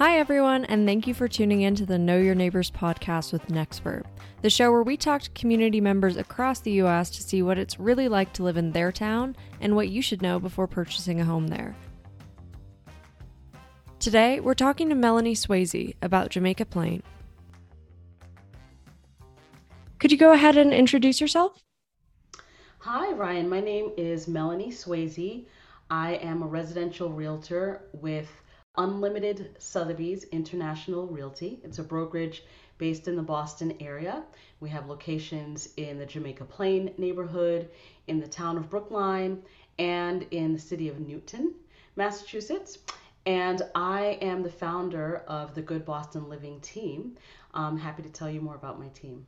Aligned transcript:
Hi, 0.00 0.18
everyone, 0.18 0.64
and 0.64 0.86
thank 0.86 1.06
you 1.06 1.12
for 1.12 1.28
tuning 1.28 1.60
in 1.60 1.74
to 1.74 1.84
the 1.84 1.98
Know 1.98 2.16
Your 2.16 2.34
Neighbors 2.34 2.70
podcast 2.70 3.34
with 3.34 3.46
Nextburb, 3.48 4.06
the 4.40 4.48
show 4.48 4.72
where 4.72 4.82
we 4.82 4.96
talk 4.96 5.20
to 5.20 5.30
community 5.32 5.78
members 5.78 6.16
across 6.16 6.60
the 6.60 6.70
U.S. 6.70 7.10
to 7.10 7.22
see 7.22 7.42
what 7.42 7.58
it's 7.58 7.78
really 7.78 8.08
like 8.08 8.32
to 8.32 8.42
live 8.42 8.56
in 8.56 8.72
their 8.72 8.92
town 8.92 9.36
and 9.60 9.76
what 9.76 9.90
you 9.90 10.00
should 10.00 10.22
know 10.22 10.40
before 10.40 10.66
purchasing 10.66 11.20
a 11.20 11.24
home 11.26 11.48
there. 11.48 11.76
Today, 13.98 14.40
we're 14.40 14.54
talking 14.54 14.88
to 14.88 14.94
Melony 14.94 15.32
Swasey 15.32 15.96
about 16.00 16.30
Jamaica 16.30 16.64
Plain. 16.64 17.02
Could 19.98 20.12
you 20.12 20.16
go 20.16 20.32
ahead 20.32 20.56
and 20.56 20.72
introduce 20.72 21.20
yourself? 21.20 21.62
Hi, 22.78 23.12
Ryann. 23.12 23.50
My 23.50 23.60
name 23.60 23.90
is 23.98 24.28
Melony 24.28 24.68
Swasey. 24.68 25.44
I 25.90 26.14
am 26.14 26.42
a 26.42 26.46
residential 26.46 27.10
realtor 27.10 27.82
with 27.92 28.30
Unlimited 28.76 29.56
Sotheby's 29.58 30.24
International 30.24 31.06
Realty. 31.06 31.60
It's 31.64 31.80
a 31.80 31.82
brokerage 31.82 32.44
based 32.78 33.08
in 33.08 33.16
the 33.16 33.22
Boston 33.22 33.76
area. 33.80 34.22
We 34.60 34.68
have 34.70 34.86
locations 34.86 35.70
in 35.76 35.98
the 35.98 36.06
Jamaica 36.06 36.44
Plain 36.44 36.94
neighborhood, 36.96 37.68
in 38.06 38.20
the 38.20 38.28
town 38.28 38.56
of 38.56 38.70
Brookline, 38.70 39.42
and 39.78 40.24
in 40.30 40.52
the 40.52 40.58
city 40.58 40.88
of 40.88 41.00
Newton, 41.00 41.54
Massachusetts. 41.96 42.78
And 43.26 43.62
I 43.74 44.18
am 44.22 44.42
the 44.42 44.50
founder 44.50 45.24
of 45.26 45.54
the 45.54 45.62
Good 45.62 45.84
Boston 45.84 46.28
Living 46.28 46.60
team. 46.60 47.16
I'm 47.52 47.76
happy 47.76 48.02
to 48.02 48.08
tell 48.08 48.30
you 48.30 48.40
more 48.40 48.54
about 48.54 48.80
my 48.80 48.88
team. 48.88 49.26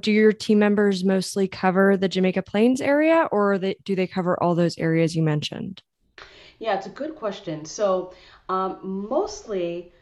Do 0.00 0.12
your 0.12 0.32
team 0.32 0.58
members 0.58 1.04
mostly 1.04 1.48
cover 1.48 1.96
the 1.96 2.08
Jamaica 2.08 2.42
Plains 2.42 2.80
area 2.80 3.28
or 3.32 3.58
they, 3.58 3.76
do 3.84 3.94
they 3.94 4.06
cover 4.06 4.42
all 4.42 4.54
those 4.54 4.78
areas 4.78 5.14
you 5.14 5.22
mentioned? 5.22 5.82
Yeah, 6.60 6.76
it's 6.76 6.86
a 6.86 6.90
good 6.90 7.16
question. 7.16 7.64
So, 7.64 8.12
um, 8.50 8.78
mostly 8.82 9.92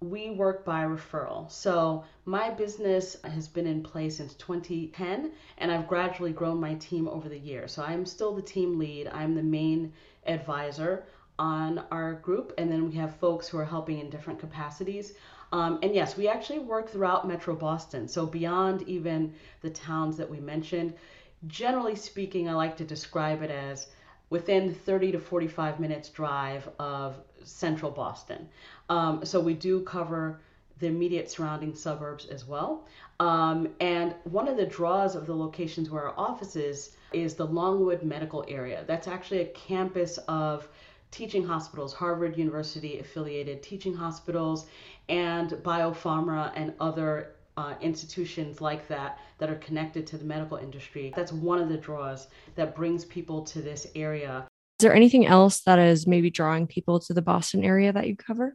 we 0.00 0.30
work 0.30 0.64
by 0.64 0.82
referral. 0.82 1.48
So, 1.48 2.02
my 2.24 2.50
business 2.50 3.16
has 3.22 3.46
been 3.46 3.68
in 3.68 3.80
place 3.80 4.16
since 4.16 4.34
2010, 4.34 5.30
and 5.58 5.70
I've 5.70 5.86
gradually 5.86 6.32
grown 6.32 6.58
my 6.58 6.74
team 6.74 7.06
over 7.06 7.28
the 7.28 7.38
years. 7.38 7.70
So, 7.70 7.84
I'm 7.84 8.04
still 8.04 8.34
the 8.34 8.42
team 8.42 8.76
lead, 8.76 9.06
I'm 9.06 9.36
the 9.36 9.42
main 9.44 9.92
advisor 10.26 11.04
on 11.38 11.84
our 11.92 12.14
group, 12.14 12.52
and 12.58 12.72
then 12.72 12.88
we 12.88 12.96
have 12.96 13.14
folks 13.14 13.46
who 13.46 13.58
are 13.58 13.64
helping 13.64 14.00
in 14.00 14.10
different 14.10 14.40
capacities. 14.40 15.14
Um, 15.52 15.78
and 15.84 15.94
yes, 15.94 16.16
we 16.16 16.26
actually 16.26 16.58
work 16.58 16.90
throughout 16.90 17.28
Metro 17.28 17.54
Boston. 17.54 18.08
So, 18.08 18.26
beyond 18.26 18.82
even 18.88 19.32
the 19.60 19.70
towns 19.70 20.16
that 20.16 20.28
we 20.28 20.40
mentioned, 20.40 20.94
generally 21.46 21.94
speaking, 21.94 22.48
I 22.48 22.54
like 22.54 22.76
to 22.78 22.84
describe 22.84 23.42
it 23.42 23.52
as 23.52 23.86
within 24.32 24.72
30 24.72 25.12
to 25.12 25.18
45 25.20 25.78
minutes 25.78 26.08
drive 26.08 26.66
of 26.78 27.16
central 27.44 27.90
Boston. 27.90 28.48
Um, 28.88 29.26
so 29.26 29.38
we 29.38 29.52
do 29.52 29.80
cover 29.82 30.40
the 30.78 30.86
immediate 30.86 31.30
surrounding 31.30 31.74
suburbs 31.74 32.24
as 32.24 32.46
well. 32.46 32.88
Um, 33.20 33.68
and 33.78 34.14
one 34.24 34.48
of 34.48 34.56
the 34.56 34.64
draws 34.64 35.14
of 35.14 35.26
the 35.26 35.36
locations 35.36 35.90
where 35.90 36.08
our 36.08 36.18
office 36.18 36.56
is 36.56 36.96
is 37.12 37.34
the 37.34 37.46
Longwood 37.46 38.02
Medical 38.02 38.42
Area. 38.48 38.84
That's 38.86 39.06
actually 39.06 39.42
a 39.42 39.48
campus 39.48 40.18
of 40.28 40.66
teaching 41.10 41.46
hospitals, 41.46 41.92
Harvard 41.92 42.38
University 42.38 43.00
affiliated 43.00 43.62
teaching 43.62 43.94
hospitals, 43.94 44.66
and 45.10 45.50
biopharma 45.62 46.52
and 46.56 46.72
other 46.80 47.34
uh, 47.56 47.74
institutions 47.80 48.60
like 48.60 48.88
that 48.88 49.18
that 49.38 49.50
are 49.50 49.56
connected 49.56 50.06
to 50.08 50.18
the 50.18 50.24
medical 50.24 50.56
industry. 50.56 51.12
That's 51.14 51.32
one 51.32 51.58
of 51.58 51.68
the 51.68 51.76
draws 51.76 52.28
that 52.54 52.74
brings 52.74 53.04
people 53.04 53.42
to 53.42 53.60
this 53.60 53.86
area. 53.94 54.46
Is 54.80 54.84
there 54.84 54.94
anything 54.94 55.26
else 55.26 55.60
that 55.60 55.78
is 55.78 56.06
maybe 56.06 56.30
drawing 56.30 56.66
people 56.66 56.98
to 57.00 57.14
the 57.14 57.22
Boston 57.22 57.64
area 57.64 57.92
that 57.92 58.06
you 58.06 58.16
cover? 58.16 58.54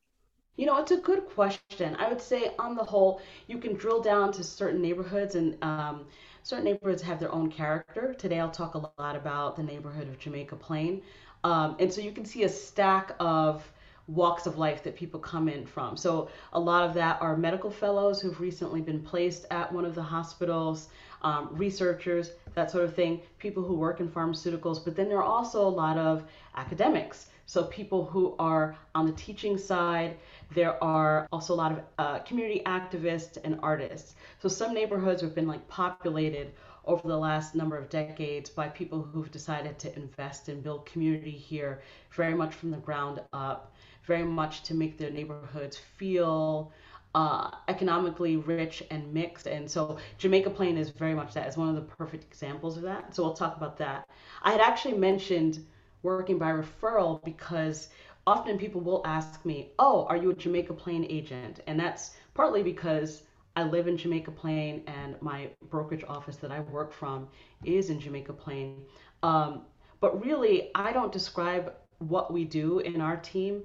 You 0.57 0.65
know, 0.65 0.77
it's 0.77 0.91
a 0.91 0.97
good 0.97 1.25
question. 1.27 1.95
I 1.99 2.09
would 2.09 2.19
say, 2.19 2.51
on 2.57 2.75
the 2.75 2.83
whole, 2.83 3.21
you 3.45 3.59
can 3.59 3.75
drill 3.75 4.01
down 4.01 4.31
to 4.33 4.43
certain 4.43 4.81
neighborhoods, 4.81 5.35
and 5.35 5.55
um, 5.63 6.05
certain 6.41 6.65
neighborhoods 6.65 7.03
have 7.03 7.19
their 7.19 7.31
own 7.31 7.52
character. 7.52 8.15
Today, 8.17 8.39
I'll 8.39 8.49
talk 8.49 8.73
a 8.73 8.89
lot 8.99 9.15
about 9.15 9.55
the 9.55 9.63
neighborhood 9.63 10.07
of 10.07 10.17
Jamaica 10.17 10.55
Plain. 10.55 11.03
Um, 11.43 11.75
and 11.80 11.93
so 11.93 12.02
you 12.02 12.11
can 12.11 12.25
see 12.25 12.43
a 12.43 12.49
stack 12.49 13.15
of 13.19 13.71
walks 14.07 14.45
of 14.45 14.57
life 14.57 14.83
that 14.83 14.95
people 14.95 15.19
come 15.19 15.49
in 15.49 15.65
from. 15.65 15.97
So 15.97 16.29
a 16.53 16.59
lot 16.59 16.87
of 16.87 16.93
that 16.95 17.21
are 17.21 17.35
medical 17.35 17.69
fellows 17.69 18.21
who've 18.21 18.39
recently 18.39 18.81
been 18.81 19.01
placed 19.01 19.45
at 19.51 19.71
one 19.71 19.85
of 19.85 19.95
the 19.95 20.01
hospitals, 20.01 20.87
um, 21.21 21.49
researchers, 21.51 22.31
that 22.55 22.71
sort 22.71 22.85
of 22.85 22.95
thing, 22.95 23.21
people 23.37 23.63
who 23.63 23.75
work 23.75 23.99
in 23.99 24.07
pharmaceuticals. 24.07 24.83
But 24.83 24.95
then 24.95 25.09
there 25.09 25.17
are 25.17 25.23
also 25.23 25.67
a 25.67 25.69
lot 25.69 25.97
of 25.97 26.23
academics. 26.55 27.27
So 27.45 27.63
people 27.65 28.05
who 28.05 28.35
are 28.39 28.75
on 28.93 29.05
the 29.05 29.13
teaching 29.13 29.57
side. 29.57 30.17
There 30.53 30.81
are 30.83 31.27
also 31.31 31.53
a 31.53 31.55
lot 31.55 31.71
of 31.73 31.79
uh, 31.97 32.19
community 32.19 32.61
activists 32.65 33.37
and 33.43 33.59
artists. 33.61 34.15
So 34.41 34.49
some 34.49 34.73
neighborhoods 34.73 35.21
have 35.21 35.35
been 35.35 35.47
like 35.47 35.65
populated 35.67 36.53
over 36.85 37.07
the 37.07 37.17
last 37.17 37.53
number 37.53 37.77
of 37.77 37.89
decades 37.89 38.49
by 38.49 38.69
people 38.69 39.01
who've 39.01 39.31
decided 39.31 39.77
to 39.79 39.95
invest 39.95 40.47
and 40.47 40.63
build 40.63 40.85
community 40.85 41.31
here 41.31 41.81
very 42.11 42.33
much 42.33 42.53
from 42.53 42.71
the 42.71 42.77
ground 42.77 43.21
up 43.33 43.73
very 44.07 44.23
much 44.23 44.63
to 44.63 44.73
make 44.73 44.97
their 44.97 45.11
neighborhoods 45.11 45.77
feel 45.77 46.71
uh, 47.15 47.51
economically 47.67 48.37
rich 48.37 48.83
and 48.91 49.13
mixed. 49.13 49.47
And 49.47 49.69
so 49.69 49.97
Jamaica 50.17 50.49
Plain 50.51 50.77
is 50.77 50.89
very 50.89 51.13
much 51.13 51.33
that. 51.33 51.47
It's 51.47 51.57
one 51.57 51.69
of 51.69 51.75
the 51.75 51.81
perfect 51.81 52.23
examples 52.23 52.77
of 52.77 52.83
that. 52.83 53.15
So 53.15 53.23
we'll 53.23 53.33
talk 53.33 53.57
about 53.57 53.77
that. 53.77 54.07
I 54.43 54.51
had 54.51 54.61
actually 54.61 54.97
mentioned 54.97 55.65
working 56.03 56.37
by 56.37 56.51
referral 56.51 57.23
because 57.23 57.89
often 58.27 58.57
people 58.57 58.81
will 58.81 59.01
ask 59.05 59.43
me, 59.45 59.71
Oh, 59.79 60.05
are 60.09 60.17
you 60.17 60.31
a 60.31 60.35
Jamaica 60.35 60.73
Plain 60.73 61.05
agent? 61.09 61.61
And 61.67 61.79
that's 61.79 62.15
partly 62.33 62.63
because 62.63 63.23
I 63.55 63.63
live 63.63 63.87
in 63.87 63.97
Jamaica 63.97 64.31
Plain 64.31 64.83
and 64.85 65.19
my 65.21 65.49
brokerage 65.69 66.03
office 66.07 66.37
that 66.37 66.51
I 66.51 66.59
work 66.59 66.93
from 66.93 67.27
is 67.63 67.89
in 67.89 67.99
Jamaica 67.99 68.33
Plain. 68.33 68.83
Um, 69.23 69.63
but 69.99 70.23
really, 70.23 70.69
I 70.75 70.93
don't 70.93 71.11
describe 71.11 71.73
what 71.97 72.31
we 72.31 72.45
do 72.45 72.79
in 72.79 73.01
our 73.01 73.17
team 73.17 73.63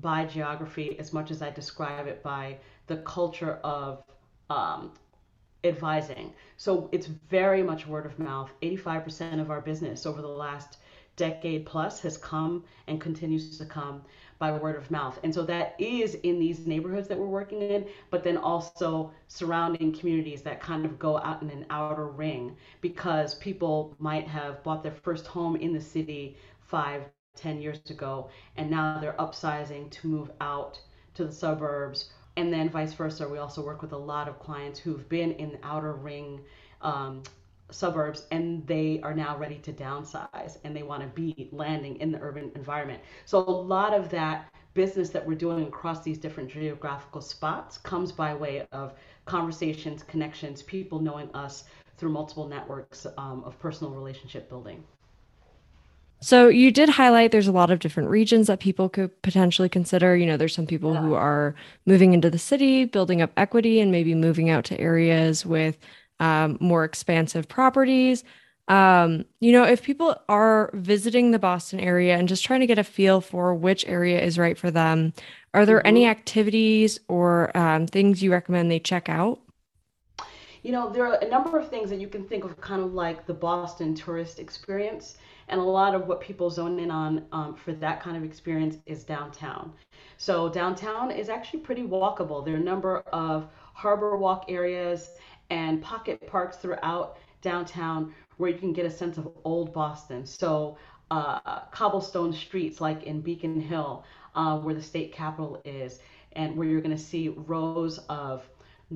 by 0.00 0.24
geography 0.24 0.98
as 0.98 1.12
much 1.12 1.30
as 1.30 1.42
I 1.42 1.50
describe 1.50 2.06
it 2.06 2.22
by 2.22 2.58
the 2.86 2.98
culture 2.98 3.58
of 3.64 4.02
um, 4.50 4.92
advising. 5.64 6.32
So 6.56 6.88
it's 6.92 7.06
very 7.06 7.62
much 7.62 7.86
word 7.86 8.06
of 8.06 8.18
mouth. 8.18 8.52
85% 8.62 9.40
of 9.40 9.50
our 9.50 9.60
business 9.60 10.06
over 10.06 10.20
the 10.20 10.28
last 10.28 10.78
decade 11.16 11.64
plus 11.64 12.00
has 12.00 12.16
come 12.18 12.64
and 12.88 13.00
continues 13.00 13.56
to 13.58 13.64
come 13.64 14.02
by 14.38 14.50
word 14.52 14.76
of 14.76 14.90
mouth. 14.90 15.18
And 15.22 15.32
so 15.32 15.42
that 15.44 15.76
is 15.78 16.16
in 16.16 16.40
these 16.40 16.66
neighborhoods 16.66 17.08
that 17.08 17.18
we're 17.18 17.26
working 17.26 17.62
in, 17.62 17.86
but 18.10 18.24
then 18.24 18.36
also 18.36 19.12
surrounding 19.28 19.92
communities 19.92 20.42
that 20.42 20.60
kind 20.60 20.84
of 20.84 20.98
go 20.98 21.18
out 21.18 21.40
in 21.42 21.50
an 21.50 21.66
outer 21.70 22.08
ring 22.08 22.56
because 22.80 23.36
people 23.36 23.94
might 23.98 24.26
have 24.26 24.62
bought 24.64 24.82
their 24.82 24.92
first 24.92 25.26
home 25.26 25.56
in 25.56 25.72
the 25.72 25.80
city 25.80 26.36
five, 26.60 27.04
10 27.36 27.60
years 27.60 27.80
ago, 27.90 28.30
and 28.56 28.70
now 28.70 28.98
they're 29.00 29.14
upsizing 29.14 29.90
to 29.90 30.08
move 30.08 30.30
out 30.40 30.78
to 31.14 31.24
the 31.24 31.32
suburbs. 31.32 32.10
And 32.36 32.52
then 32.52 32.68
vice 32.68 32.92
versa. 32.92 33.28
We 33.28 33.38
also 33.38 33.64
work 33.64 33.80
with 33.80 33.92
a 33.92 33.98
lot 33.98 34.28
of 34.28 34.40
clients 34.40 34.78
who've 34.78 35.08
been 35.08 35.32
in 35.32 35.52
the 35.52 35.58
outer 35.62 35.92
ring 35.92 36.40
um, 36.82 37.22
suburbs 37.70 38.26
and 38.30 38.66
they 38.66 39.00
are 39.02 39.14
now 39.14 39.36
ready 39.36 39.58
to 39.58 39.72
downsize 39.72 40.58
and 40.64 40.76
they 40.76 40.82
want 40.82 41.02
to 41.02 41.08
be 41.08 41.48
landing 41.52 41.96
in 42.00 42.12
the 42.12 42.18
urban 42.20 42.50
environment. 42.54 43.00
So 43.24 43.38
a 43.38 43.50
lot 43.50 43.94
of 43.94 44.10
that 44.10 44.52
business 44.74 45.10
that 45.10 45.24
we're 45.24 45.36
doing 45.36 45.66
across 45.66 46.02
these 46.02 46.18
different 46.18 46.50
geographical 46.50 47.20
spots 47.20 47.78
comes 47.78 48.12
by 48.12 48.34
way 48.34 48.66
of 48.72 48.94
conversations, 49.24 50.02
connections, 50.02 50.62
people 50.62 51.00
knowing 51.00 51.30
us 51.34 51.64
through 51.96 52.10
multiple 52.10 52.48
networks 52.48 53.06
um, 53.16 53.42
of 53.44 53.58
personal 53.58 53.92
relationship 53.92 54.48
building. 54.48 54.84
So 56.20 56.48
you 56.48 56.70
did 56.70 56.88
highlight 56.88 57.32
there's 57.32 57.48
a 57.48 57.52
lot 57.52 57.70
of 57.70 57.80
different 57.80 58.08
regions 58.08 58.46
that 58.46 58.60
people 58.60 58.88
could 58.88 59.20
potentially 59.22 59.68
consider. 59.68 60.16
You 60.16 60.24
know, 60.26 60.36
there's 60.36 60.54
some 60.54 60.66
people 60.66 60.94
yeah. 60.94 61.02
who 61.02 61.14
are 61.14 61.54
moving 61.84 62.14
into 62.14 62.30
the 62.30 62.38
city, 62.38 62.86
building 62.86 63.20
up 63.20 63.30
equity, 63.36 63.78
and 63.80 63.92
maybe 63.92 64.14
moving 64.14 64.48
out 64.48 64.64
to 64.66 64.80
areas 64.80 65.44
with 65.44 65.76
um, 66.20 66.56
more 66.60 66.84
expansive 66.84 67.48
properties. 67.48 68.24
Um, 68.68 69.26
you 69.40 69.52
know, 69.52 69.64
if 69.64 69.82
people 69.82 70.16
are 70.28 70.70
visiting 70.72 71.30
the 71.30 71.38
Boston 71.38 71.80
area 71.80 72.16
and 72.16 72.26
just 72.26 72.44
trying 72.44 72.60
to 72.60 72.66
get 72.66 72.78
a 72.78 72.84
feel 72.84 73.20
for 73.20 73.54
which 73.54 73.86
area 73.86 74.22
is 74.22 74.38
right 74.38 74.56
for 74.56 74.70
them, 74.70 75.12
are 75.52 75.66
there 75.66 75.78
mm-hmm. 75.78 75.88
any 75.88 76.06
activities 76.06 76.98
or 77.08 77.54
um, 77.56 77.86
things 77.86 78.22
you 78.22 78.32
recommend 78.32 78.70
they 78.70 78.80
check 78.80 79.08
out? 79.08 79.40
You 80.62 80.72
know, 80.72 80.90
there 80.90 81.06
are 81.06 81.16
a 81.16 81.28
number 81.28 81.58
of 81.58 81.68
things 81.68 81.90
that 81.90 82.00
you 82.00 82.08
can 82.08 82.24
think 82.24 82.44
of 82.44 82.58
kind 82.58 82.82
of 82.82 82.94
like 82.94 83.26
the 83.26 83.34
Boston 83.34 83.94
tourist 83.94 84.38
experience. 84.38 85.18
And 85.48 85.60
a 85.60 85.64
lot 85.64 85.94
of 85.94 86.06
what 86.06 86.20
people 86.20 86.50
zone 86.50 86.78
in 86.78 86.90
on 86.90 87.24
um, 87.32 87.54
for 87.54 87.72
that 87.74 88.00
kind 88.00 88.16
of 88.16 88.24
experience 88.24 88.76
is 88.86 89.04
downtown. 89.04 89.72
So 90.16 90.48
downtown 90.48 91.10
is 91.10 91.28
actually 91.28 91.60
pretty 91.60 91.82
walkable. 91.82 92.44
There 92.44 92.54
are 92.54 92.58
a 92.58 92.60
number 92.60 93.00
of 93.12 93.48
harbor 93.74 94.16
walk 94.16 94.46
areas 94.48 95.10
and 95.50 95.82
pocket 95.82 96.26
parks 96.26 96.56
throughout 96.56 97.18
downtown 97.42 98.14
where 98.36 98.50
you 98.50 98.58
can 98.58 98.72
get 98.72 98.86
a 98.86 98.90
sense 98.90 99.18
of 99.18 99.28
old 99.44 99.72
Boston. 99.72 100.24
So 100.24 100.78
uh, 101.10 101.60
cobblestone 101.70 102.32
streets 102.32 102.80
like 102.80 103.04
in 103.04 103.20
Beacon 103.20 103.60
Hill, 103.60 104.04
uh, 104.34 104.58
where 104.58 104.74
the 104.74 104.82
state 104.82 105.12
capitol 105.12 105.60
is, 105.64 106.00
and 106.32 106.56
where 106.56 106.66
you're 106.66 106.80
going 106.80 106.96
to 106.96 107.02
see 107.02 107.28
rows 107.28 107.98
of 108.08 108.48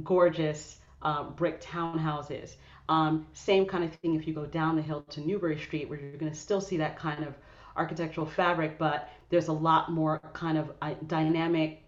gorgeous 0.02 0.78
uh, 1.02 1.24
brick 1.24 1.60
townhouses. 1.60 2.56
Um, 2.88 3.26
same 3.32 3.66
kind 3.66 3.84
of 3.84 3.92
thing 3.96 4.14
if 4.14 4.26
you 4.26 4.34
go 4.34 4.46
down 4.46 4.76
the 4.76 4.82
hill 4.82 5.02
to 5.10 5.20
Newbury 5.20 5.58
Street, 5.58 5.88
where 5.88 5.98
you're 5.98 6.16
going 6.16 6.32
to 6.32 6.38
still 6.38 6.60
see 6.60 6.76
that 6.78 6.98
kind 6.98 7.24
of 7.24 7.34
architectural 7.76 8.26
fabric, 8.26 8.78
but 8.78 9.10
there's 9.30 9.48
a 9.48 9.52
lot 9.52 9.90
more 9.90 10.20
kind 10.32 10.58
of 10.58 10.72
uh, 10.82 10.94
dynamic 11.06 11.82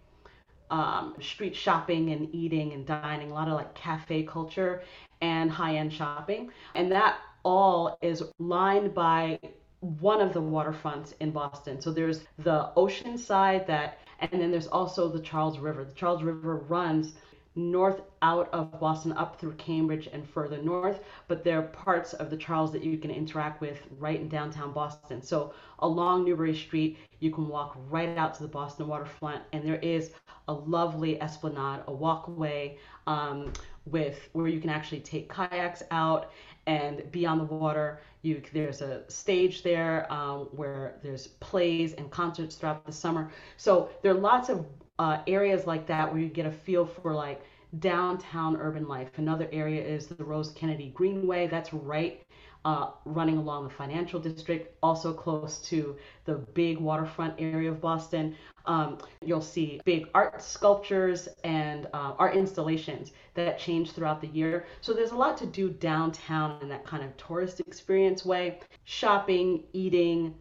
um, 0.69 1.15
street 1.19 1.55
shopping 1.55 2.11
and 2.11 2.33
eating 2.33 2.73
and 2.73 2.85
dining, 2.85 3.31
a 3.31 3.33
lot 3.33 3.47
of 3.47 3.55
like 3.55 3.73
cafe 3.75 4.23
culture 4.23 4.83
and 5.21 5.51
high 5.51 5.75
end 5.75 5.91
shopping. 5.91 6.49
And 6.75 6.91
that 6.91 7.17
all 7.43 7.97
is 8.01 8.23
lined 8.39 8.93
by 8.93 9.39
one 9.81 10.21
of 10.21 10.33
the 10.33 10.41
waterfronts 10.41 11.13
in 11.19 11.31
Boston. 11.31 11.81
So 11.81 11.91
there's 11.91 12.21
the 12.39 12.71
ocean 12.75 13.17
side 13.17 13.67
that, 13.67 13.97
and 14.19 14.39
then 14.39 14.51
there's 14.51 14.67
also 14.67 15.09
the 15.09 15.19
Charles 15.19 15.57
River. 15.57 15.83
The 15.83 15.93
Charles 15.93 16.23
River 16.23 16.57
runs 16.69 17.13
north 17.55 18.01
out 18.21 18.49
of 18.53 18.79
Boston 18.79 19.11
up 19.13 19.39
through 19.39 19.53
Cambridge 19.53 20.07
and 20.11 20.27
further 20.27 20.61
north, 20.61 21.01
but 21.27 21.43
there 21.43 21.59
are 21.59 21.63
parts 21.63 22.13
of 22.13 22.29
the 22.29 22.37
Charles 22.37 22.71
that 22.71 22.83
you 22.83 22.97
can 22.97 23.11
interact 23.11 23.59
with 23.59 23.77
right 23.99 24.19
in 24.19 24.29
downtown 24.29 24.71
Boston. 24.71 25.21
So 25.21 25.53
along 25.79 26.23
Newbury 26.23 26.55
Street, 26.55 26.97
you 27.19 27.29
can 27.29 27.47
walk 27.47 27.77
right 27.89 28.17
out 28.17 28.33
to 28.35 28.43
the 28.43 28.49
Boston 28.49 28.87
waterfront, 28.87 29.43
and 29.51 29.65
there 29.65 29.79
is 29.79 30.11
a 30.47 30.53
lovely 30.53 31.21
esplanade, 31.21 31.81
a 31.87 31.93
walkway 31.93 32.77
um, 33.05 33.51
with 33.85 34.29
where 34.31 34.47
you 34.47 34.61
can 34.61 34.69
actually 34.69 35.01
take 35.01 35.33
kayaks 35.33 35.83
out 35.91 36.31
and 36.67 37.09
be 37.11 37.25
on 37.25 37.37
the 37.37 37.43
water. 37.43 37.99
You, 38.21 38.41
there's 38.53 38.81
a 38.81 39.03
stage 39.09 39.63
there 39.63 40.11
um, 40.13 40.47
where 40.51 40.95
there's 41.03 41.27
plays 41.27 41.93
and 41.93 42.09
concerts 42.11 42.55
throughout 42.55 42.85
the 42.85 42.91
summer. 42.91 43.31
So 43.57 43.89
there 44.01 44.11
are 44.11 44.19
lots 44.19 44.49
of 44.49 44.65
uh, 44.99 45.19
areas 45.27 45.65
like 45.65 45.87
that 45.87 46.11
where 46.11 46.21
you 46.21 46.29
get 46.29 46.45
a 46.45 46.51
feel 46.51 46.85
for 46.85 47.13
like 47.13 47.41
downtown 47.79 48.57
urban 48.57 48.87
life. 48.87 49.09
Another 49.17 49.47
area 49.51 49.83
is 49.83 50.07
the 50.07 50.23
Rose 50.23 50.51
Kennedy 50.51 50.89
Greenway. 50.89 51.47
That's 51.47 51.73
right 51.73 52.21
uh, 52.63 52.91
running 53.05 53.37
along 53.37 53.63
the 53.63 53.69
financial 53.69 54.19
district, 54.19 54.75
also 54.83 55.13
close 55.13 55.59
to 55.59 55.95
the 56.25 56.35
big 56.35 56.77
waterfront 56.79 57.33
area 57.39 57.71
of 57.71 57.81
Boston. 57.81 58.35
Um, 58.65 58.99
you'll 59.25 59.41
see 59.41 59.81
big 59.85 60.07
art 60.13 60.41
sculptures 60.41 61.27
and 61.43 61.87
uh, 61.93 62.13
art 62.19 62.35
installations 62.35 63.11
that 63.33 63.57
change 63.57 63.91
throughout 63.91 64.21
the 64.21 64.27
year. 64.27 64.65
So 64.81 64.93
there's 64.93 65.11
a 65.11 65.15
lot 65.15 65.37
to 65.37 65.47
do 65.47 65.69
downtown 65.69 66.61
in 66.61 66.69
that 66.69 66.85
kind 66.85 67.03
of 67.03 67.15
tourist 67.17 67.59
experience 67.61 68.23
way 68.23 68.59
shopping, 68.83 69.63
eating, 69.73 70.35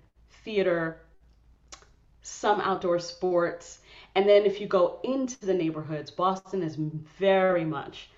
theater, 0.45 1.01
some 2.21 2.61
outdoor 2.61 2.99
sports. 2.99 3.79
And 4.15 4.29
then 4.29 4.45
if 4.45 4.61
you 4.61 4.67
go 4.67 4.99
into 5.05 5.41
the 5.47 5.55
neighborhoods, 5.55 6.11
Boston 6.11 6.63
is 6.63 6.77
very 6.77 7.65
much 7.65 8.11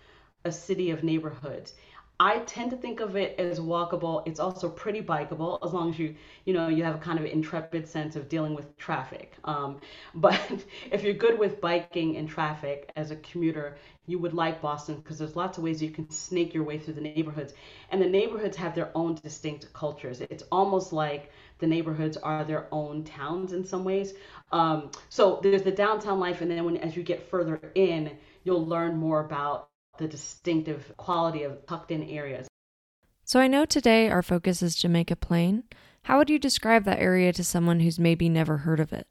a 0.44 0.52
city 0.52 0.90
of 0.90 1.04
neighborhoods. 1.04 1.74
I 2.20 2.38
tend 2.40 2.70
to 2.70 2.76
think 2.76 3.00
of 3.00 3.16
it 3.16 3.34
as 3.40 3.58
walkable. 3.58 4.22
It's 4.26 4.38
also 4.38 4.68
pretty 4.68 5.02
bikeable 5.02 5.58
as 5.66 5.72
long 5.72 5.90
as 5.90 5.98
you, 5.98 6.14
you 6.44 6.54
know, 6.54 6.68
you 6.68 6.84
have 6.84 6.94
a 6.94 6.98
kind 6.98 7.18
of 7.18 7.24
intrepid 7.24 7.88
sense 7.88 8.14
of 8.14 8.28
dealing 8.28 8.54
with 8.54 8.76
traffic. 8.78 9.34
Um, 9.44 9.80
but 10.14 10.40
if 10.92 11.02
you're 11.02 11.14
good 11.14 11.36
with 11.38 11.60
biking 11.60 12.16
and 12.16 12.28
traffic 12.28 12.92
as 12.94 13.10
a 13.10 13.16
commuter, 13.16 13.76
you 14.06 14.20
would 14.20 14.34
like 14.34 14.62
Boston 14.62 14.96
because 14.96 15.18
there's 15.18 15.34
lots 15.34 15.58
of 15.58 15.64
ways 15.64 15.82
you 15.82 15.90
can 15.90 16.08
snake 16.10 16.54
your 16.54 16.62
way 16.64 16.78
through 16.78 16.94
the 16.94 17.00
neighborhoods. 17.00 17.54
And 17.90 18.00
the 18.00 18.08
neighborhoods 18.08 18.56
have 18.56 18.74
their 18.74 18.90
own 18.94 19.16
distinct 19.16 19.72
cultures. 19.72 20.20
It's 20.20 20.44
almost 20.52 20.92
like 20.92 21.32
the 21.62 21.66
neighborhoods 21.68 22.16
are 22.18 22.44
their 22.44 22.66
own 22.72 23.04
towns 23.04 23.52
in 23.52 23.64
some 23.64 23.84
ways. 23.84 24.14
Um, 24.50 24.90
so 25.08 25.38
there's 25.42 25.62
the 25.62 25.70
downtown 25.70 26.18
life, 26.18 26.42
and 26.42 26.50
then 26.50 26.64
when 26.64 26.76
as 26.78 26.96
you 26.96 27.04
get 27.04 27.30
further 27.30 27.60
in, 27.76 28.18
you'll 28.42 28.66
learn 28.66 28.96
more 28.96 29.24
about 29.24 29.68
the 29.96 30.08
distinctive 30.08 30.92
quality 30.96 31.44
of 31.44 31.64
tucked 31.66 31.92
in 31.92 32.02
areas. 32.02 32.48
So 33.24 33.38
I 33.38 33.46
know 33.46 33.64
today 33.64 34.10
our 34.10 34.22
focus 34.22 34.60
is 34.60 34.74
Jamaica 34.74 35.16
Plain. 35.16 35.62
How 36.02 36.18
would 36.18 36.28
you 36.28 36.40
describe 36.40 36.84
that 36.84 36.98
area 36.98 37.32
to 37.32 37.44
someone 37.44 37.78
who's 37.78 37.98
maybe 37.98 38.28
never 38.28 38.58
heard 38.58 38.80
of 38.80 38.92
it? 38.92 39.06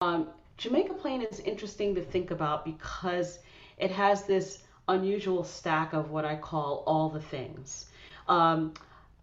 Um, 0.00 0.28
Jamaica 0.56 0.94
Plain 0.94 1.22
is 1.22 1.40
interesting 1.40 1.92
to 1.96 2.02
think 2.02 2.30
about 2.30 2.64
because 2.64 3.40
it 3.78 3.90
has 3.90 4.22
this 4.24 4.62
unusual 4.86 5.42
stack 5.42 5.92
of 5.92 6.12
what 6.12 6.24
I 6.24 6.36
call 6.36 6.84
all 6.86 7.08
the 7.08 7.20
things. 7.20 7.86
Um, 8.28 8.74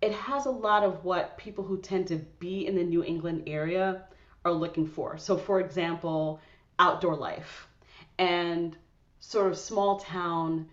it 0.01 0.12
has 0.13 0.45
a 0.45 0.51
lot 0.51 0.83
of 0.83 1.03
what 1.03 1.38
people 1.38 1.63
who 1.63 1.77
tend 1.80 2.07
to 2.07 2.18
be 2.39 2.65
in 2.65 2.75
the 2.75 2.83
New 2.83 3.03
England 3.03 3.44
area 3.48 4.03
are 4.45 4.51
looking 4.51 4.88
for. 4.88 5.18
So, 5.18 5.38
for 5.38 5.59
example, 5.59 6.39
outdoor 6.80 7.15
life 7.15 7.68
and 8.18 8.75
sort 9.19 9.51
of 9.51 9.57
small 9.57 10.00
town 10.00 10.68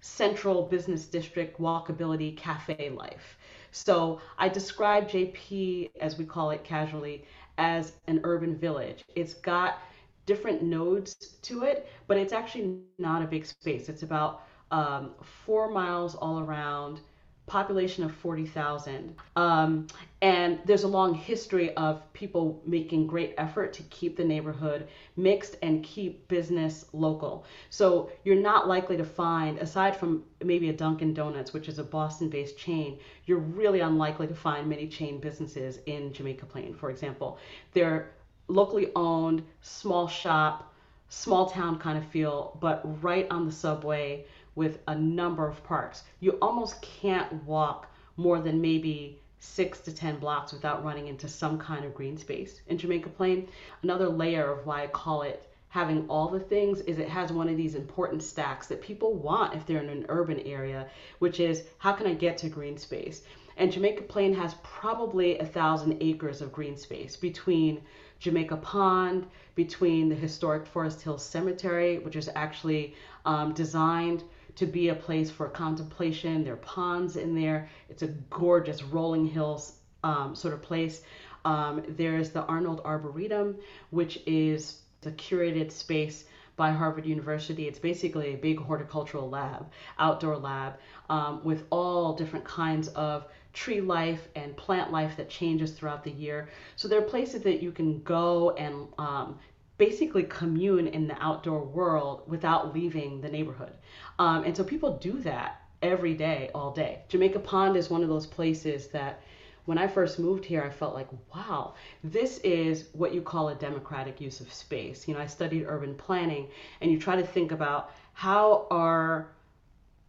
central 0.00 0.62
business 0.62 1.06
district 1.06 1.60
walkability 1.60 2.36
cafe 2.36 2.90
life. 2.90 3.38
So 3.72 4.20
I 4.38 4.48
describe 4.48 5.08
JP, 5.08 5.90
as 6.00 6.16
we 6.16 6.24
call 6.24 6.50
it 6.50 6.62
casually, 6.62 7.24
as 7.58 7.94
an 8.06 8.20
urban 8.22 8.56
village. 8.56 9.04
It's 9.16 9.34
got 9.34 9.78
different 10.26 10.62
nodes 10.62 11.14
to 11.42 11.64
it, 11.64 11.88
but 12.06 12.16
it's 12.16 12.32
actually 12.32 12.78
not 12.98 13.22
a 13.22 13.26
big 13.26 13.44
space. 13.44 13.88
It's 13.88 14.02
about 14.02 14.42
um, 14.70 15.14
four 15.22 15.70
miles 15.70 16.14
all 16.14 16.40
around 16.40 17.00
population 17.46 18.04
of 18.04 18.14
40,000. 18.14 19.14
Um, 19.36 19.86
and 20.22 20.58
there's 20.64 20.84
a 20.84 20.88
long 20.88 21.14
history 21.14 21.74
of 21.76 22.10
people 22.14 22.62
making 22.64 23.06
great 23.06 23.34
effort 23.36 23.74
to 23.74 23.82
keep 23.84 24.16
the 24.16 24.24
neighborhood 24.24 24.88
mixed 25.16 25.56
and 25.60 25.84
keep 25.84 26.26
business 26.28 26.86
local. 26.94 27.44
So 27.68 28.10
you're 28.24 28.40
not 28.40 28.66
likely 28.66 28.96
to 28.96 29.04
find, 29.04 29.58
aside 29.58 29.94
from 29.94 30.24
maybe 30.42 30.70
a 30.70 30.72
Dunkin' 30.72 31.12
Donuts, 31.12 31.52
which 31.52 31.68
is 31.68 31.78
a 31.78 31.84
Boston 31.84 32.30
based 32.30 32.56
chain, 32.56 32.98
you're 33.26 33.38
really 33.38 33.80
unlikely 33.80 34.26
to 34.28 34.34
find 34.34 34.66
many 34.66 34.88
chain 34.88 35.20
businesses 35.20 35.80
in 35.84 36.12
Jamaica 36.14 36.46
Plain, 36.46 36.74
for 36.74 36.90
example. 36.90 37.38
They're 37.74 38.12
locally 38.48 38.90
owned, 38.96 39.42
small 39.60 40.08
shop, 40.08 40.72
small 41.10 41.50
town 41.50 41.78
kind 41.78 41.98
of 41.98 42.06
feel, 42.06 42.56
but 42.60 43.02
right 43.02 43.26
on 43.30 43.44
the 43.44 43.52
subway 43.52 44.24
with 44.54 44.78
a 44.88 44.94
number 44.94 45.48
of 45.48 45.62
parks. 45.64 46.04
You 46.20 46.38
almost 46.42 46.80
can't 46.82 47.44
walk 47.44 47.88
more 48.16 48.40
than 48.40 48.60
maybe 48.60 49.20
six 49.38 49.80
to 49.80 49.94
10 49.94 50.18
blocks 50.18 50.52
without 50.52 50.84
running 50.84 51.08
into 51.08 51.28
some 51.28 51.58
kind 51.58 51.84
of 51.84 51.94
green 51.94 52.16
space 52.16 52.60
in 52.68 52.78
Jamaica 52.78 53.10
Plain. 53.10 53.48
Another 53.82 54.08
layer 54.08 54.50
of 54.50 54.66
why 54.66 54.84
I 54.84 54.86
call 54.86 55.22
it 55.22 55.50
having 55.68 56.08
all 56.08 56.28
the 56.28 56.38
things 56.38 56.80
is 56.82 56.98
it 56.98 57.08
has 57.08 57.32
one 57.32 57.48
of 57.48 57.56
these 57.56 57.74
important 57.74 58.22
stacks 58.22 58.68
that 58.68 58.80
people 58.80 59.12
want 59.12 59.54
if 59.54 59.66
they're 59.66 59.82
in 59.82 59.88
an 59.88 60.06
urban 60.08 60.38
area, 60.40 60.88
which 61.18 61.40
is 61.40 61.64
how 61.78 61.92
can 61.92 62.06
I 62.06 62.14
get 62.14 62.38
to 62.38 62.48
green 62.48 62.78
space? 62.78 63.22
And 63.56 63.72
Jamaica 63.72 64.02
Plain 64.04 64.34
has 64.34 64.54
probably 64.62 65.38
a 65.38 65.44
thousand 65.44 65.98
acres 66.00 66.40
of 66.40 66.52
green 66.52 66.76
space 66.76 67.16
between 67.16 67.82
Jamaica 68.20 68.56
Pond, 68.58 69.26
between 69.54 70.08
the 70.08 70.14
historic 70.14 70.66
Forest 70.66 71.02
Hills 71.02 71.24
Cemetery, 71.24 71.98
which 71.98 72.16
is 72.16 72.30
actually 72.34 72.94
um, 73.24 73.52
designed 73.52 74.22
to 74.56 74.66
be 74.66 74.88
a 74.88 74.94
place 74.94 75.30
for 75.30 75.48
contemplation. 75.48 76.44
There 76.44 76.54
are 76.54 76.58
ponds 76.58 77.16
in 77.16 77.34
there. 77.34 77.68
It's 77.88 78.02
a 78.02 78.08
gorgeous 78.30 78.82
rolling 78.82 79.26
hills 79.26 79.78
um, 80.02 80.34
sort 80.34 80.54
of 80.54 80.62
place. 80.62 81.02
Um, 81.44 81.82
there's 81.88 82.30
the 82.30 82.44
Arnold 82.44 82.80
Arboretum, 82.84 83.56
which 83.90 84.20
is 84.26 84.80
a 85.04 85.10
curated 85.10 85.70
space 85.70 86.24
by 86.56 86.70
Harvard 86.70 87.04
University. 87.04 87.66
It's 87.66 87.78
basically 87.78 88.34
a 88.34 88.36
big 88.36 88.58
horticultural 88.58 89.28
lab, 89.28 89.70
outdoor 89.98 90.38
lab, 90.38 90.78
um, 91.10 91.42
with 91.44 91.64
all 91.70 92.14
different 92.14 92.44
kinds 92.44 92.88
of 92.88 93.26
tree 93.52 93.80
life 93.80 94.28
and 94.34 94.56
plant 94.56 94.92
life 94.92 95.16
that 95.16 95.28
changes 95.28 95.72
throughout 95.72 96.04
the 96.04 96.10
year. 96.10 96.48
So 96.76 96.88
there 96.88 96.98
are 96.98 97.02
places 97.02 97.42
that 97.42 97.62
you 97.62 97.72
can 97.72 98.02
go 98.02 98.52
and 98.52 98.88
um, 98.98 99.38
basically 99.78 100.22
commune 100.22 100.86
in 100.86 101.08
the 101.08 101.20
outdoor 101.22 101.64
world 101.64 102.22
without 102.26 102.74
leaving 102.74 103.20
the 103.20 103.28
neighborhood. 103.28 103.72
Um, 104.18 104.44
and 104.44 104.56
so 104.56 104.62
people 104.62 104.98
do 104.98 105.20
that 105.22 105.62
every 105.82 106.14
day, 106.14 106.50
all 106.54 106.72
day. 106.72 107.00
Jamaica 107.08 107.40
Pond 107.40 107.76
is 107.76 107.90
one 107.90 108.02
of 108.02 108.08
those 108.08 108.26
places 108.26 108.88
that 108.88 109.20
when 109.64 109.78
I 109.78 109.86
first 109.86 110.18
moved 110.18 110.44
here, 110.44 110.62
I 110.62 110.70
felt 110.70 110.94
like, 110.94 111.08
wow, 111.34 111.74
this 112.02 112.38
is 112.38 112.88
what 112.92 113.14
you 113.14 113.22
call 113.22 113.48
a 113.48 113.54
democratic 113.54 114.20
use 114.20 114.40
of 114.40 114.52
space. 114.52 115.08
You 115.08 115.14
know, 115.14 115.20
I 115.20 115.26
studied 115.26 115.64
urban 115.66 115.94
planning, 115.94 116.48
and 116.80 116.90
you 116.90 116.98
try 116.98 117.16
to 117.16 117.26
think 117.26 117.50
about 117.50 117.90
how 118.12 118.66
are 118.70 119.28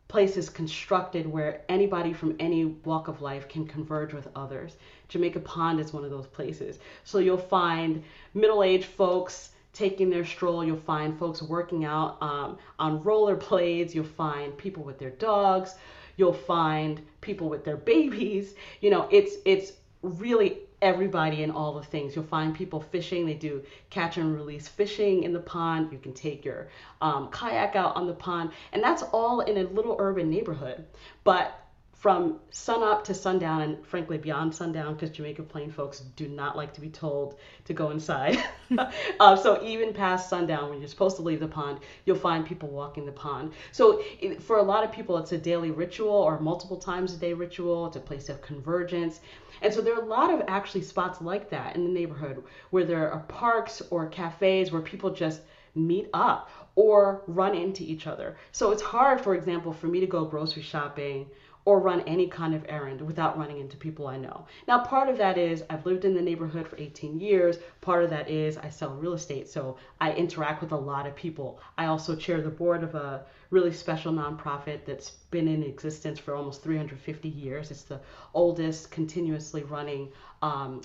places 0.08 0.50
constructed 0.50 1.26
where 1.26 1.62
anybody 1.68 2.14
from 2.14 2.36
any 2.40 2.66
walk 2.66 3.08
of 3.08 3.22
life 3.22 3.48
can 3.48 3.66
converge 3.66 4.14
with 4.14 4.28
others. 4.36 4.76
Jamaica 5.08 5.40
Pond 5.40 5.80
is 5.80 5.94
one 5.94 6.04
of 6.04 6.12
those 6.12 6.28
places. 6.28 6.80
So 7.04 7.20
you'll 7.20 7.38
find 7.38 8.04
middle 8.34 8.62
aged 8.62 8.86
folks 8.86 9.52
taking 9.76 10.10
their 10.10 10.26
stroll. 10.26 10.64
You'll 10.64 10.78
find 10.78 11.18
folks 11.20 11.42
working 11.42 11.86
out 11.86 12.18
um, 12.22 12.58
on 12.80 13.04
rollerblades. 13.04 13.94
You'll 13.94 14.06
find 14.06 14.58
people 14.58 14.84
with 14.84 14.98
their 14.98 15.12
dogs. 15.12 15.76
You'll 16.18 16.34
find 16.34 17.02
people 17.22 17.50
with 17.50 17.66
their 17.66 17.78
babies. 17.78 18.56
You 18.82 18.90
know, 18.90 19.08
it's 19.12 19.36
it's 19.46 19.74
really 20.02 20.60
everybody 20.82 21.44
and 21.44 21.52
all 21.52 21.74
the 21.74 21.84
things. 21.84 22.16
You'll 22.16 22.26
find 22.26 22.56
people 22.56 22.80
fishing. 22.80 23.26
They 23.26 23.34
do 23.34 23.64
catch 23.90 24.18
and 24.18 24.36
release 24.36 24.68
fishing 24.68 25.24
in 25.24 25.34
the 25.34 25.40
pond. 25.40 25.92
You 25.92 25.98
can 25.98 26.14
take 26.14 26.46
your 26.46 26.70
um, 27.02 27.30
kayak 27.30 27.76
out 27.76 27.96
on 27.96 28.08
the 28.08 28.14
pond, 28.14 28.52
and 28.72 28.82
that's 28.82 29.04
all 29.04 29.42
in 29.42 29.58
a 29.58 29.64
little 29.70 29.96
urban 30.00 30.30
neighborhood. 30.30 30.86
But 31.24 31.60
from 32.06 32.40
sunup 32.52 33.04
to 33.04 33.16
sundown, 33.16 33.64
and 33.64 33.84
frankly 33.84 34.16
beyond 34.16 34.54
sundown, 34.54 34.94
because 34.94 35.10
Jamaica 35.10 35.42
Plain 35.42 35.72
folks 35.72 36.02
do 36.16 36.28
not 36.28 36.56
like 36.56 36.72
to 36.76 36.80
be 36.80 36.88
told 36.88 37.40
to 37.64 37.74
go 37.74 37.90
inside. 37.90 38.38
uh, 39.20 39.36
so 39.36 39.60
even 39.64 39.92
past 39.92 40.30
sundown, 40.30 40.70
when 40.70 40.78
you're 40.78 40.88
supposed 40.88 41.16
to 41.16 41.24
leave 41.24 41.40
the 41.40 41.48
pond, 41.48 41.80
you'll 42.06 42.16
find 42.16 42.46
people 42.46 42.70
walking 42.70 43.08
the 43.08 43.12
pond. 43.12 43.54
So 43.72 44.04
it, 44.20 44.40
for 44.40 44.60
a 44.60 44.62
lot 44.62 44.84
of 44.84 44.92
people, 44.92 45.18
it's 45.18 45.32
a 45.32 45.38
daily 45.40 45.72
ritual 45.72 46.12
or 46.12 46.40
multiple 46.40 46.78
times 46.78 47.12
a 47.12 47.18
day 47.18 47.34
ritual. 47.34 47.88
It's 47.88 47.96
a 47.96 48.02
place 48.02 48.30
of 48.30 48.40
convergence. 48.40 49.22
And 49.64 49.74
so 49.74 49.82
there 49.82 49.96
are 49.96 50.04
a 50.04 50.06
lot 50.06 50.32
of 50.32 50.44
actually 50.48 50.84
spots 50.84 51.22
like 51.22 51.50
that 51.50 51.76
in 51.76 51.86
the 51.86 51.90
neighborhood 51.90 52.44
where 52.70 52.86
there 52.86 53.12
are 53.12 53.22
parks 53.22 53.82
or 53.90 54.10
cafes 54.10 54.72
where 54.72 54.84
people 54.84 55.10
just 55.10 55.42
meet 55.74 56.08
up 56.14 56.52
or 56.76 57.24
run 57.26 57.56
into 57.56 57.84
each 57.84 58.06
other. 58.06 58.38
So 58.52 58.72
it's 58.72 58.84
hard, 58.84 59.22
for 59.22 59.34
example, 59.34 59.74
for 59.74 59.88
me 59.88 60.02
to 60.02 60.08
go 60.08 60.26
grocery 60.26 60.62
shopping 60.62 61.26
or 61.66 61.80
run 61.80 62.02
any 62.02 62.28
kind 62.28 62.54
of 62.54 62.64
errand 62.70 63.02
without 63.02 63.38
running 63.38 63.60
into 63.60 63.76
people 63.76 64.08
I 64.08 64.18
know. 64.18 64.46
Now, 64.68 64.84
part 64.84 65.10
of 65.10 65.18
that 65.18 65.38
is 65.38 65.64
I've 65.70 65.86
lived 65.86 66.06
in 66.06 66.14
the 66.14 66.22
neighborhood 66.22 66.68
for 66.68 66.78
18 66.78 67.20
years. 67.20 67.58
Part 67.82 68.04
of 68.04 68.12
that 68.12 68.30
is 68.30 68.58
I 68.58 68.70
sell 68.70 68.92
real 68.92 69.14
estate, 69.14 69.50
so 69.50 69.78
I 70.00 70.14
interact 70.14 70.62
with 70.62 70.72
a 70.72 70.78
lot 70.78 71.08
of 71.08 71.16
people. 71.16 71.60
I 71.78 71.88
also 71.88 72.16
chair 72.16 72.40
the 72.40 72.50
board 72.50 72.84
of 72.84 72.94
a 72.94 73.26
really 73.50 73.74
special 73.74 74.14
nonprofit 74.14 74.86
that's 74.86 75.12
been 75.32 75.48
in 75.48 75.64
existence 75.64 76.20
for 76.20 76.36
almost 76.36 76.62
350 76.62 77.30
years. 77.30 77.72
It's 77.72 77.84
the 77.84 78.00
oldest 78.34 78.92
continuously 78.92 79.64
running 79.64 80.10
um, 80.42 80.82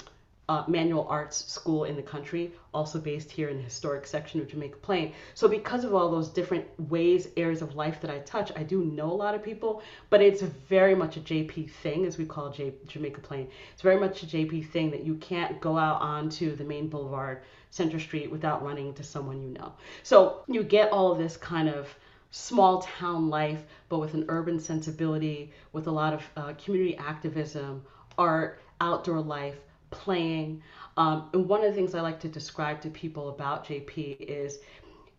uh, 0.50 0.64
manual 0.66 1.06
arts 1.08 1.44
school 1.46 1.84
in 1.84 1.94
the 1.94 2.02
country, 2.02 2.50
also 2.74 2.98
based 2.98 3.30
here 3.30 3.48
in 3.50 3.56
the 3.56 3.62
historic 3.62 4.04
section 4.04 4.40
of 4.40 4.48
Jamaica 4.48 4.78
Plain. 4.82 5.12
So, 5.34 5.46
because 5.46 5.84
of 5.84 5.94
all 5.94 6.10
those 6.10 6.28
different 6.28 6.66
ways, 6.90 7.28
areas 7.36 7.62
of 7.62 7.76
life 7.76 8.00
that 8.00 8.10
I 8.10 8.18
touch, 8.18 8.50
I 8.56 8.64
do 8.64 8.82
know 8.82 9.12
a 9.12 9.14
lot 9.14 9.36
of 9.36 9.44
people, 9.44 9.80
but 10.10 10.20
it's 10.20 10.42
very 10.42 10.96
much 10.96 11.16
a 11.16 11.20
JP 11.20 11.70
thing, 11.70 12.04
as 12.04 12.18
we 12.18 12.24
call 12.24 12.50
J- 12.50 12.74
Jamaica 12.88 13.20
Plain. 13.20 13.46
It's 13.72 13.82
very 13.82 14.00
much 14.00 14.24
a 14.24 14.26
JP 14.26 14.66
thing 14.70 14.90
that 14.90 15.04
you 15.04 15.14
can't 15.18 15.60
go 15.60 15.78
out 15.78 16.02
onto 16.02 16.56
the 16.56 16.64
main 16.64 16.88
boulevard, 16.88 17.42
Centre 17.70 18.00
Street, 18.00 18.28
without 18.28 18.64
running 18.64 18.88
into 18.88 19.04
someone 19.04 19.40
you 19.40 19.50
know. 19.50 19.74
So, 20.02 20.42
you 20.48 20.64
get 20.64 20.90
all 20.90 21.12
of 21.12 21.18
this 21.18 21.36
kind 21.36 21.68
of 21.68 21.94
small 22.32 22.82
town 22.82 23.30
life, 23.30 23.62
but 23.88 24.00
with 24.00 24.14
an 24.14 24.24
urban 24.28 24.58
sensibility, 24.58 25.52
with 25.72 25.86
a 25.86 25.92
lot 25.92 26.12
of 26.12 26.22
uh, 26.36 26.54
community 26.54 26.96
activism, 26.96 27.84
art, 28.18 28.60
outdoor 28.80 29.20
life 29.20 29.60
playing. 29.90 30.62
Um, 30.96 31.30
and 31.32 31.48
one 31.48 31.62
of 31.62 31.70
the 31.70 31.74
things 31.74 31.94
I 31.94 32.00
like 32.00 32.20
to 32.20 32.28
describe 32.28 32.80
to 32.82 32.90
people 32.90 33.28
about 33.28 33.66
JP 33.66 34.20
is 34.20 34.58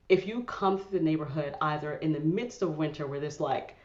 if 0.10 0.28
you 0.28 0.44
come 0.44 0.78
through 0.78 1.00
the 1.00 1.06
neighborhood 1.06 1.56
either 1.62 1.94
in 1.96 2.12
the 2.12 2.20
midst 2.20 2.62
of 2.62 2.78
winter 2.78 3.08
where 3.08 3.20
there's 3.20 3.40
like 3.40 3.76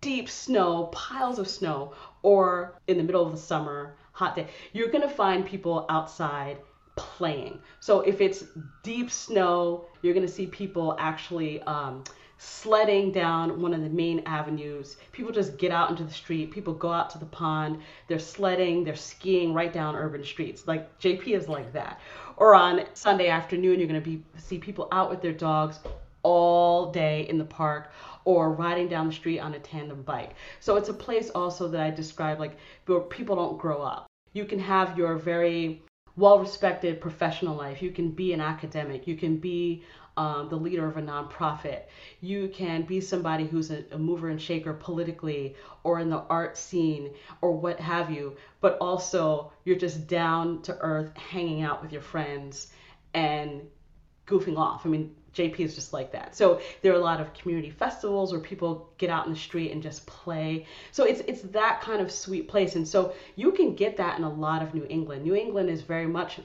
deep 0.00 0.28
snow, 0.28 0.86
piles 0.86 1.38
of 1.38 1.48
snow, 1.48 1.94
or 2.22 2.80
in 2.88 2.96
the 2.96 3.02
middle 3.02 3.24
of 3.24 3.32
the 3.32 3.38
summer, 3.38 3.96
hot 4.12 4.34
day, 4.34 4.48
you're 4.72 4.88
to 5.02 5.08
find 5.08 5.46
people 5.46 5.86
outside 5.88 6.58
playing. 6.96 7.60
So 7.80 8.00
if 8.00 8.20
it's 8.20 8.44
deep 8.82 9.10
snow, 9.10 9.86
you're 10.02 10.14
to 10.26 10.32
see 10.32 10.46
people 10.46 10.96
actually 10.98 11.62
um, 11.62 12.04
sledding 12.42 13.12
down 13.12 13.60
one 13.60 13.74
of 13.74 13.82
the 13.82 13.88
main 13.90 14.22
avenues. 14.24 14.96
People 15.12 15.30
just 15.30 15.58
get 15.58 15.70
out 15.70 15.90
into 15.90 16.02
the 16.02 16.12
street. 16.12 16.50
People 16.50 16.72
go 16.72 16.90
out 16.90 17.10
to 17.10 17.18
the 17.18 17.26
pond. 17.26 17.82
They're 18.08 18.18
sledding, 18.18 18.82
they're 18.82 18.96
skiing 18.96 19.52
right 19.52 19.70
down 19.70 19.94
urban 19.94 20.24
streets. 20.24 20.66
Like 20.66 20.98
JP 21.00 21.36
is 21.36 21.48
like 21.48 21.70
that. 21.74 22.00
Or 22.38 22.54
on 22.54 22.86
Sunday 22.94 23.28
afternoon, 23.28 23.78
you're 23.78 23.86
going 23.86 24.02
to 24.02 24.10
be 24.10 24.22
see 24.38 24.56
people 24.56 24.88
out 24.90 25.10
with 25.10 25.20
their 25.20 25.34
dogs 25.34 25.80
all 26.22 26.90
day 26.90 27.26
in 27.28 27.36
the 27.36 27.44
park 27.44 27.92
or 28.24 28.52
riding 28.52 28.88
down 28.88 29.08
the 29.08 29.12
street 29.12 29.40
on 29.40 29.52
a 29.52 29.58
tandem 29.58 30.00
bike. 30.00 30.30
So 30.60 30.76
it's 30.76 30.88
a 30.88 30.94
place 30.94 31.28
also 31.28 31.68
that 31.68 31.80
I 31.82 31.90
describe 31.90 32.40
like 32.40 32.56
where 32.86 33.00
people 33.00 33.36
don't 33.36 33.58
grow 33.58 33.82
up. 33.82 34.06
You 34.32 34.46
can 34.46 34.58
have 34.60 34.96
your 34.96 35.16
very 35.16 35.82
well 36.16 36.38
respected 36.38 37.02
professional 37.02 37.54
life. 37.54 37.82
You 37.82 37.90
can 37.90 38.10
be 38.10 38.32
an 38.32 38.40
academic. 38.40 39.06
You 39.06 39.16
can 39.16 39.36
be 39.36 39.82
um, 40.20 40.50
the 40.50 40.56
leader 40.56 40.86
of 40.86 40.98
a 40.98 41.02
nonprofit. 41.02 41.84
You 42.20 42.48
can 42.48 42.82
be 42.82 43.00
somebody 43.00 43.46
who's 43.46 43.70
a, 43.70 43.84
a 43.90 43.98
mover 43.98 44.28
and 44.28 44.40
shaker 44.40 44.74
politically 44.74 45.56
or 45.82 45.98
in 45.98 46.10
the 46.10 46.18
art 46.28 46.58
scene 46.58 47.14
or 47.40 47.56
what 47.56 47.80
have 47.80 48.10
you, 48.10 48.36
but 48.60 48.76
also 48.82 49.50
you're 49.64 49.78
just 49.78 50.06
down 50.08 50.60
to 50.62 50.76
earth 50.80 51.16
hanging 51.16 51.62
out 51.62 51.80
with 51.80 51.90
your 51.90 52.02
friends 52.02 52.68
and 53.14 53.62
goofing 54.26 54.58
off. 54.58 54.84
I 54.84 54.90
mean, 54.90 55.16
JP 55.34 55.58
is 55.60 55.74
just 55.74 55.94
like 55.94 56.12
that. 56.12 56.36
So 56.36 56.60
there 56.82 56.92
are 56.92 56.96
a 56.96 57.02
lot 57.02 57.22
of 57.22 57.32
community 57.32 57.70
festivals 57.70 58.30
where 58.30 58.42
people 58.42 58.92
get 58.98 59.08
out 59.08 59.24
in 59.24 59.32
the 59.32 59.38
street 59.38 59.72
and 59.72 59.82
just 59.82 60.04
play. 60.04 60.66
So 60.92 61.04
it's 61.04 61.20
it's 61.20 61.42
that 61.52 61.80
kind 61.80 62.02
of 62.02 62.12
sweet 62.12 62.46
place. 62.46 62.76
And 62.76 62.86
so 62.86 63.14
you 63.36 63.52
can 63.52 63.74
get 63.74 63.96
that 63.96 64.18
in 64.18 64.24
a 64.24 64.30
lot 64.30 64.60
of 64.60 64.74
New 64.74 64.84
England. 64.90 65.22
New 65.22 65.34
England 65.34 65.70
is 65.70 65.80
very 65.80 66.06
much 66.06 66.40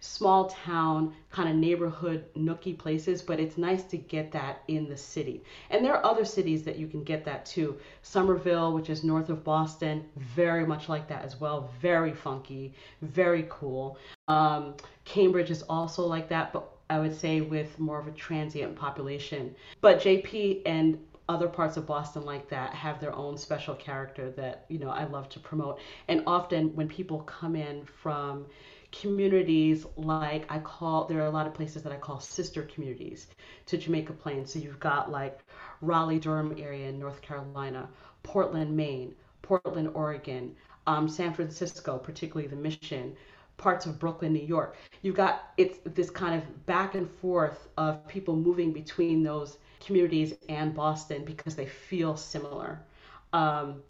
small 0.00 0.46
town 0.46 1.14
kind 1.30 1.48
of 1.48 1.54
neighborhood 1.54 2.24
nooky 2.34 2.76
places, 2.76 3.22
but 3.22 3.38
it's 3.38 3.58
nice 3.58 3.84
to 3.84 3.96
get 3.96 4.32
that 4.32 4.62
in 4.68 4.88
the 4.88 4.96
city. 4.96 5.42
And 5.68 5.84
there 5.84 5.94
are 5.94 6.04
other 6.04 6.24
cities 6.24 6.62
that 6.64 6.76
you 6.76 6.86
can 6.86 7.04
get 7.04 7.24
that 7.26 7.44
too. 7.46 7.76
Somerville, 8.02 8.72
which 8.72 8.90
is 8.90 9.04
north 9.04 9.28
of 9.28 9.44
Boston, 9.44 10.04
very 10.16 10.66
much 10.66 10.88
like 10.88 11.06
that 11.08 11.24
as 11.24 11.38
well. 11.38 11.70
Very 11.80 12.12
funky, 12.12 12.74
very 13.02 13.46
cool. 13.50 13.98
Um, 14.28 14.74
Cambridge 15.04 15.50
is 15.50 15.62
also 15.62 16.06
like 16.06 16.28
that, 16.30 16.52
but 16.52 16.66
I 16.88 16.98
would 16.98 17.16
say 17.16 17.40
with 17.40 17.78
more 17.78 18.00
of 18.00 18.08
a 18.08 18.12
transient 18.12 18.74
population. 18.74 19.54
But 19.80 20.00
JP 20.00 20.62
and 20.66 20.98
other 21.28 21.46
parts 21.46 21.76
of 21.76 21.86
Boston 21.86 22.24
like 22.24 22.48
that 22.48 22.74
have 22.74 23.00
their 23.00 23.14
own 23.14 23.38
special 23.38 23.76
character 23.76 24.32
that 24.32 24.64
you 24.68 24.80
know 24.80 24.90
I 24.90 25.04
love 25.04 25.28
to 25.28 25.38
promote. 25.38 25.78
And 26.08 26.24
often 26.26 26.74
when 26.74 26.88
people 26.88 27.20
come 27.20 27.54
in 27.54 27.84
from 27.84 28.46
communities 28.92 29.86
like 29.96 30.50
I 30.50 30.58
call 30.58 31.04
there 31.04 31.20
are 31.20 31.26
a 31.26 31.30
lot 31.30 31.46
of 31.46 31.54
places 31.54 31.82
that 31.82 31.92
I 31.92 31.96
call 31.96 32.20
sister 32.20 32.62
communities 32.62 33.28
to 33.66 33.76
Jamaica 33.78 34.12
Plain. 34.14 34.46
So 34.46 34.58
you've 34.58 34.80
got 34.80 35.10
like 35.10 35.40
Raleigh 35.80 36.18
Durham 36.18 36.54
area 36.58 36.88
in 36.88 36.98
North 36.98 37.22
Carolina, 37.22 37.88
Portland, 38.22 38.76
Maine, 38.76 39.14
Portland, 39.42 39.90
Oregon, 39.94 40.54
um, 40.86 41.08
San 41.08 41.32
Francisco, 41.32 41.98
particularly 41.98 42.48
the 42.48 42.56
Mission, 42.56 43.16
parts 43.56 43.86
of 43.86 43.98
Brooklyn, 43.98 44.32
New 44.32 44.46
York. 44.46 44.76
You've 45.02 45.16
got 45.16 45.52
it's 45.56 45.78
this 45.84 46.10
kind 46.10 46.34
of 46.34 46.66
back 46.66 46.94
and 46.94 47.08
forth 47.08 47.68
of 47.76 48.06
people 48.08 48.34
moving 48.34 48.72
between 48.72 49.22
those 49.22 49.58
communities 49.84 50.34
and 50.48 50.74
Boston 50.74 51.24
because 51.24 51.54
they 51.54 51.66
feel 51.66 52.16
similar. 52.16 52.80
Um, 53.32 53.82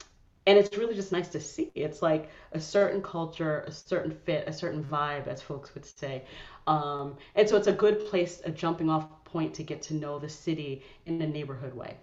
and 0.47 0.59
it's 0.59 0.77
really 0.77 0.95
just 0.95 1.13
nice 1.13 1.29
to 1.29 1.41
see. 1.41 1.71
It's 1.75 2.03
like 2.03 2.31
a 2.53 2.61
certain 2.61 3.03
culture, 3.03 3.65
a 3.67 3.73
certain 3.73 4.13
fit, 4.25 4.45
a 4.47 4.53
certain 4.53 4.83
vibe, 4.83 5.27
as 5.27 5.43
folks 5.43 5.75
would 5.75 5.85
say. 5.85 6.25
Um, 6.67 7.17
and 7.35 7.49
so 7.49 7.57
it's 7.57 7.67
a 7.67 7.73
good 7.73 8.07
place, 8.07 8.41
a 8.45 8.51
jumping 8.51 8.89
off 8.89 9.07
point 9.25 9.55
to 9.55 9.63
get 9.63 9.83
to 9.83 9.95
know 9.95 10.19
the 10.19 10.29
city 10.29 10.83
in 11.07 11.21
a 11.21 11.27
neighborhood 11.27 11.75
way. 11.75 11.97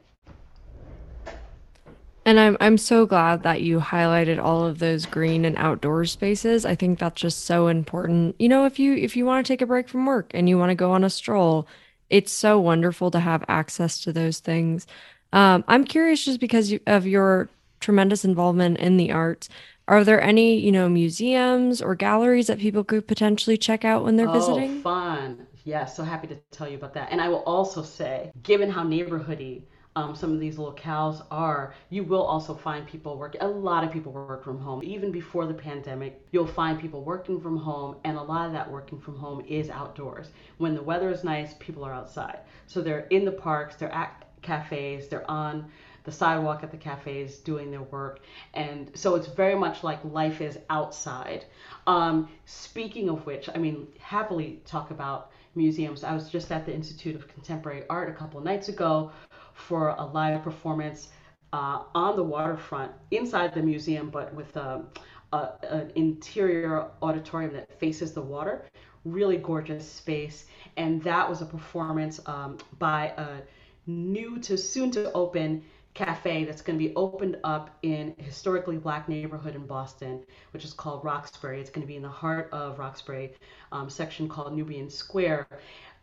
And 2.25 2.41
I'm 2.41 2.57
I'm 2.59 2.77
so 2.77 3.05
glad 3.05 3.43
that 3.43 3.61
you 3.61 3.79
highlighted 3.79 4.43
all 4.43 4.65
of 4.65 4.79
those 4.79 5.05
green 5.05 5.45
and 5.45 5.55
outdoor 5.57 6.03
spaces. 6.03 6.65
I 6.65 6.75
think 6.75 6.99
that's 6.99 7.21
just 7.21 7.45
so 7.45 7.67
important. 7.67 8.35
You 8.37 8.49
know, 8.49 8.65
if 8.65 8.79
you 8.79 8.95
if 8.95 9.15
you 9.15 9.25
want 9.25 9.45
to 9.45 9.53
take 9.53 9.61
a 9.61 9.65
break 9.65 9.87
from 9.87 10.05
work 10.05 10.31
and 10.33 10.49
you 10.49 10.57
want 10.57 10.69
to 10.69 10.75
go 10.75 10.91
on 10.91 11.05
a 11.05 11.09
stroll, 11.09 11.67
it's 12.09 12.33
so 12.33 12.59
wonderful 12.59 13.11
to 13.11 13.21
have 13.21 13.45
access 13.47 14.01
to 14.01 14.11
those 14.11 14.39
things. 14.39 14.87
Um, 15.31 15.63
I'm 15.69 15.85
curious 15.85 16.25
just 16.25 16.41
because 16.41 16.69
you, 16.69 16.81
of 16.85 17.07
your 17.07 17.47
tremendous 17.79 18.25
involvement 18.25 18.77
in 18.77 18.97
the 18.97 19.11
arts. 19.11 19.49
Are 19.87 20.03
there 20.03 20.21
any, 20.21 20.59
you 20.59 20.71
know, 20.71 20.89
museums 20.89 21.81
or 21.81 21.95
galleries 21.95 22.47
that 22.47 22.59
people 22.59 22.83
could 22.83 23.07
potentially 23.07 23.57
check 23.57 23.85
out 23.85 24.03
when 24.03 24.17
they're 24.17 24.31
visiting? 24.31 24.55
oh, 24.55 24.59
visiting? 24.59 24.81
fun. 24.81 25.47
Yes, 25.63 25.95
so 25.95 26.03
happy 26.03 26.27
to 26.27 26.35
tell 26.51 26.67
you 26.67 26.77
about 26.77 26.93
that. 26.93 27.09
And 27.11 27.21
I 27.21 27.29
will 27.29 27.43
also 27.43 27.83
say, 27.83 28.31
given 28.43 28.69
how 28.69 28.83
neighborhoody 28.83 29.63
um, 29.97 30.13
some 30.13 30.31
of 30.31 30.39
these 30.39 30.57
locales 30.57 31.25
are, 31.31 31.73
you 31.89 32.03
will 32.03 32.21
also 32.21 32.53
find 32.53 32.85
people 32.85 33.17
working. 33.17 33.41
A 33.41 33.47
lot 33.47 33.83
of 33.83 33.91
people 33.91 34.11
work 34.11 34.43
from 34.43 34.59
home. 34.59 34.83
Even 34.83 35.11
before 35.11 35.47
the 35.47 35.55
pandemic, 35.55 36.23
you'll 36.31 36.45
find 36.45 36.79
people 36.79 37.03
working 37.03 37.41
from 37.41 37.57
home, 37.57 37.95
and 38.03 38.15
a 38.15 38.21
lot 38.21 38.45
of 38.45 38.53
that 38.53 38.69
working 38.69 38.99
from 38.99 39.17
home 39.17 39.43
is 39.47 39.71
outdoors. 39.71 40.29
When 40.59 40.75
the 40.75 40.83
weather 40.83 41.09
is 41.09 41.23
nice, 41.23 41.55
people 41.59 41.83
are 41.83 41.93
outside. 41.93 42.41
So 42.67 42.81
they're 42.81 43.07
in 43.07 43.25
the 43.25 43.31
parks, 43.31 43.75
they're 43.75 43.91
at 43.91 44.23
cafes, 44.43 45.07
they're 45.07 45.29
on 45.29 45.71
the 46.07 46.11
sidewalk 46.13 46.63
at 46.63 46.71
the 46.71 46.77
cafes 46.77 47.39
doing 47.39 47.69
their 47.69 47.81
work. 47.81 48.21
And 48.53 48.89
so 48.95 49.15
it's 49.15 49.27
very 49.27 49.55
much 49.55 49.83
like 49.83 49.99
life 50.05 50.39
is 50.39 50.57
outside. 50.69 51.43
Um, 51.85 52.29
speaking 52.45 53.09
of 53.09 53.25
which, 53.25 53.49
I 53.53 53.57
mean, 53.57 53.89
happily 53.99 54.61
talk 54.65 54.89
about 54.89 55.31
museums. 55.53 56.05
I 56.05 56.13
was 56.13 56.29
just 56.29 56.49
at 56.49 56.65
the 56.65 56.73
Institute 56.73 57.13
of 57.13 57.27
Contemporary 57.27 57.83
Art 57.89 58.07
a 58.09 58.13
couple 58.13 58.39
nights 58.39 58.69
ago 58.69 59.11
for 59.53 59.89
a 59.89 60.05
live 60.05 60.41
performance 60.43 61.09
uh, 61.51 61.83
on 61.93 62.15
the 62.15 62.23
waterfront 62.23 62.93
inside 63.11 63.53
the 63.53 63.61
museum, 63.61 64.09
but 64.09 64.33
with 64.33 64.55
a, 64.55 64.85
uh, 65.33 65.49
an 65.63 65.91
interior 65.95 66.87
auditorium 67.01 67.51
that 67.51 67.77
faces 67.81 68.13
the 68.13 68.21
water. 68.21 68.63
Really 69.03 69.37
gorgeous 69.37 69.85
space. 69.85 70.45
And 70.77 71.03
that 71.03 71.29
was 71.29 71.41
a 71.41 71.45
performance 71.45 72.21
um, 72.27 72.59
by 72.79 73.07
a 73.17 73.41
new 73.87 74.39
to 74.39 74.57
soon 74.57 74.89
to 74.91 75.11
open 75.11 75.63
cafe 75.97 76.43
that's 76.45 76.61
going 76.61 76.77
to 76.77 76.87
be 76.87 76.93
opened 76.95 77.37
up 77.43 77.71
in 77.81 78.15
a 78.19 78.21
historically 78.21 78.77
black 78.77 79.09
neighborhood 79.09 79.55
in 79.55 79.65
Boston, 79.65 80.23
which 80.51 80.63
is 80.63 80.71
called 80.71 81.03
Roxbury. 81.03 81.59
It's 81.59 81.71
going 81.71 81.81
to 81.81 81.87
be 81.87 81.95
in 81.95 82.03
the 82.03 82.07
heart 82.07 82.49
of 82.51 82.77
Roxbury, 82.77 83.33
um, 83.71 83.89
section 83.89 84.29
called 84.29 84.55
Nubian 84.55 84.91
Square. 84.91 85.47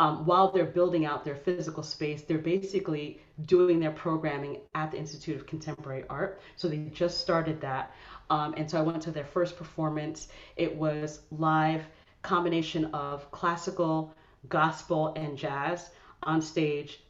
Um, 0.00 0.26
while 0.26 0.50
they're 0.50 0.64
building 0.64 1.06
out 1.06 1.24
their 1.24 1.36
physical 1.36 1.84
space, 1.84 2.22
they're 2.22 2.38
basically 2.38 3.20
doing 3.46 3.78
their 3.78 3.92
programming 3.92 4.62
at 4.74 4.90
the 4.90 4.98
Institute 4.98 5.36
of 5.36 5.46
Contemporary 5.46 6.02
Art. 6.10 6.40
So 6.56 6.66
they 6.66 6.78
just 6.92 7.20
started 7.20 7.60
that. 7.60 7.92
Um, 8.30 8.54
and 8.56 8.68
so 8.68 8.80
I 8.80 8.82
went 8.82 9.00
to 9.02 9.12
their 9.12 9.24
first 9.24 9.56
performance. 9.56 10.26
It 10.56 10.74
was 10.74 11.20
live 11.30 11.82
combination 12.22 12.86
of 12.86 13.30
classical, 13.30 14.12
gospel, 14.48 15.12
and 15.14 15.38
jazz 15.38 15.90
on 16.24 16.42
stage. 16.42 17.00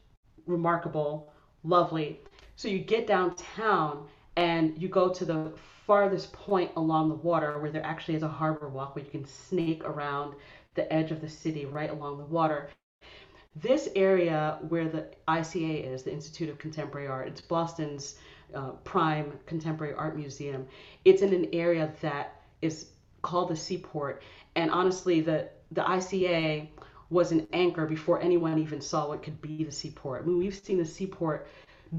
Remarkable, 0.45 1.33
lovely. 1.63 2.19
So 2.55 2.67
you 2.69 2.79
get 2.79 3.05
downtown 3.05 4.07
and 4.37 4.81
you 4.81 4.87
go 4.87 5.09
to 5.09 5.25
the 5.25 5.51
farthest 5.85 6.31
point 6.33 6.71
along 6.77 7.09
the 7.09 7.15
water 7.15 7.59
where 7.59 7.71
there 7.71 7.85
actually 7.85 8.15
is 8.15 8.23
a 8.23 8.27
harbor 8.27 8.69
walk 8.69 8.95
where 8.95 9.03
you 9.03 9.11
can 9.11 9.25
snake 9.25 9.83
around 9.83 10.35
the 10.73 10.91
edge 10.91 11.11
of 11.11 11.21
the 11.21 11.29
city 11.29 11.65
right 11.65 11.89
along 11.89 12.17
the 12.17 12.25
water. 12.25 12.69
This 13.55 13.89
area 13.95 14.59
where 14.67 14.89
the 14.89 15.07
ICA 15.27 15.85
is, 15.93 16.03
the 16.03 16.11
Institute 16.11 16.49
of 16.49 16.57
Contemporary 16.57 17.07
Art, 17.07 17.27
it's 17.27 17.41
Boston's 17.41 18.15
uh, 18.53 18.71
prime 18.83 19.33
contemporary 19.45 19.93
art 19.93 20.17
museum. 20.17 20.65
It's 21.03 21.21
in 21.21 21.33
an 21.33 21.47
area 21.53 21.91
that 22.01 22.41
is 22.61 22.87
called 23.21 23.49
the 23.49 23.55
Seaport. 23.55 24.23
And 24.55 24.71
honestly, 24.71 25.21
the, 25.21 25.49
the 25.71 25.81
ICA 25.81 26.67
was 27.09 27.31
an 27.31 27.47
anchor 27.53 27.85
before 27.85 28.21
anyone 28.21 28.57
even 28.59 28.81
saw 28.81 29.07
what 29.07 29.23
could 29.23 29.41
be 29.41 29.63
the 29.63 29.71
Seaport. 29.71 30.23
I 30.23 30.25
mean, 30.25 30.37
we've 30.37 30.55
seen 30.55 30.77
the 30.77 30.85
Seaport 30.85 31.47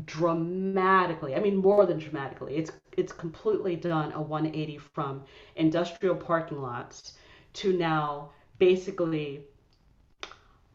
dramatically. 0.05 1.35
I 1.35 1.40
mean, 1.40 1.57
more 1.57 1.87
than 1.87 1.99
dramatically. 1.99 2.57
It's 2.57 2.73
it's 2.97 3.12
completely 3.12 3.76
done 3.76 4.12
a 4.12 4.21
180 4.21 4.78
from 4.78 5.23
industrial 5.57 6.16
parking 6.16 6.61
lots 6.61 7.14
to 7.55 7.76
now 7.76 8.31
basically 8.59 9.45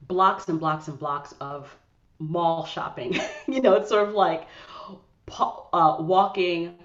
blocks 0.08 0.48
and 0.48 0.60
blocks 0.60 0.88
and 0.88 1.00
blocks 1.00 1.34
of 1.41 1.75
mall 2.20 2.65
shopping. 2.65 3.20
you 3.48 3.62
know, 3.62 3.74
it's 3.74 3.89
sort 3.89 4.08
of 4.08 4.13
like 4.13 4.48
uh, 5.39 5.98
walking, 6.00 6.75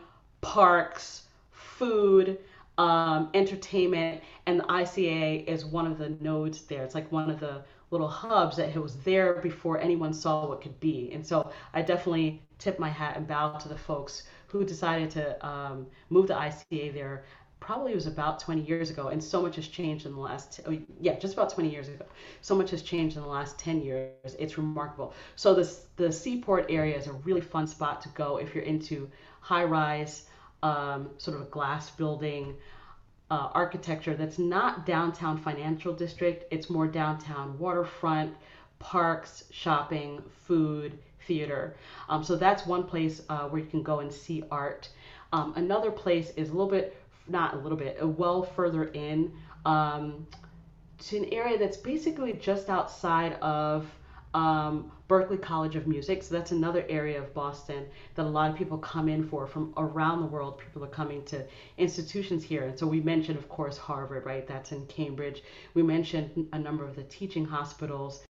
parks, 0.40 1.22
food, 1.50 2.38
um, 2.78 3.30
entertainment, 3.34 4.22
and 4.46 4.60
the 4.60 4.64
ICA 4.64 5.46
is 5.46 5.64
one 5.64 5.86
of 5.86 5.98
the 5.98 6.10
nodes 6.20 6.62
there. 6.62 6.84
It's 6.84 6.94
like 6.94 7.10
one 7.10 7.30
of 7.30 7.40
the 7.40 7.62
little 7.90 8.08
hubs 8.08 8.56
that 8.56 8.74
it 8.74 8.82
was 8.82 8.96
there 8.98 9.34
before 9.34 9.80
anyone 9.80 10.12
saw 10.12 10.48
what 10.48 10.60
could 10.60 10.78
be. 10.80 11.10
And 11.12 11.24
so 11.24 11.52
I 11.72 11.82
definitely 11.82 12.42
tip 12.58 12.78
my 12.78 12.88
hat 12.88 13.16
and 13.16 13.26
bow 13.26 13.56
to 13.58 13.68
the 13.68 13.78
folks 13.78 14.24
who 14.48 14.64
decided 14.64 15.10
to 15.10 15.46
um, 15.46 15.86
move 16.10 16.28
the 16.28 16.34
ICA 16.34 16.92
there. 16.92 17.24
Probably 17.60 17.94
was 17.94 18.06
about 18.06 18.38
20 18.38 18.62
years 18.62 18.90
ago, 18.90 19.08
and 19.08 19.22
so 19.22 19.40
much 19.40 19.56
has 19.56 19.66
changed 19.66 20.04
in 20.04 20.12
the 20.12 20.20
last, 20.20 20.60
oh, 20.66 20.78
yeah, 21.00 21.18
just 21.18 21.34
about 21.34 21.50
20 21.50 21.70
years 21.70 21.88
ago. 21.88 22.04
So 22.42 22.54
much 22.54 22.70
has 22.70 22.82
changed 22.82 23.16
in 23.16 23.22
the 23.22 23.28
last 23.28 23.58
10 23.58 23.80
years. 23.80 24.36
It's 24.38 24.58
remarkable. 24.58 25.14
So 25.36 25.54
this, 25.54 25.86
the 25.96 26.12
Seaport 26.12 26.66
area 26.68 26.96
is 26.96 27.06
a 27.06 27.12
really 27.12 27.40
fun 27.40 27.66
spot 27.66 28.02
to 28.02 28.08
go 28.10 28.36
if 28.36 28.54
you're 28.54 28.64
into 28.64 29.08
high 29.40 29.64
rise, 29.64 30.26
um, 30.62 31.10
sort 31.18 31.36
of 31.36 31.42
a 31.42 31.50
glass 31.50 31.90
building, 31.90 32.56
uh, 33.30 33.48
architecture 33.52 34.14
that's 34.14 34.38
not 34.38 34.86
downtown 34.86 35.38
financial 35.38 35.92
district. 35.92 36.44
It's 36.50 36.70
more 36.70 36.86
downtown 36.86 37.58
waterfront, 37.58 38.34
parks, 38.78 39.44
shopping, 39.50 40.22
food, 40.44 40.98
theater. 41.26 41.76
Um, 42.08 42.22
so 42.22 42.36
that's 42.36 42.66
one 42.66 42.84
place 42.84 43.22
uh, 43.28 43.48
where 43.48 43.60
you 43.60 43.66
can 43.66 43.82
go 43.82 44.00
and 44.00 44.12
see 44.12 44.44
art. 44.50 44.88
Um, 45.32 45.54
another 45.56 45.90
place 45.90 46.30
is 46.36 46.50
a 46.50 46.52
little 46.52 46.70
bit, 46.70 46.96
not 47.26 47.54
a 47.54 47.58
little 47.58 47.78
bit, 47.78 47.96
a 48.00 48.06
well 48.06 48.42
further 48.42 48.84
in 48.84 49.32
um, 49.64 50.26
to 50.98 51.16
an 51.16 51.32
area 51.32 51.58
that's 51.58 51.76
basically 51.76 52.32
just 52.34 52.70
outside 52.70 53.34
of 53.34 53.86
um, 54.36 54.92
Berklee 55.08 55.40
College 55.40 55.76
of 55.76 55.86
Music. 55.86 56.22
So 56.22 56.34
that's 56.34 56.52
another 56.52 56.84
area 56.90 57.18
of 57.18 57.32
Boston 57.32 57.86
that 58.14 58.26
a 58.26 58.28
lot 58.28 58.50
of 58.50 58.56
people 58.56 58.76
come 58.76 59.08
in 59.08 59.26
for 59.26 59.46
from 59.46 59.72
around 59.78 60.20
the 60.20 60.26
world. 60.26 60.58
People 60.58 60.84
are 60.84 60.88
coming 60.88 61.24
to 61.24 61.42
institutions 61.78 62.44
here. 62.44 62.64
And 62.64 62.78
so 62.78 62.86
we 62.86 63.00
mentioned, 63.00 63.38
of 63.38 63.48
course, 63.48 63.78
Harvard, 63.78 64.26
right? 64.26 64.46
That's 64.46 64.72
in 64.72 64.84
Cambridge. 64.86 65.42
We 65.72 65.82
mentioned 65.82 66.48
a 66.52 66.58
number 66.58 66.84
of 66.84 66.96
the 66.96 67.04
teaching 67.04 67.46
hospitals 67.46 68.24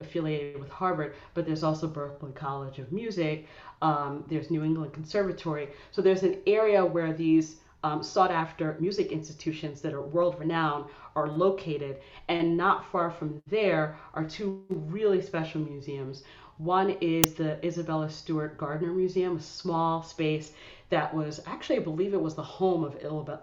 affiliated 0.00 0.60
with 0.60 0.70
Harvard, 0.70 1.14
but 1.34 1.44
there's 1.44 1.64
also 1.64 1.88
Berklee 1.88 2.34
College 2.34 2.78
of 2.78 2.92
Music. 2.92 3.48
Um, 3.82 4.24
there's 4.28 4.52
New 4.52 4.62
England 4.62 4.92
Conservatory. 4.92 5.68
So 5.90 6.00
there's 6.00 6.22
an 6.22 6.38
area 6.46 6.86
where 6.86 7.12
these 7.12 7.56
um, 7.82 8.02
sought 8.02 8.30
after 8.30 8.76
music 8.80 9.12
institutions 9.12 9.80
that 9.80 9.92
are 9.92 10.02
world 10.02 10.38
renowned 10.38 10.86
are 11.16 11.28
located. 11.28 12.00
And 12.28 12.56
not 12.56 12.90
far 12.90 13.10
from 13.10 13.42
there 13.46 13.96
are 14.14 14.24
two 14.24 14.64
really 14.68 15.22
special 15.22 15.60
museums. 15.60 16.24
One 16.58 16.90
is 17.00 17.34
the 17.34 17.64
Isabella 17.66 18.10
Stewart 18.10 18.58
Gardner 18.58 18.92
Museum, 18.92 19.36
a 19.36 19.40
small 19.40 20.02
space 20.02 20.52
that 20.90 21.14
was 21.14 21.40
actually, 21.46 21.78
I 21.78 21.82
believe 21.82 22.12
it 22.12 22.20
was 22.20 22.34
the 22.34 22.42
home 22.42 22.84
of 22.84 22.98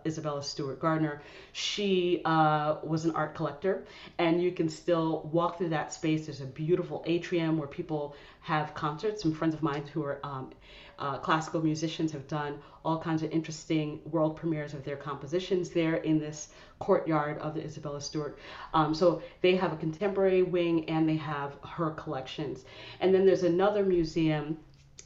Isabella 0.06 0.44
Stewart 0.44 0.80
Gardner. 0.80 1.22
She 1.54 2.22
uh, 2.26 2.76
was 2.84 3.06
an 3.06 3.16
art 3.16 3.36
collector, 3.36 3.86
and 4.20 4.44
you 4.44 4.52
can 4.52 4.70
still 4.70 5.30
walk 5.32 5.58
through 5.58 5.70
that 5.70 5.94
space. 5.94 6.26
There's 6.26 6.42
a 6.42 6.46
beautiful 6.46 7.04
atrium 7.08 7.58
where 7.58 7.68
people 7.68 8.16
have 8.42 8.74
concerts. 8.76 9.24
Some 9.24 9.34
friends 9.34 9.56
of 9.56 9.64
mine 9.64 9.88
who 9.94 10.04
are 10.04 10.20
um, 10.24 10.52
uh, 11.00 11.18
classical 11.18 11.62
musicians 11.62 12.12
have 12.12 12.28
done 12.28 12.60
all 12.84 13.00
kinds 13.00 13.24
of 13.24 13.32
interesting 13.32 14.00
world 14.06 14.36
premieres 14.36 14.74
of 14.74 14.84
their 14.84 14.96
compositions 14.96 15.70
there 15.70 15.96
in 15.96 16.20
this 16.20 16.50
courtyard 16.80 17.38
of 17.40 17.54
the 17.54 17.64
Isabella 17.64 18.02
Stewart. 18.02 18.38
Um, 18.74 18.94
so 18.94 19.22
they 19.42 19.56
have 19.56 19.74
a 19.74 19.78
contemporary 19.78 20.44
wing 20.44 20.90
and 20.90 21.08
they 21.08 21.18
have 21.18 21.56
her 21.64 21.92
collections. 21.92 22.66
And 23.00 23.14
then 23.14 23.26
there's 23.26 23.44
another 23.44 23.84
museum 23.84 24.58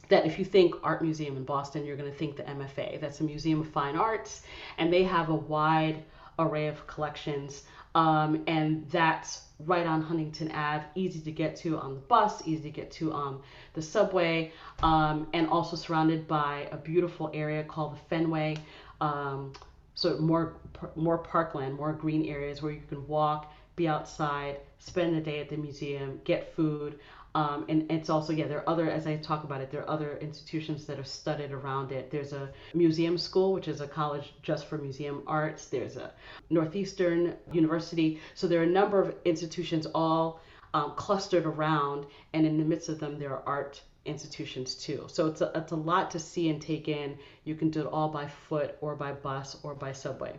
that 0.08 0.26
if 0.26 0.38
you 0.38 0.44
think 0.44 0.74
art 0.82 1.02
museum 1.02 1.36
in 1.36 1.44
Boston, 1.44 1.84
you're 1.84 1.96
going 1.96 2.10
to 2.10 2.16
think 2.16 2.36
the 2.36 2.42
MFA. 2.42 3.00
That's 3.00 3.20
a 3.20 3.24
Museum 3.24 3.60
of 3.60 3.68
Fine 3.68 3.96
Arts, 3.96 4.42
and 4.76 4.92
they 4.92 5.04
have 5.04 5.30
a 5.30 5.34
wide 5.34 6.04
array 6.38 6.66
of 6.66 6.86
collections. 6.86 7.62
Um, 7.94 8.42
and 8.46 8.88
that's 8.90 9.42
right 9.64 9.86
on 9.86 10.02
Huntington 10.02 10.50
Ave, 10.52 10.84
easy 10.94 11.20
to 11.20 11.30
get 11.30 11.56
to 11.56 11.78
on 11.78 11.94
the 11.94 12.00
bus, 12.00 12.46
easy 12.46 12.62
to 12.64 12.70
get 12.70 12.90
to 12.92 13.12
on 13.12 13.40
the 13.74 13.82
subway, 13.82 14.52
um, 14.82 15.26
and 15.32 15.48
also 15.48 15.76
surrounded 15.76 16.26
by 16.26 16.68
a 16.72 16.76
beautiful 16.76 17.30
area 17.32 17.62
called 17.64 17.94
the 17.94 18.00
Fenway. 18.08 18.56
Um, 19.00 19.52
so 19.94 20.18
more 20.18 20.54
more 20.96 21.18
parkland, 21.18 21.74
more 21.74 21.92
green 21.92 22.26
areas 22.26 22.62
where 22.62 22.72
you 22.72 22.82
can 22.88 23.06
walk, 23.06 23.52
be 23.76 23.88
outside, 23.88 24.58
spend 24.78 25.16
the 25.16 25.20
day 25.20 25.40
at 25.40 25.48
the 25.48 25.56
museum, 25.56 26.20
get 26.24 26.54
food. 26.54 26.98
Um, 27.34 27.64
and 27.68 27.90
it's 27.90 28.10
also, 28.10 28.32
yeah, 28.32 28.46
there 28.46 28.58
are 28.58 28.68
other, 28.68 28.90
as 28.90 29.06
I 29.06 29.16
talk 29.16 29.44
about 29.44 29.62
it, 29.62 29.70
there 29.70 29.80
are 29.80 29.88
other 29.88 30.18
institutions 30.18 30.84
that 30.86 30.98
are 30.98 31.04
studied 31.04 31.50
around 31.50 31.90
it. 31.90 32.10
There's 32.10 32.32
a 32.32 32.50
museum 32.74 33.16
school, 33.16 33.54
which 33.54 33.68
is 33.68 33.80
a 33.80 33.88
college 33.88 34.34
just 34.42 34.66
for 34.66 34.76
museum 34.76 35.22
arts. 35.26 35.66
There's 35.66 35.96
a 35.96 36.12
Northeastern 36.50 37.36
University. 37.50 38.20
So 38.34 38.46
there 38.46 38.60
are 38.60 38.64
a 38.64 38.66
number 38.66 39.00
of 39.00 39.14
institutions 39.24 39.86
all 39.94 40.42
um, 40.74 40.92
clustered 40.96 41.46
around, 41.46 42.06
and 42.34 42.46
in 42.46 42.58
the 42.58 42.64
midst 42.64 42.88
of 42.88 42.98
them, 42.98 43.18
there 43.18 43.30
are 43.30 43.42
art 43.46 43.82
institutions 44.04 44.74
too. 44.74 45.04
So 45.08 45.26
it's 45.26 45.40
a, 45.40 45.52
it's 45.54 45.72
a 45.72 45.76
lot 45.76 46.10
to 46.10 46.18
see 46.18 46.48
and 46.50 46.60
take 46.60 46.88
in. 46.88 47.16
You 47.44 47.54
can 47.54 47.70
do 47.70 47.82
it 47.82 47.86
all 47.86 48.08
by 48.08 48.26
foot 48.26 48.76
or 48.80 48.96
by 48.96 49.12
bus 49.12 49.56
or 49.62 49.74
by 49.74 49.92
subway. 49.92 50.34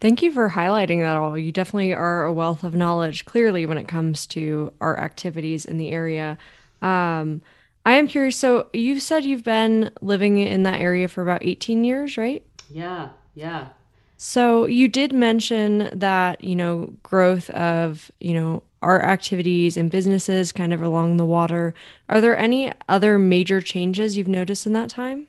Thank 0.00 0.22
you 0.22 0.30
for 0.30 0.50
highlighting 0.50 1.00
that 1.00 1.16
all. 1.16 1.36
You 1.36 1.50
definitely 1.50 1.92
are 1.92 2.24
a 2.24 2.32
wealth 2.32 2.62
of 2.62 2.74
knowledge, 2.74 3.24
clearly, 3.24 3.66
when 3.66 3.78
it 3.78 3.88
comes 3.88 4.26
to 4.28 4.72
our 4.80 4.98
activities 4.98 5.64
in 5.64 5.76
the 5.76 5.90
area. 5.90 6.38
Um, 6.82 7.42
I 7.84 7.94
am 7.94 8.06
curious. 8.06 8.36
So, 8.36 8.68
you 8.72 9.00
said 9.00 9.24
you've 9.24 9.42
been 9.42 9.90
living 10.00 10.38
in 10.38 10.62
that 10.62 10.80
area 10.80 11.08
for 11.08 11.22
about 11.22 11.42
18 11.44 11.82
years, 11.82 12.16
right? 12.16 12.44
Yeah, 12.70 13.08
yeah. 13.34 13.68
So, 14.16 14.66
you 14.66 14.86
did 14.86 15.12
mention 15.12 15.90
that, 15.92 16.44
you 16.44 16.54
know, 16.54 16.92
growth 17.02 17.50
of, 17.50 18.12
you 18.20 18.34
know, 18.34 18.62
art 18.82 19.02
activities 19.02 19.76
and 19.76 19.90
businesses 19.90 20.52
kind 20.52 20.72
of 20.72 20.80
along 20.80 21.16
the 21.16 21.26
water. 21.26 21.74
Are 22.08 22.20
there 22.20 22.38
any 22.38 22.72
other 22.88 23.18
major 23.18 23.60
changes 23.60 24.16
you've 24.16 24.28
noticed 24.28 24.64
in 24.64 24.74
that 24.74 24.90
time? 24.90 25.26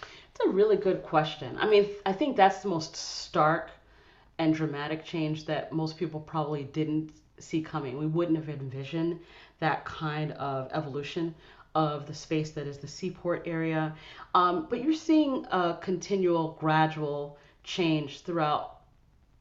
It's 0.00 0.40
a 0.44 0.48
really 0.48 0.76
good 0.76 1.04
question. 1.04 1.56
I 1.60 1.68
mean, 1.68 1.86
I 2.04 2.12
think 2.12 2.36
that's 2.36 2.62
the 2.62 2.68
most 2.68 2.96
stark 2.96 3.70
and 4.40 4.54
dramatic 4.54 5.04
change 5.04 5.44
that 5.44 5.70
most 5.70 5.98
people 5.98 6.18
probably 6.18 6.64
didn't 6.64 7.12
see 7.38 7.60
coming. 7.60 7.98
We 7.98 8.06
wouldn't 8.06 8.38
have 8.38 8.48
envisioned 8.48 9.20
that 9.58 9.84
kind 9.84 10.32
of 10.32 10.70
evolution 10.72 11.34
of 11.74 12.06
the 12.06 12.14
space 12.14 12.50
that 12.52 12.66
is 12.66 12.78
the 12.78 12.88
seaport 12.88 13.42
area. 13.46 13.94
Um, 14.34 14.66
but 14.70 14.82
you're 14.82 14.94
seeing 14.94 15.46
a 15.50 15.76
continual, 15.82 16.56
gradual 16.58 17.36
change 17.64 18.22
throughout 18.22 18.78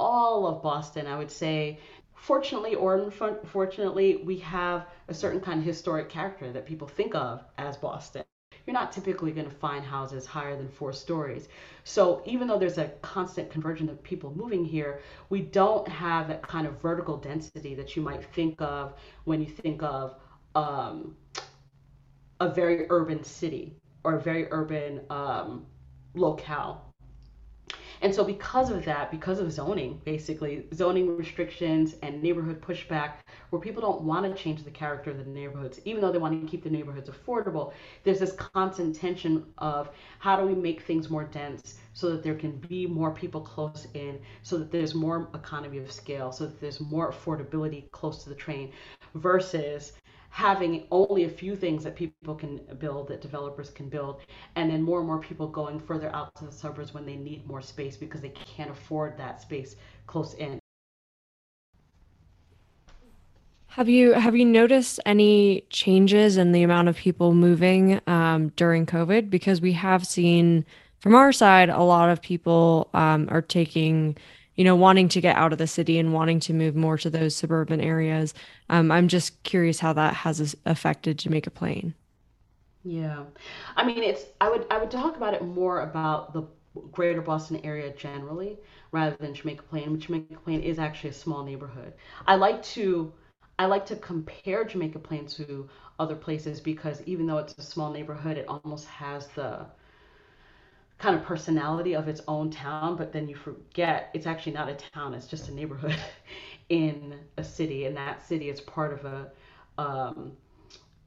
all 0.02 0.46
of 0.46 0.62
Boston. 0.62 1.08
I 1.08 1.18
would 1.18 1.32
say, 1.32 1.80
fortunately 2.14 2.76
or 2.76 2.96
unfortunately, 2.96 4.18
we 4.18 4.38
have 4.40 4.86
a 5.08 5.14
certain 5.14 5.40
kind 5.40 5.60
of 5.60 5.66
historic 5.66 6.10
character 6.10 6.52
that 6.52 6.66
people 6.66 6.90
think 6.90 7.16
of 7.16 7.42
as 7.58 7.78
Boston. 7.78 8.26
You're 8.70 8.80
not 8.80 8.92
typically 8.92 9.32
going 9.32 9.50
to 9.50 9.56
find 9.56 9.84
houses 9.84 10.28
higher 10.28 10.56
than 10.56 10.70
four 10.70 10.94
stories. 10.94 11.50
So 11.86 12.22
even 12.28 12.48
though 12.48 12.60
there's 12.60 12.78
a 12.78 12.90
constant 13.02 13.50
convergence 13.50 13.90
of 13.90 14.04
people 14.04 14.32
moving 14.36 14.64
here, 14.64 15.02
we 15.30 15.42
don't 15.42 15.88
have 15.88 16.28
that 16.28 16.44
kind 16.44 16.68
of 16.68 16.80
vertical 16.80 17.18
density 17.18 17.74
that 17.74 17.96
you 17.96 18.04
might 18.04 18.24
think 18.24 18.62
of 18.62 18.94
when 19.24 19.42
you 19.42 19.48
think 19.48 19.82
of 19.82 20.18
um, 20.54 21.16
a 22.40 22.48
very 22.48 22.86
urban 22.92 23.24
city 23.24 23.74
or 24.04 24.18
a 24.18 24.22
very 24.22 24.46
urban 24.52 25.02
um, 25.10 25.66
locale. 26.14 26.89
And 28.02 28.16
so, 28.16 28.24
because 28.24 28.70
of 28.72 28.86
that, 28.86 29.12
because 29.12 29.40
of 29.40 29.52
zoning, 29.52 30.02
basically, 30.06 30.66
zoning 30.74 31.18
restrictions 31.18 31.96
and 32.02 32.24
neighborhood 32.24 32.62
pushback, 32.62 33.16
where 33.50 33.62
people 33.62 33.82
don't 33.82 34.02
want 34.02 34.26
to 34.26 34.42
change 34.42 34.64
the 34.64 34.72
character 34.72 35.12
of 35.12 35.18
the 35.18 35.26
neighborhoods, 35.26 35.82
even 35.84 36.00
though 36.02 36.12
they 36.12 36.18
want 36.18 36.42
to 36.42 36.50
keep 36.50 36.64
the 36.64 36.70
neighborhoods 36.70 37.10
affordable, 37.10 37.74
there's 38.04 38.20
this 38.20 38.32
constant 38.32 38.96
tension 38.96 39.46
of 39.58 39.90
how 40.20 40.40
do 40.40 40.46
we 40.46 40.56
make 40.56 40.82
things 40.82 41.10
more 41.10 41.26
dense 41.26 41.76
so 41.94 42.10
that 42.10 42.24
there 42.24 42.36
can 42.36 42.52
be 42.58 42.88
more 42.88 43.12
people 43.12 43.42
close 43.42 43.88
in, 43.94 44.20
so 44.44 44.58
that 44.58 44.72
there's 44.72 44.96
more 44.96 45.30
economy 45.34 45.78
of 45.78 45.92
scale, 45.92 46.32
so 46.32 46.46
that 46.46 46.62
there's 46.62 46.80
more 46.80 47.12
affordability 47.12 47.92
close 47.92 48.24
to 48.24 48.30
the 48.30 48.36
train, 48.36 48.72
versus 49.16 49.94
having 50.30 50.86
only 50.92 51.26
a 51.26 51.30
few 51.30 51.56
things 51.56 51.84
that 51.84 51.96
people 51.96 52.36
can 52.36 52.62
build, 52.80 53.08
that 53.08 53.22
developers 53.22 53.70
can 53.70 53.90
build, 53.90 54.22
and 54.56 54.70
then 54.70 54.82
more 54.82 55.00
and 55.00 55.08
more 55.08 55.20
people 55.20 55.48
going 55.48 55.80
further 55.80 56.14
out 56.16 56.34
to 56.36 56.46
the 56.46 56.52
suburbs 56.52 56.94
when 56.94 57.06
they 57.06 57.16
need 57.16 57.46
more 57.48 57.62
space 57.62 57.98
because 57.98 58.22
they 58.22 58.30
can't 58.30 58.72
afford 58.72 59.18
that 59.18 59.42
space 59.42 59.76
close 60.08 60.34
in. 60.36 60.60
Have 63.74 63.88
you 63.88 64.14
have 64.14 64.36
you 64.36 64.46
noticed 64.46 65.00
any 65.06 65.64
changes 65.70 66.38
in 66.38 66.52
the 66.52 66.64
amount 66.64 66.90
of 66.90 66.98
people 66.98 67.34
moving 67.34 68.02
um, 68.08 68.50
during 68.56 68.86
COVID? 68.86 69.30
Because 69.30 69.62
we 69.62 69.74
have 69.74 70.06
seen 70.06 70.66
from 71.00 71.16
our 71.16 71.32
side 71.32 71.70
a 71.70 71.82
lot 71.82 72.10
of 72.10 72.22
people 72.22 72.90
um, 72.94 73.28
are 73.32 73.42
taking 73.42 74.18
you 74.60 74.66
know, 74.66 74.76
wanting 74.76 75.08
to 75.08 75.22
get 75.22 75.38
out 75.38 75.54
of 75.54 75.58
the 75.58 75.68
city 75.68 75.98
and 75.98 76.14
wanting 76.14 76.38
to 76.42 76.54
move 76.54 76.76
more 76.76 76.98
to 76.98 77.10
those 77.10 77.34
suburban 77.34 77.80
areas. 77.80 78.34
Um, 78.70 78.92
I'm 78.92 79.08
just 79.08 79.42
curious 79.44 79.80
how 79.80 79.94
that 79.94 80.14
has 80.14 80.54
affected 80.66 81.18
Jamaica 81.20 81.52
Plain. 81.52 81.94
Yeah, 82.84 83.24
I 83.78 83.86
mean, 83.86 84.04
it's 84.04 84.26
I 84.42 84.50
would 84.50 84.66
I 84.70 84.78
would 84.78 84.92
talk 84.92 85.16
about 85.16 85.34
it 85.34 85.44
more 85.46 85.82
about 85.84 86.34
the 86.34 86.44
greater 86.92 87.22
Boston 87.22 87.62
area 87.64 87.90
generally 87.94 88.60
rather 88.92 89.16
than 89.16 89.34
Jamaica 89.34 89.64
Plain. 89.64 89.98
Jamaica 89.98 90.36
Plain 90.44 90.62
is 90.62 90.78
actually 90.78 91.12
a 91.12 91.14
small 91.14 91.42
neighborhood. 91.46 91.94
I 92.28 92.36
like 92.36 92.62
to 92.76 93.14
I 93.58 93.66
like 93.66 93.86
to 93.86 93.96
compare 93.96 94.66
Jamaica 94.66 95.00
Plain 95.00 95.26
to 95.28 95.70
other 96.00 96.16
places 96.18 96.60
because 96.60 97.02
even 97.06 97.28
though 97.28 97.38
it's 97.38 97.58
a 97.58 97.62
small 97.62 97.92
neighborhood, 97.94 98.38
it 98.38 98.48
almost 98.50 98.88
has 98.88 99.28
the 99.30 99.68
kind 101.00 101.16
of 101.16 101.24
personality 101.24 101.96
of 101.96 102.08
its 102.08 102.22
own 102.28 102.52
town, 102.52 102.96
but 102.98 103.12
then 103.14 103.28
you 103.28 103.36
forget 103.36 104.10
it's 104.14 104.28
actually 104.28 104.54
not 104.54 104.70
a 104.70 104.76
town, 104.76 105.14
it's 105.14 105.28
just 105.28 105.50
a 105.50 105.54
neighborhood 105.54 105.98
in 106.70 107.16
a 107.38 107.44
city, 107.44 107.86
and 107.86 107.98
that 107.98 108.22
city 108.22 108.50
is 108.50 108.62
part 108.62 108.94
of 108.94 109.06
a 109.06 109.32
um, 109.78 110.34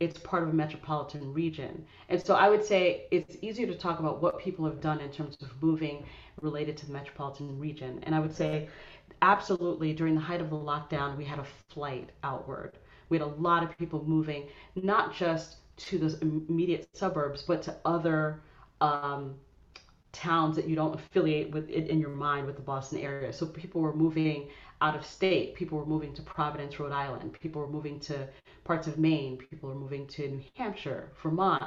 it's 0.00 0.18
part 0.18 0.42
of 0.42 0.48
a 0.48 0.52
metropolitan 0.52 1.32
region. 1.32 1.84
And 2.08 2.20
so 2.20 2.34
I 2.34 2.48
would 2.48 2.64
say 2.64 3.06
it's 3.12 3.36
easier 3.42 3.66
to 3.68 3.74
talk 3.76 4.00
about 4.00 4.20
what 4.20 4.38
people 4.38 4.64
have 4.64 4.80
done 4.80 5.00
in 5.00 5.10
terms 5.10 5.36
of 5.42 5.62
moving 5.62 6.04
related 6.40 6.76
to 6.78 6.86
the 6.86 6.92
metropolitan 6.92 7.58
region. 7.58 8.00
And 8.02 8.14
I 8.14 8.18
would 8.18 8.34
say 8.34 8.68
absolutely 9.22 9.92
during 9.94 10.14
the 10.14 10.20
height 10.20 10.40
of 10.40 10.50
the 10.50 10.56
lockdown, 10.56 11.16
we 11.16 11.24
had 11.24 11.38
a 11.38 11.46
flight 11.70 12.10
outward. 12.24 12.78
We 13.10 13.18
had 13.18 13.26
a 13.26 13.30
lot 13.30 13.62
of 13.62 13.78
people 13.78 14.02
moving, 14.04 14.48
not 14.74 15.14
just 15.14 15.58
to 15.76 15.98
those 15.98 16.14
immediate 16.20 16.88
suburbs, 16.94 17.42
but 17.42 17.62
to 17.62 17.76
other 17.84 18.42
um, 18.80 19.36
towns 20.12 20.56
that 20.56 20.68
you 20.68 20.76
don't 20.76 20.94
affiliate 20.94 21.50
with 21.50 21.68
in 21.70 21.98
your 21.98 22.10
mind 22.10 22.46
with 22.46 22.56
the 22.56 22.62
Boston 22.62 22.98
area. 22.98 23.32
So 23.32 23.46
people 23.46 23.80
were 23.80 23.94
moving 23.94 24.48
out 24.80 24.96
of 24.96 25.06
state. 25.06 25.54
People 25.54 25.78
were 25.78 25.86
moving 25.86 26.12
to 26.14 26.22
Providence, 26.22 26.78
Rhode 26.78 26.92
Island. 26.92 27.32
People 27.40 27.62
were 27.62 27.68
moving 27.68 28.00
to 28.00 28.28
parts 28.64 28.86
of 28.86 28.98
Maine. 28.98 29.36
People 29.38 29.68
were 29.68 29.74
moving 29.74 30.06
to 30.08 30.28
New 30.28 30.42
Hampshire, 30.56 31.12
Vermont. 31.22 31.64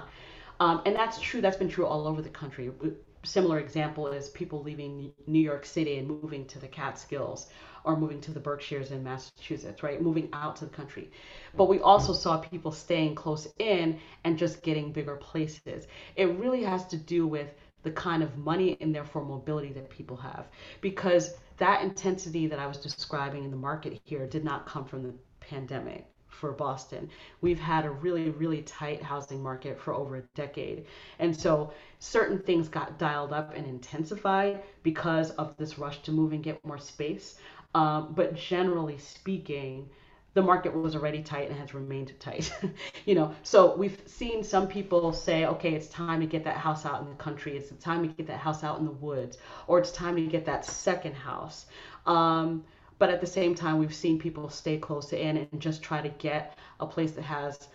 Um, 0.59 0.81
and 0.85 0.95
that's 0.95 1.19
true. 1.19 1.41
That's 1.41 1.57
been 1.57 1.69
true 1.69 1.85
all 1.85 2.07
over 2.07 2.21
the 2.21 2.29
country. 2.29 2.71
Similar 3.23 3.59
example 3.59 4.07
is 4.07 4.29
people 4.29 4.61
leaving 4.61 5.11
New 5.25 5.39
York 5.39 5.65
City 5.65 5.97
and 5.97 6.07
moving 6.07 6.45
to 6.45 6.59
the 6.59 6.67
Catskills 6.67 7.47
or 7.83 7.97
moving 7.97 8.21
to 8.21 8.31
the 8.31 8.39
Berkshires 8.39 8.91
in 8.91 9.03
Massachusetts, 9.03 9.81
right? 9.81 10.01
Moving 10.01 10.29
out 10.33 10.55
to 10.57 10.65
the 10.65 10.71
country. 10.71 11.09
But 11.55 11.65
we 11.65 11.79
also 11.79 12.13
saw 12.13 12.37
people 12.37 12.71
staying 12.71 13.15
close 13.15 13.47
in 13.59 13.99
and 14.23 14.37
just 14.37 14.61
getting 14.61 14.91
bigger 14.91 15.15
places. 15.15 15.87
It 16.15 16.37
really 16.37 16.63
has 16.63 16.85
to 16.87 16.97
do 16.97 17.27
with 17.27 17.53
the 17.85 17.91
kind 17.91 18.21
of 18.21 18.37
money 18.37 18.75
and 18.81 18.93
therefore 18.93 19.23
mobility 19.23 19.71
that 19.71 19.89
people 19.89 20.17
have. 20.17 20.47
Because 20.81 21.35
that 21.57 21.81
intensity 21.81 22.47
that 22.47 22.59
I 22.59 22.67
was 22.67 22.77
describing 22.77 23.45
in 23.45 23.51
the 23.51 23.57
market 23.57 24.01
here 24.03 24.27
did 24.27 24.43
not 24.43 24.65
come 24.65 24.83
from 24.83 25.03
the 25.03 25.13
pandemic 25.39 26.05
for 26.27 26.51
Boston. 26.51 27.09
We've 27.39 27.59
had 27.59 27.85
a 27.85 27.89
really, 27.89 28.29
really 28.31 28.63
tight 28.63 29.01
housing 29.01 29.41
market 29.41 29.79
for 29.79 29.93
over 29.93 30.17
a 30.17 30.21
decade. 30.35 30.87
And 31.19 31.33
so 31.33 31.71
certain 31.99 32.39
things 32.39 32.67
got 32.67 32.99
dialed 32.99 33.31
up 33.31 33.55
and 33.55 33.65
intensified 33.65 34.61
because 34.83 35.31
of 35.31 35.55
this 35.55 35.79
rush 35.79 36.01
to 36.01 36.11
move 36.11 36.33
and 36.33 36.43
get 36.43 36.65
more 36.65 36.77
space. 36.77 37.35
Um, 37.73 38.13
but 38.15 38.35
generally 38.35 38.97
speaking, 38.97 39.89
the 40.35 40.41
market 40.41 40.75
was 40.75 40.95
already 40.95 41.23
tight 41.23 41.49
and 41.49 41.57
has 41.57 41.73
remained 41.73 42.13
tight. 42.19 42.53
you 43.05 43.15
know, 43.15 43.33
so 43.41 43.75
we've 43.77 44.01
seen 44.05 44.43
some 44.43 44.67
people 44.67 45.13
say, 45.13 45.45
okay, 45.45 45.73
it's 45.73 45.87
time 45.87 46.19
to 46.19 46.27
get 46.27 46.43
that 46.43 46.57
house 46.57 46.85
out 46.85 47.01
in 47.01 47.07
the 47.09 47.15
country. 47.15 47.55
It's 47.57 47.71
time 47.81 48.01
to 48.01 48.09
get 48.09 48.27
that 48.27 48.39
house 48.39 48.61
out 48.63 48.77
in 48.77 48.85
the 48.85 48.91
woods, 48.91 49.37
or 49.67 49.79
it's 49.79 49.91
time 49.91 50.17
to 50.17 50.25
get 50.27 50.45
that 50.45 50.65
second 50.65 51.15
house. 51.15 51.67
Um, 52.05 52.65
but 52.99 53.09
at 53.09 53.21
the 53.21 53.27
same 53.27 53.55
time, 53.55 53.79
we've 53.79 53.95
seen 53.95 54.19
people 54.19 54.49
stay 54.49 54.77
close 54.77 55.07
to 55.07 55.19
in 55.19 55.37
and 55.37 55.61
just 55.61 55.81
try 55.81 56.01
to 56.01 56.09
get 56.09 56.57
a 56.81 56.85
place 56.85 57.11
that 57.13 57.23
has 57.23 57.69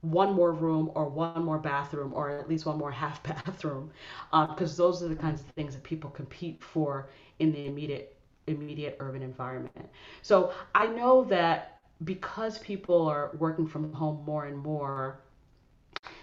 one 0.00 0.32
more 0.32 0.52
room 0.52 0.90
or 0.94 1.06
one 1.06 1.44
more 1.44 1.58
bathroom 1.58 2.14
or 2.14 2.30
at 2.30 2.48
least 2.48 2.64
one 2.64 2.78
more 2.78 2.90
half 3.02 3.22
bathroom 3.22 3.90
because 4.30 4.80
um, 4.80 4.86
those 4.86 5.02
are 5.02 5.08
the 5.08 5.16
kinds 5.16 5.42
of 5.42 5.46
things 5.48 5.74
that 5.74 5.82
people 5.82 6.08
compete 6.08 6.62
for 6.62 7.10
in 7.38 7.52
the 7.52 7.66
immediate 7.66 8.16
immediate 8.46 8.96
urban 9.00 9.22
environment. 9.22 9.88
So 10.22 10.52
I 10.74 10.86
know 10.86 11.24
that 11.24 11.79
because 12.04 12.58
people 12.58 13.06
are 13.06 13.30
working 13.38 13.66
from 13.66 13.92
home 13.92 14.24
more 14.24 14.46
and 14.46 14.56
more, 14.58 15.20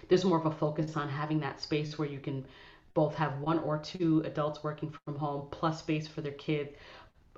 there's 0.08 0.24
more 0.24 0.38
of 0.38 0.46
a 0.46 0.50
focus 0.50 0.96
on 0.96 1.08
having 1.08 1.40
that 1.40 1.60
space 1.60 1.98
where 1.98 2.08
you 2.08 2.18
can 2.18 2.44
both 2.94 3.14
have 3.14 3.38
one 3.40 3.58
or 3.60 3.78
two 3.78 4.22
adults 4.24 4.64
working 4.64 4.92
from 5.04 5.16
home 5.16 5.46
plus 5.50 5.78
space 5.78 6.08
for 6.08 6.20
their 6.20 6.32
kid 6.32 6.74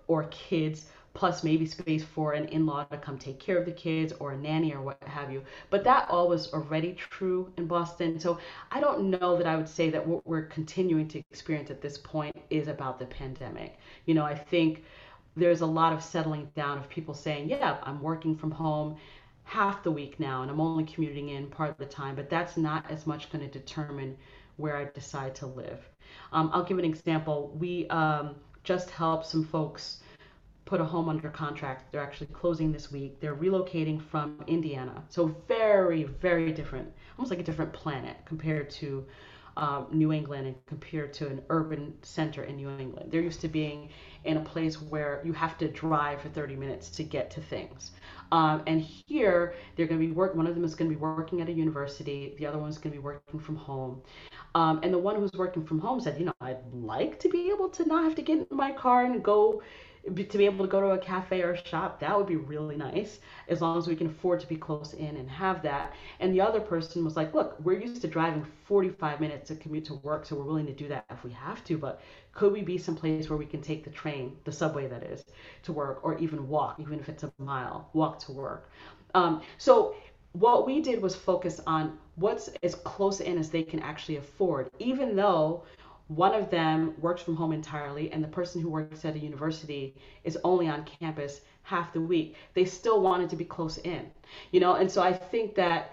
or 0.07 0.25
kids 0.25 0.87
plus 1.13 1.43
maybe 1.43 1.67
space 1.67 2.05
for 2.05 2.33
an 2.33 2.47
in-law 2.47 2.85
to 2.85 2.97
come 2.97 3.19
take 3.19 3.39
care 3.41 3.59
of 3.59 3.67
the 3.67 3.73
kids 3.73 4.13
or 4.21 4.33
a 4.33 4.37
nanny 4.37 4.73
or 4.73 4.81
what 4.81 5.03
have 5.07 5.31
you. 5.31 5.43
But 5.69 5.83
that 5.85 6.09
all 6.09 6.29
was 6.29 6.53
already 6.53 6.95
true 6.95 7.53
in 7.57 7.67
boston. 7.67 8.19
So 8.21 8.39
i 8.71 8.81
don't 8.81 9.11
know 9.11 9.37
that 9.37 9.47
i 9.47 9.57
would 9.57 9.69
say 9.69 9.91
that 9.91 10.07
what 10.07 10.27
we're 10.27 10.47
continuing 10.47 11.09
to 11.09 11.19
experience 11.31 11.71
at 11.71 11.81
this 11.83 11.99
point 11.99 12.37
is 12.49 12.69
about 12.69 12.99
the 12.99 13.07
pandemic. 13.07 13.79
You 14.07 14.15
know 14.15 14.25
i 14.25 14.35
think 14.35 14.85
there's 15.37 15.61
a 15.61 15.67
lot 15.67 15.93
of 15.93 16.03
settling 16.03 16.51
down 16.55 16.79
of 16.79 16.89
people 16.89 17.15
saying, 17.15 17.49
yeah, 17.49 17.79
I'm 17.83 18.01
working 18.03 18.37
from 18.37 18.51
home 18.51 18.97
half 19.45 19.83
the 19.83 19.91
week 19.91 20.21
now 20.21 20.43
and 20.43 20.51
I'm 20.51 20.61
only 20.61 20.85
commuting 20.85 21.31
in 21.31 21.49
part 21.49 21.71
of 21.71 21.79
the 21.79 21.87
time, 21.87 22.15
but 22.15 22.31
that's 22.31 22.57
not 22.57 22.89
as 22.91 23.07
much 23.07 23.31
going 23.33 23.49
to 23.49 23.59
determine 23.59 24.17
where 24.57 24.77
I 24.77 24.85
decide 24.95 25.35
to 25.37 25.47
live. 25.47 25.89
Um, 26.33 26.51
I'll 26.53 26.65
give 26.65 26.79
an 26.79 26.85
example. 26.85 27.57
We 27.59 27.89
um, 27.89 28.37
just 28.63 28.91
helped 28.91 29.27
some 29.27 29.45
folks 29.45 30.03
put 30.65 30.81
a 30.81 30.85
home 30.85 31.09
under 31.09 31.29
contract. 31.31 31.91
They're 31.91 32.03
actually 32.03 32.29
closing 32.29 32.71
this 32.71 32.93
week. 32.93 33.21
They're 33.21 33.35
relocating 33.35 34.01
from 34.01 34.43
Indiana. 34.47 35.03
So 35.09 35.35
very, 35.49 36.05
very 36.05 36.53
different, 36.53 36.93
almost 37.19 37.31
like 37.31 37.41
a 37.41 37.43
different 37.43 37.73
planet 37.73 38.17
compared 38.25 38.71
to 38.71 39.05
um, 39.61 39.87
New 39.93 40.11
England 40.11 40.47
and 40.47 40.57
compared 40.67 41.13
to 41.13 41.27
an 41.27 41.43
urban 41.51 41.93
center 42.01 42.45
in 42.45 42.57
New 42.57 42.71
England. 42.71 43.13
They're 43.13 43.21
used 43.21 43.43
to 43.43 43.49
being 43.49 43.91
in 44.25 44.39
a 44.39 44.41
place 44.41 44.81
where 44.81 45.21
you 45.23 45.35
have 45.35 45.59
to 45.59 45.69
drive 45.69 46.23
for 46.23 46.31
30 46.31 46.57
minutes 46.57 46.89
to 46.91 47.05
get 47.05 47.31
to 47.33 47.43
things. 47.43 47.91
Um, 48.33 48.63
and 48.67 48.81
here, 48.81 49.55
they're 49.77 49.87
going 49.87 50.01
to 50.01 50.07
be 50.07 50.13
work. 50.13 50.35
One 50.35 50.47
of 50.47 50.55
them 50.55 50.65
is 50.65 50.75
going 50.75 50.91
to 50.91 50.97
be 50.97 51.01
working 51.01 51.43
at 51.43 51.49
a 51.49 51.53
university. 51.53 52.35
The 52.39 52.47
other 52.47 52.59
one 52.59 52.71
is 52.71 52.79
going 52.79 52.93
to 52.93 52.99
be 52.99 53.05
working 53.05 53.39
from 53.39 53.57
home. 53.57 54.01
Um, 54.55 54.81
and 54.83 54.95
the 54.95 54.99
one 54.99 55.17
who's 55.17 55.33
working 55.33 55.65
from 55.65 55.79
home 55.79 56.01
said, 56.01 56.19
you 56.19 56.25
know, 56.25 56.33
I'd 56.41 56.59
like 56.73 57.21
to 57.21 57.29
be 57.29 57.51
able 57.51 57.69
to 57.69 57.85
not 57.85 58.05
have 58.05 58.15
to 58.15 58.23
get 58.23 58.39
in 58.51 58.57
my 58.57 58.73
car 58.73 59.05
and 59.05 59.23
go 59.23 59.63
to 60.05 60.39
be 60.39 60.45
able 60.47 60.65
to 60.65 60.71
go 60.71 60.81
to 60.81 60.91
a 60.91 60.99
cafe 60.99 61.43
or 61.43 61.53
a 61.53 61.67
shop, 61.67 62.01
that 62.01 62.17
would 62.17 62.27
be 62.27 62.37
really 62.37 62.77
nice 62.77 63.21
as 63.49 63.61
long 63.61 63.79
as 63.79 63.87
we 63.87 63.95
can 63.95 64.09
afford 64.09 64.41
to 64.41 64.47
be 64.47 64.57
close 64.57 64.95
in 64.95 65.17
and 65.17 65.31
have 65.31 65.63
that. 65.63 65.95
And 66.21 66.33
the 66.33 66.41
other 66.41 66.61
person 66.61 67.05
was 67.05 67.17
like, 67.17 67.35
look, 67.35 67.57
we're 67.63 67.79
used 67.79 68.01
to 68.03 68.09
driving 68.09 68.47
45 68.65 69.21
minutes 69.21 69.49
to 69.49 69.57
commute 69.57 69.85
to 69.87 69.95
work, 69.95 70.25
so 70.25 70.37
we're 70.37 70.45
willing 70.45 70.67
to 70.67 70.73
do 70.73 70.89
that 70.89 71.05
if 71.11 71.23
we 71.23 71.33
have 71.33 71.65
to, 71.65 71.77
but 71.77 72.01
could 72.33 72.53
we 72.53 72.63
be 72.63 72.79
someplace 72.79 73.29
where 73.29 73.39
we 73.39 73.47
can 73.47 73.61
take 73.61 73.85
the 73.85 73.91
train, 73.91 74.37
the 74.45 74.53
subway 74.53 74.87
that 74.89 75.03
is, 75.03 75.25
to 75.65 75.73
work, 75.73 76.01
or 76.03 76.17
even 76.19 76.49
walk, 76.49 76.79
even 76.79 76.99
if 76.99 77.09
it's 77.09 77.23
a 77.23 77.33
mile, 77.39 77.91
walk 77.93 78.19
to 78.21 78.33
work? 78.33 78.71
Um, 79.15 79.43
so 79.59 79.95
what 80.33 80.67
we 80.67 80.81
did 80.81 81.03
was 81.03 81.17
focus 81.17 81.61
on 81.67 81.99
what's 82.15 82.49
as 82.63 82.77
close 82.77 83.21
in 83.21 83.37
as 83.39 83.51
they 83.51 83.63
can 83.63 83.81
actually 83.81 84.17
afford, 84.17 84.71
even 84.79 85.17
though 85.17 85.65
one 86.11 86.35
of 86.35 86.51
them 86.51 86.93
works 87.01 87.23
from 87.23 87.37
home 87.37 87.53
entirely 87.53 88.11
and 88.13 88.23
the 88.23 88.29
person 88.29 88.61
who 88.61 88.69
works 88.69 89.05
at 89.05 89.15
a 89.15 89.19
university 89.19 89.95
is 90.25 90.37
only 90.45 90.69
on 90.69 90.85
campus 91.01 91.41
half 91.63 91.93
the 91.93 92.01
week. 92.01 92.35
They 92.55 92.65
still 92.65 93.01
wanted 93.01 93.31
to 93.31 93.37
be 93.37 93.45
close 93.45 93.79
in 93.79 94.11
you 94.51 94.61
know? 94.61 94.75
And 94.75 94.91
so 94.91 95.03
i 95.03 95.13
think 95.13 95.55
that 95.57 95.93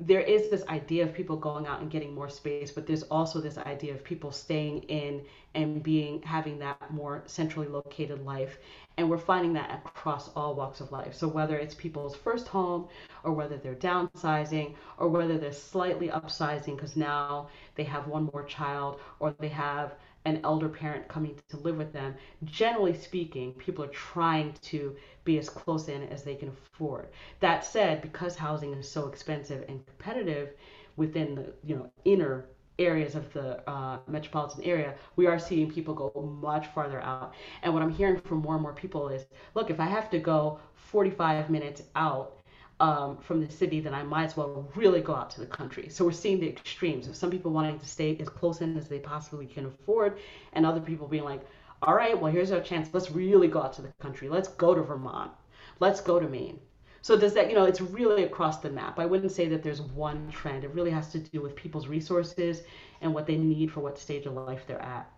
there 0.00 0.20
is 0.20 0.48
this 0.48 0.66
idea 0.68 1.04
of 1.04 1.12
people 1.12 1.36
going 1.36 1.66
out 1.66 1.80
and 1.82 1.90
getting 1.90 2.14
more 2.14 2.28
space, 2.28 2.70
but 2.70 2.86
there's 2.86 3.02
also 3.04 3.40
this 3.40 3.58
idea 3.58 3.92
of 3.92 4.02
people 4.02 4.32
staying 4.32 4.82
in 4.84 5.22
and 5.54 5.82
being 5.82 6.22
having 6.22 6.58
that 6.60 6.90
more 6.90 7.22
centrally 7.26 7.68
located 7.68 8.24
life. 8.24 8.58
And 8.96 9.10
we're 9.10 9.18
finding 9.18 9.52
that 9.54 9.82
across 9.84 10.30
all 10.34 10.54
walks 10.54 10.80
of 10.80 10.90
life. 10.90 11.14
So 11.14 11.28
whether 11.28 11.58
it's 11.58 11.74
people's 11.74 12.16
first 12.16 12.48
home, 12.48 12.88
or 13.24 13.32
whether 13.32 13.58
they're 13.58 13.74
downsizing, 13.74 14.74
or 14.96 15.08
whether 15.08 15.36
they're 15.36 15.52
slightly 15.52 16.08
upsizing 16.08 16.76
because 16.76 16.96
now 16.96 17.48
they 17.74 17.84
have 17.84 18.06
one 18.06 18.30
more 18.32 18.44
child, 18.44 19.00
or 19.18 19.34
they 19.38 19.48
have 19.48 19.94
an 20.26 20.40
elder 20.44 20.68
parent 20.68 21.08
coming 21.08 21.34
to 21.48 21.56
live 21.58 21.78
with 21.78 21.92
them, 21.92 22.14
generally 22.44 22.94
speaking, 22.94 23.52
people 23.54 23.84
are 23.84 23.88
trying 23.88 24.52
to 24.60 24.94
be 25.24 25.38
as 25.38 25.48
close 25.48 25.88
in 25.88 26.02
as 26.04 26.22
they 26.22 26.34
can 26.34 26.48
afford. 26.48 27.08
That 27.40 27.64
said, 27.64 28.02
because 28.02 28.36
housing 28.36 28.72
is 28.74 28.90
so 28.90 29.06
expensive 29.06 29.64
and 29.68 29.84
competitive 29.86 30.50
within 30.96 31.34
the 31.34 31.52
you 31.64 31.76
know 31.76 31.90
inner 32.04 32.46
areas 32.78 33.14
of 33.14 33.30
the 33.32 33.68
uh, 33.68 33.98
metropolitan 34.08 34.64
area, 34.64 34.94
we 35.16 35.26
are 35.26 35.38
seeing 35.38 35.70
people 35.70 35.94
go 35.94 36.10
much 36.42 36.66
farther 36.68 37.00
out. 37.02 37.34
And 37.62 37.72
what 37.74 37.82
I'm 37.82 37.90
hearing 37.90 38.18
from 38.20 38.38
more 38.38 38.54
and 38.54 38.62
more 38.62 38.72
people 38.72 39.08
is, 39.08 39.26
look, 39.54 39.70
if 39.70 39.78
I 39.78 39.84
have 39.84 40.10
to 40.10 40.18
go 40.18 40.58
45 40.74 41.50
minutes 41.50 41.82
out 41.94 42.38
um, 42.80 43.18
from 43.18 43.44
the 43.44 43.52
city, 43.52 43.80
then 43.80 43.92
I 43.92 44.02
might 44.02 44.24
as 44.24 44.36
well 44.36 44.66
really 44.74 45.02
go 45.02 45.14
out 45.14 45.30
to 45.32 45.40
the 45.40 45.46
country. 45.46 45.88
So 45.90 46.04
we're 46.04 46.12
seeing 46.12 46.40
the 46.40 46.48
extremes 46.48 47.06
of 47.06 47.14
some 47.14 47.30
people 47.30 47.52
wanting 47.52 47.78
to 47.78 47.86
stay 47.86 48.16
as 48.18 48.28
close 48.28 48.62
in 48.62 48.76
as 48.78 48.88
they 48.88 48.98
possibly 48.98 49.46
can 49.46 49.66
afford, 49.66 50.18
and 50.54 50.64
other 50.64 50.80
people 50.80 51.06
being 51.06 51.24
like, 51.24 51.42
all 51.82 51.94
right, 51.94 52.18
well, 52.18 52.30
here's 52.30 52.52
our 52.52 52.60
chance. 52.60 52.90
Let's 52.92 53.10
really 53.10 53.48
go 53.48 53.62
out 53.62 53.72
to 53.74 53.82
the 53.82 53.92
country. 54.00 54.28
Let's 54.28 54.48
go 54.48 54.74
to 54.74 54.82
Vermont. 54.82 55.32
Let's 55.78 56.00
go 56.00 56.20
to 56.20 56.28
Maine. 56.28 56.58
So 57.02 57.18
does 57.18 57.32
that, 57.32 57.48
you 57.48 57.54
know, 57.54 57.64
it's 57.64 57.80
really 57.80 58.24
across 58.24 58.58
the 58.58 58.68
map. 58.68 58.98
I 58.98 59.06
wouldn't 59.06 59.32
say 59.32 59.48
that 59.48 59.62
there's 59.62 59.80
one 59.80 60.30
trend. 60.30 60.64
It 60.64 60.74
really 60.74 60.90
has 60.90 61.10
to 61.12 61.18
do 61.18 61.40
with 61.40 61.56
people's 61.56 61.88
resources 61.88 62.62
and 63.00 63.14
what 63.14 63.26
they 63.26 63.36
need 63.36 63.72
for 63.72 63.80
what 63.80 63.98
stage 63.98 64.26
of 64.26 64.34
life 64.34 64.64
they're 64.66 64.82
at. 64.82 65.10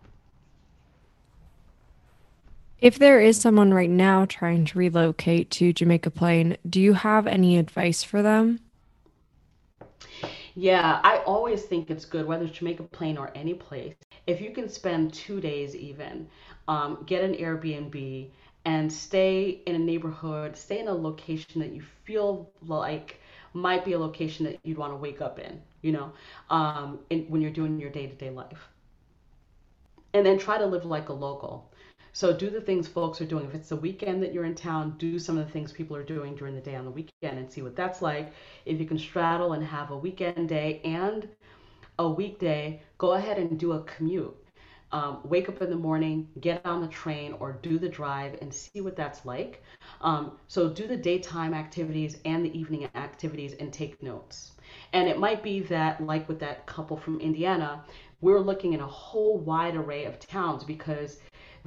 If 2.81 2.98
there 2.98 3.20
is 3.20 3.40
someone 3.40 3.75
right 3.75 3.90
now 3.90 4.25
trying 4.25 4.64
to 4.66 4.79
relocate 4.79 5.51
to 5.53 5.72
Jamaica 5.72 6.11
Plain, 6.11 6.57
do 6.68 6.81
you 6.81 6.92
have 6.92 7.27
any 7.27 7.59
advice 7.59 8.05
for 8.05 8.22
them? 8.22 8.61
Yeah, 10.55 11.01
I 11.03 11.18
always 11.18 11.62
think 11.62 11.90
it's 11.90 12.05
good, 12.05 12.27
whether 12.27 12.44
it's 12.44 12.59
Jamaica 12.59 12.83
Plain 12.85 13.16
or 13.16 13.31
any 13.35 13.55
place, 13.55 13.94
if 14.27 14.40
you 14.40 14.51
can 14.51 14.68
spend 14.68 15.14
two 15.14 15.40
days 15.40 15.75
even, 15.75 16.29
um, 16.68 17.03
get 17.07 17.22
an 17.22 17.35
Airbnb 17.35 18.31
and 18.64 18.92
stay 18.92 19.61
in 19.66 19.75
a 19.75 19.79
neighborhood, 19.79 20.57
stay 20.57 20.79
in 20.79 20.88
a 20.88 20.94
location 20.94 21.61
that 21.61 21.72
you 21.72 21.83
feel 22.05 22.51
like 22.66 23.20
might 23.55 23.85
be 23.85 23.92
a 23.92 23.98
location 23.98 24.46
that 24.46 24.59
you'd 24.64 24.79
want 24.79 24.92
to 24.92 24.96
wake 24.96 25.20
up 25.20 25.38
in, 25.38 25.61
you 25.83 25.92
know, 25.92 26.12
um, 26.51 27.01
in, 27.11 27.25
when 27.25 27.40
you're 27.40 27.51
doing 27.51 27.79
your 27.79 27.90
day 27.90 28.07
to 28.07 28.14
day 28.14 28.31
life. 28.31 28.68
And 30.14 30.25
then 30.25 30.38
try 30.38 30.59
to 30.59 30.66
live 30.66 30.85
like 30.85 31.09
a 31.09 31.12
local. 31.12 31.70
So 32.14 32.37
do 32.37 32.51
the 32.51 32.61
things 32.61 32.87
folks 32.87 33.20
are 33.22 33.27
doing. 33.27 33.46
If 33.46 33.55
it's 33.55 33.70
the 33.70 33.77
weekend 33.77 34.22
that 34.22 34.35
you're 34.35 34.44
in 34.44 34.55
town, 34.55 34.96
do 34.98 35.18
some 35.18 35.38
of 35.38 35.46
the 35.46 35.53
things 35.53 35.72
people 35.72 35.96
are 35.96 36.05
doing 36.05 36.35
during 36.35 36.55
the 36.55 36.61
day 36.61 36.77
on 36.77 36.85
the 36.85 36.90
weekend 36.90 37.38
and 37.38 37.51
see 37.51 37.62
what 37.62 37.75
that's 37.75 38.03
like. 38.03 38.33
If 38.66 38.79
you 38.79 38.87
can 38.87 38.98
straddle 38.98 39.55
and 39.55 39.64
have 39.64 39.90
a 39.90 39.96
weekend 39.96 40.48
day 40.51 40.83
and 40.85 41.27
a 41.98 42.09
weekday, 42.09 42.83
go 42.98 43.12
ahead 43.12 43.38
and 43.38 43.59
do 43.59 43.72
a 43.72 43.83
commute. 43.85 44.37
Um, 44.92 45.20
wake 45.24 45.48
up 45.48 45.62
in 45.62 45.70
the 45.70 45.76
morning, 45.76 46.28
get 46.40 46.64
on 46.66 46.83
the 46.83 46.88
train 46.88 47.35
or 47.40 47.59
do 47.62 47.78
the 47.78 47.88
drive 47.88 48.37
and 48.42 48.52
see 48.52 48.83
what 48.83 48.94
that's 48.94 49.24
like. 49.24 49.62
Um, 50.02 50.33
so 50.48 50.68
do 50.68 50.87
the 50.87 50.96
daytime 50.96 51.55
activities 51.55 52.18
and 52.26 52.44
the 52.44 52.57
evening 52.59 52.88
activities 52.94 53.55
and 53.55 53.72
take 53.72 54.02
notes. 54.02 54.52
And 54.92 55.09
it 55.09 55.18
might 55.18 55.42
be 55.42 55.61
that, 55.61 56.05
like 56.05 56.28
with 56.28 56.38
that 56.40 56.66
couple 56.66 56.98
from 56.98 57.20
Indiana, 57.20 57.83
we're 58.20 58.40
looking 58.40 58.74
at 58.74 58.81
a 58.81 58.87
whole 58.87 59.38
wide 59.38 59.76
array 59.76 60.05
of 60.05 60.18
towns 60.20 60.62
because 60.62 61.20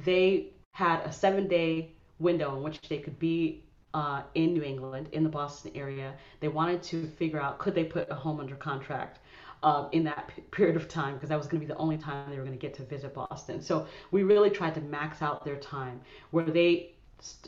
they 0.04 0.52
had 0.72 1.00
a 1.00 1.12
seven 1.12 1.48
day 1.48 1.92
window 2.18 2.56
in 2.56 2.62
which 2.62 2.80
they 2.88 2.98
could 2.98 3.18
be 3.18 3.64
uh, 3.94 4.22
in 4.34 4.52
New 4.52 4.62
England, 4.62 5.08
in 5.12 5.22
the 5.22 5.28
Boston 5.28 5.72
area. 5.74 6.14
They 6.40 6.48
wanted 6.48 6.82
to 6.84 7.06
figure 7.18 7.40
out 7.40 7.58
could 7.58 7.74
they 7.74 7.84
put 7.84 8.10
a 8.10 8.14
home 8.14 8.40
under 8.40 8.54
contract 8.54 9.20
um, 9.66 9.88
in 9.90 10.04
that 10.04 10.28
p- 10.28 10.42
period 10.52 10.76
of 10.76 10.88
time 10.88 11.14
because 11.14 11.28
that 11.28 11.36
was 11.36 11.48
going 11.48 11.60
to 11.60 11.66
be 11.66 11.72
the 11.72 11.78
only 11.78 11.98
time 11.98 12.30
they 12.30 12.36
were 12.36 12.44
going 12.44 12.56
to 12.56 12.66
get 12.66 12.72
to 12.74 12.84
visit 12.84 13.12
Boston. 13.12 13.60
So 13.60 13.88
we 14.12 14.22
really 14.22 14.48
tried 14.48 14.74
to 14.76 14.80
max 14.80 15.22
out 15.22 15.44
their 15.44 15.56
time 15.56 16.00
where 16.30 16.44
they 16.44 16.92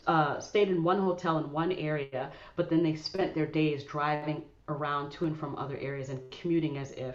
uh, 0.08 0.40
stayed 0.40 0.68
in 0.68 0.82
one 0.82 0.98
hotel 0.98 1.38
in 1.38 1.52
one 1.52 1.70
area, 1.72 2.32
but 2.56 2.68
then 2.68 2.82
they 2.82 2.96
spent 2.96 3.34
their 3.34 3.46
days 3.46 3.84
driving 3.84 4.42
around 4.68 5.12
to 5.12 5.26
and 5.26 5.38
from 5.38 5.54
other 5.56 5.78
areas 5.78 6.08
and 6.08 6.20
commuting 6.32 6.76
as 6.76 6.90
if 6.92 7.14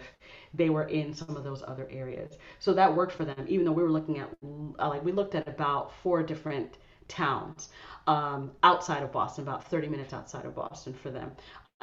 they 0.54 0.70
were 0.70 0.84
in 0.84 1.12
some 1.12 1.36
of 1.36 1.44
those 1.44 1.62
other 1.68 1.86
areas. 1.90 2.38
So 2.58 2.72
that 2.72 2.96
worked 2.96 3.12
for 3.12 3.26
them, 3.26 3.44
even 3.46 3.66
though 3.66 3.72
we 3.72 3.82
were 3.82 3.92
looking 3.92 4.18
at, 4.18 4.30
uh, 4.78 4.88
like, 4.88 5.04
we 5.04 5.12
looked 5.12 5.34
at 5.34 5.46
about 5.46 5.92
four 6.02 6.22
different 6.22 6.78
towns 7.08 7.68
um, 8.06 8.52
outside 8.62 9.02
of 9.02 9.12
Boston, 9.12 9.44
about 9.44 9.68
30 9.68 9.88
minutes 9.88 10.14
outside 10.14 10.46
of 10.46 10.54
Boston 10.54 10.94
for 10.94 11.10
them 11.10 11.32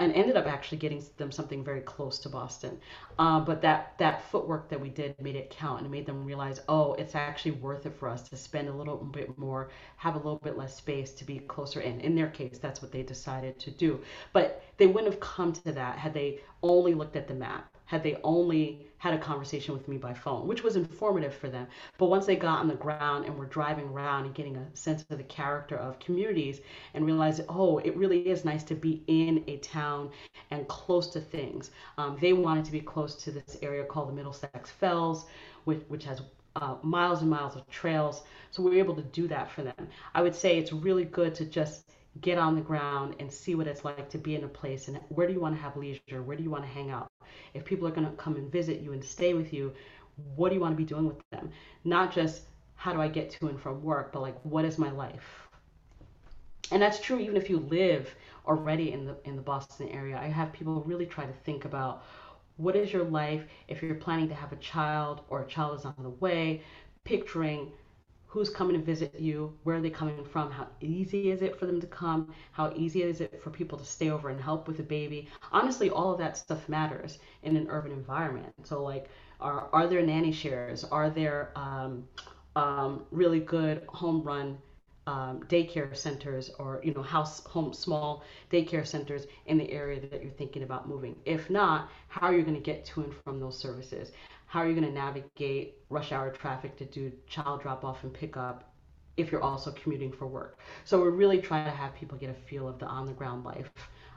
and 0.01 0.11
ended 0.13 0.35
up 0.35 0.47
actually 0.47 0.79
getting 0.79 1.03
them 1.17 1.31
something 1.31 1.63
very 1.63 1.81
close 1.81 2.17
to 2.17 2.27
Boston. 2.27 2.79
Uh, 3.19 3.39
but 3.39 3.61
that 3.61 3.93
that 3.99 4.23
footwork 4.31 4.67
that 4.69 4.81
we 4.81 4.89
did 4.89 5.15
made 5.21 5.35
it 5.35 5.51
count 5.51 5.81
and 5.81 5.91
made 5.91 6.07
them 6.07 6.25
realize, 6.25 6.59
oh, 6.67 6.93
it's 6.95 7.13
actually 7.13 7.51
worth 7.51 7.85
it 7.85 7.95
for 7.95 8.09
us 8.09 8.27
to 8.29 8.35
spend 8.35 8.67
a 8.67 8.73
little 8.73 8.97
bit 8.97 9.37
more, 9.37 9.69
have 9.97 10.15
a 10.15 10.17
little 10.17 10.41
bit 10.43 10.57
less 10.57 10.75
space 10.75 11.11
to 11.11 11.23
be 11.23 11.37
closer 11.39 11.81
in. 11.81 11.99
In 12.01 12.15
their 12.15 12.29
case, 12.29 12.57
that's 12.57 12.81
what 12.81 12.91
they 12.91 13.03
decided 13.03 13.59
to 13.59 13.69
do. 13.69 13.99
But 14.33 14.63
they 14.77 14.87
wouldn't 14.87 15.13
have 15.13 15.21
come 15.21 15.53
to 15.53 15.71
that 15.71 15.99
had 15.99 16.13
they 16.15 16.39
only 16.63 16.95
looked 16.95 17.15
at 17.15 17.27
the 17.27 17.35
map 17.35 17.71
had 17.91 18.04
they 18.04 18.17
only 18.23 18.80
had 18.99 19.13
a 19.13 19.17
conversation 19.17 19.73
with 19.73 19.86
me 19.89 19.97
by 19.97 20.13
phone, 20.13 20.47
which 20.47 20.63
was 20.63 20.77
informative 20.77 21.34
for 21.34 21.49
them. 21.49 21.67
But 21.97 22.06
once 22.06 22.25
they 22.25 22.38
got 22.38 22.60
on 22.60 22.69
the 22.69 22.75
ground 22.75 23.25
and 23.25 23.38
were 23.38 23.47
driving 23.47 23.89
around 23.89 24.23
and 24.23 24.34
getting 24.34 24.56
a 24.56 24.65
sense 24.73 25.04
of 25.10 25.17
the 25.17 25.25
character 25.25 25.75
of 25.75 25.99
communities 25.99 26.62
and 26.93 27.06
realized, 27.06 27.41
oh, 27.49 27.80
it 27.80 27.97
really 27.97 28.30
is 28.30 28.45
nice 28.45 28.63
to 28.63 28.75
be 28.75 29.04
in 29.08 29.43
a 29.47 29.58
town 29.58 30.10
and 30.51 30.65
close 30.69 31.08
to 31.08 31.19
things. 31.19 31.71
Um, 31.97 32.17
they 32.21 32.32
wanted 32.32 32.63
to 32.63 32.71
be 32.71 32.80
close 32.80 33.15
to 33.25 33.32
this 33.32 33.58
area 33.62 33.84
called 33.84 34.08
the 34.08 34.13
Middlesex 34.13 34.71
Fells, 34.71 35.25
which, 35.65 35.82
which 35.89 36.06
has 36.06 36.21
uh, 36.56 36.75
miles 36.82 37.19
and 37.19 37.30
miles 37.30 37.58
of 37.58 37.69
trails. 37.69 38.23
So 38.51 38.63
we 38.63 38.71
were 38.71 38.77
able 38.77 38.95
to 38.95 39.04
do 39.04 39.27
that 39.27 39.51
for 39.51 39.63
them. 39.63 39.89
I 40.15 40.21
would 40.21 40.36
say 40.36 40.58
it's 40.58 40.71
really 40.71 41.04
good 41.04 41.36
to 41.36 41.45
just 41.45 41.91
get 42.19 42.38
on 42.38 42.56
the 42.56 42.62
ground 42.62 43.15
and 43.19 43.32
see 43.32 43.56
what 43.56 43.67
it's 43.67 43.86
like 43.86 44.10
to 44.10 44.17
be 44.17 44.36
in 44.36 44.43
a 44.43 44.47
place 44.47 44.89
and 44.89 45.00
where 45.10 45.28
do 45.28 45.34
you 45.34 45.39
want 45.39 45.56
to 45.56 45.62
have 45.62 45.78
leisure? 45.78 46.21
Where 46.21 46.36
do 46.36 46.43
you 46.43 46.50
want 46.50 46.63
to 46.63 46.69
hang 46.69 46.91
out? 46.91 47.08
If 47.54 47.63
people 47.63 47.88
are 47.88 47.91
going 47.91 48.08
to 48.08 48.13
come 48.17 48.36
and 48.36 48.52
visit 48.52 48.82
you 48.82 48.91
and 48.91 49.04
stay 49.04 49.34
with 49.34 49.54
you 49.54 49.74
what 50.36 50.50
do 50.50 50.56
you 50.56 50.62
want 50.62 50.74
to 50.74 50.78
be 50.78 50.86
doing 50.86 51.08
with 51.08 51.17
them? 51.32 51.52
Not 51.84 52.12
just 52.12 52.43
how 52.76 52.93
do 52.93 53.02
i 53.02 53.08
get 53.08 53.30
to 53.30 53.47
and 53.47 53.62
from 53.62 53.84
work 53.84 54.12
but 54.12 54.21
like 54.21 54.38
what 54.43 54.65
is 54.65 54.78
my 54.78 54.91
life? 54.91 55.47
And 56.71 56.82
that's 56.82 57.00
true 57.00 57.19
even 57.19 57.38
if 57.38 57.50
you 57.50 57.60
live 57.60 58.13
already 58.45 58.91
in 58.91 59.06
the 59.06 59.15
in 59.24 59.36
the 59.36 59.41
boston 59.41 59.89
area. 59.89 60.17
I 60.17 60.28
have 60.28 60.52
people 60.52 60.82
really 60.82 61.06
try 61.06 61.26
to 61.26 61.34
think 61.45 61.65
about 61.65 62.04
what 62.58 62.76
is 62.76 62.91
your 62.93 63.04
life 63.04 63.43
if 63.67 63.82
you're 63.82 63.95
planning 63.95 64.28
to 64.30 64.36
have 64.36 64.52
a 64.52 64.58
child 64.58 65.21
or 65.30 65.41
a 65.41 65.47
child 65.47 65.80
is 65.80 65.86
on 65.86 65.95
the 66.00 66.10
way? 66.10 66.62
Picturing 67.04 67.71
who's 68.31 68.49
coming 68.49 68.77
to 68.77 68.81
visit 68.81 69.19
you, 69.19 69.53
where 69.63 69.75
are 69.75 69.81
they 69.81 69.89
coming 69.89 70.23
from, 70.23 70.49
how 70.49 70.65
easy 70.79 71.31
is 71.31 71.41
it 71.41 71.59
for 71.59 71.65
them 71.65 71.81
to 71.81 71.87
come, 71.87 72.33
how 72.53 72.71
easy 72.77 73.03
is 73.03 73.19
it 73.19 73.41
for 73.43 73.49
people 73.49 73.77
to 73.77 73.83
stay 73.83 74.09
over 74.09 74.29
and 74.29 74.39
help 74.39 74.69
with 74.69 74.77
the 74.77 74.83
baby. 74.83 75.27
Honestly, 75.51 75.89
all 75.89 76.13
of 76.13 76.17
that 76.19 76.37
stuff 76.37 76.69
matters 76.69 77.19
in 77.43 77.57
an 77.57 77.67
urban 77.69 77.91
environment. 77.91 78.53
So 78.63 78.81
like, 78.81 79.09
are, 79.41 79.67
are 79.73 79.85
there 79.85 80.01
nanny 80.01 80.31
shares? 80.31 80.85
Are 80.85 81.09
there 81.09 81.51
um, 81.57 82.07
um, 82.55 83.03
really 83.11 83.41
good 83.41 83.83
home 83.89 84.23
run 84.23 84.57
um, 85.07 85.43
daycare 85.49 85.95
centers 85.95 86.51
or 86.59 86.79
you 86.83 86.93
know 86.93 87.01
house 87.01 87.43
home 87.45 87.73
small 87.73 88.23
daycare 88.51 88.85
centers 88.85 89.25
in 89.47 89.57
the 89.57 89.69
area 89.71 89.99
that 89.99 90.21
you're 90.21 90.31
thinking 90.31 90.61
about 90.61 90.87
moving 90.87 91.15
if 91.25 91.49
not 91.49 91.89
how 92.07 92.27
are 92.27 92.35
you 92.35 92.43
going 92.43 92.55
to 92.55 92.61
get 92.61 92.85
to 92.85 93.01
and 93.01 93.13
from 93.23 93.39
those 93.39 93.57
services 93.57 94.11
how 94.51 94.59
are 94.59 94.67
you 94.67 94.75
going 94.75 94.85
to 94.85 94.91
navigate 94.93 95.75
rush 95.87 96.11
hour 96.11 96.29
traffic 96.29 96.75
to 96.75 96.83
do 96.83 97.09
child 97.25 97.61
drop 97.61 97.85
off 97.85 98.03
and 98.03 98.13
pick 98.13 98.35
up 98.35 98.73
if 99.15 99.31
you're 99.31 99.41
also 99.41 99.71
commuting 99.71 100.11
for 100.11 100.27
work. 100.27 100.59
So 100.83 100.99
we're 100.99 101.11
really 101.11 101.39
trying 101.39 101.63
to 101.63 101.71
have 101.71 101.95
people 101.95 102.17
get 102.17 102.29
a 102.29 102.33
feel 102.33 102.67
of 102.67 102.77
the 102.77 102.85
on 102.85 103.05
the 103.05 103.13
ground 103.13 103.45
life 103.45 103.71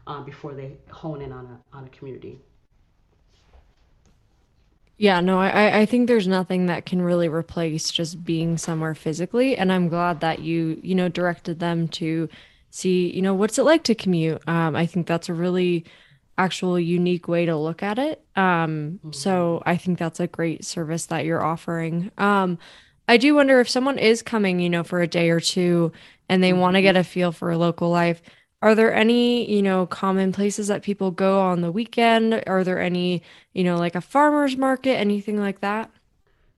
um, 0.08 0.24
before 0.24 0.54
they 0.54 0.72
hone 0.90 1.22
in 1.22 1.30
on 1.30 1.46
a 1.46 1.76
on 1.76 1.84
a 1.84 1.88
community. 1.90 2.40
Yeah, 4.96 5.20
no, 5.20 5.38
I, 5.38 5.82
I 5.82 5.86
think 5.86 6.08
there's 6.08 6.26
nothing 6.26 6.66
that 6.66 6.84
can 6.84 7.00
really 7.00 7.28
replace 7.28 7.92
just 7.92 8.24
being 8.24 8.58
somewhere 8.58 8.96
physically. 8.96 9.56
And 9.56 9.72
I'm 9.72 9.88
glad 9.88 10.18
that 10.18 10.40
you, 10.40 10.80
you 10.82 10.96
know, 10.96 11.08
directed 11.08 11.60
them 11.60 11.86
to 11.88 12.28
see, 12.70 13.08
you 13.14 13.22
know, 13.22 13.34
what's 13.34 13.56
it 13.56 13.62
like 13.62 13.84
to 13.84 13.94
commute. 13.94 14.42
Um, 14.48 14.74
I 14.74 14.86
think 14.86 15.06
that's 15.06 15.28
a 15.28 15.34
really 15.34 15.84
actual 16.38 16.78
unique 16.78 17.28
way 17.28 17.46
to 17.46 17.56
look 17.56 17.82
at 17.82 17.98
it. 17.98 18.24
Um, 18.36 19.00
hmm 19.02 19.12
so 19.12 19.62
I 19.66 19.76
think 19.76 19.98
that's 19.98 20.20
a 20.20 20.26
great 20.26 20.64
service 20.64 21.06
that 21.06 21.24
you're 21.24 21.44
offering. 21.44 22.10
Um, 22.18 22.58
I 23.08 23.16
do 23.18 23.34
wonder 23.34 23.60
if 23.60 23.68
someone 23.68 23.98
is 23.98 24.22
coming, 24.22 24.60
you 24.60 24.70
know, 24.70 24.82
for 24.84 25.00
a 25.00 25.06
day 25.06 25.30
or 25.30 25.40
two 25.40 25.92
and 26.28 26.42
they 26.42 26.52
want 26.52 26.76
to 26.76 26.82
get 26.82 26.96
a 26.96 27.04
feel 27.04 27.32
for 27.32 27.56
local 27.56 27.90
life. 27.90 28.22
Are 28.62 28.74
there 28.74 28.94
any, 28.94 29.50
you 29.50 29.62
know, 29.62 29.86
common 29.86 30.32
places 30.32 30.68
that 30.68 30.82
people 30.82 31.10
go 31.10 31.40
on 31.40 31.60
the 31.60 31.70
weekend? 31.72 32.42
Are 32.46 32.64
there 32.64 32.80
any, 32.80 33.22
you 33.52 33.62
know, 33.62 33.76
like 33.76 33.94
a 33.94 34.00
farmer's 34.00 34.56
market, 34.56 34.96
anything 34.96 35.38
like 35.38 35.60
that? 35.60 35.90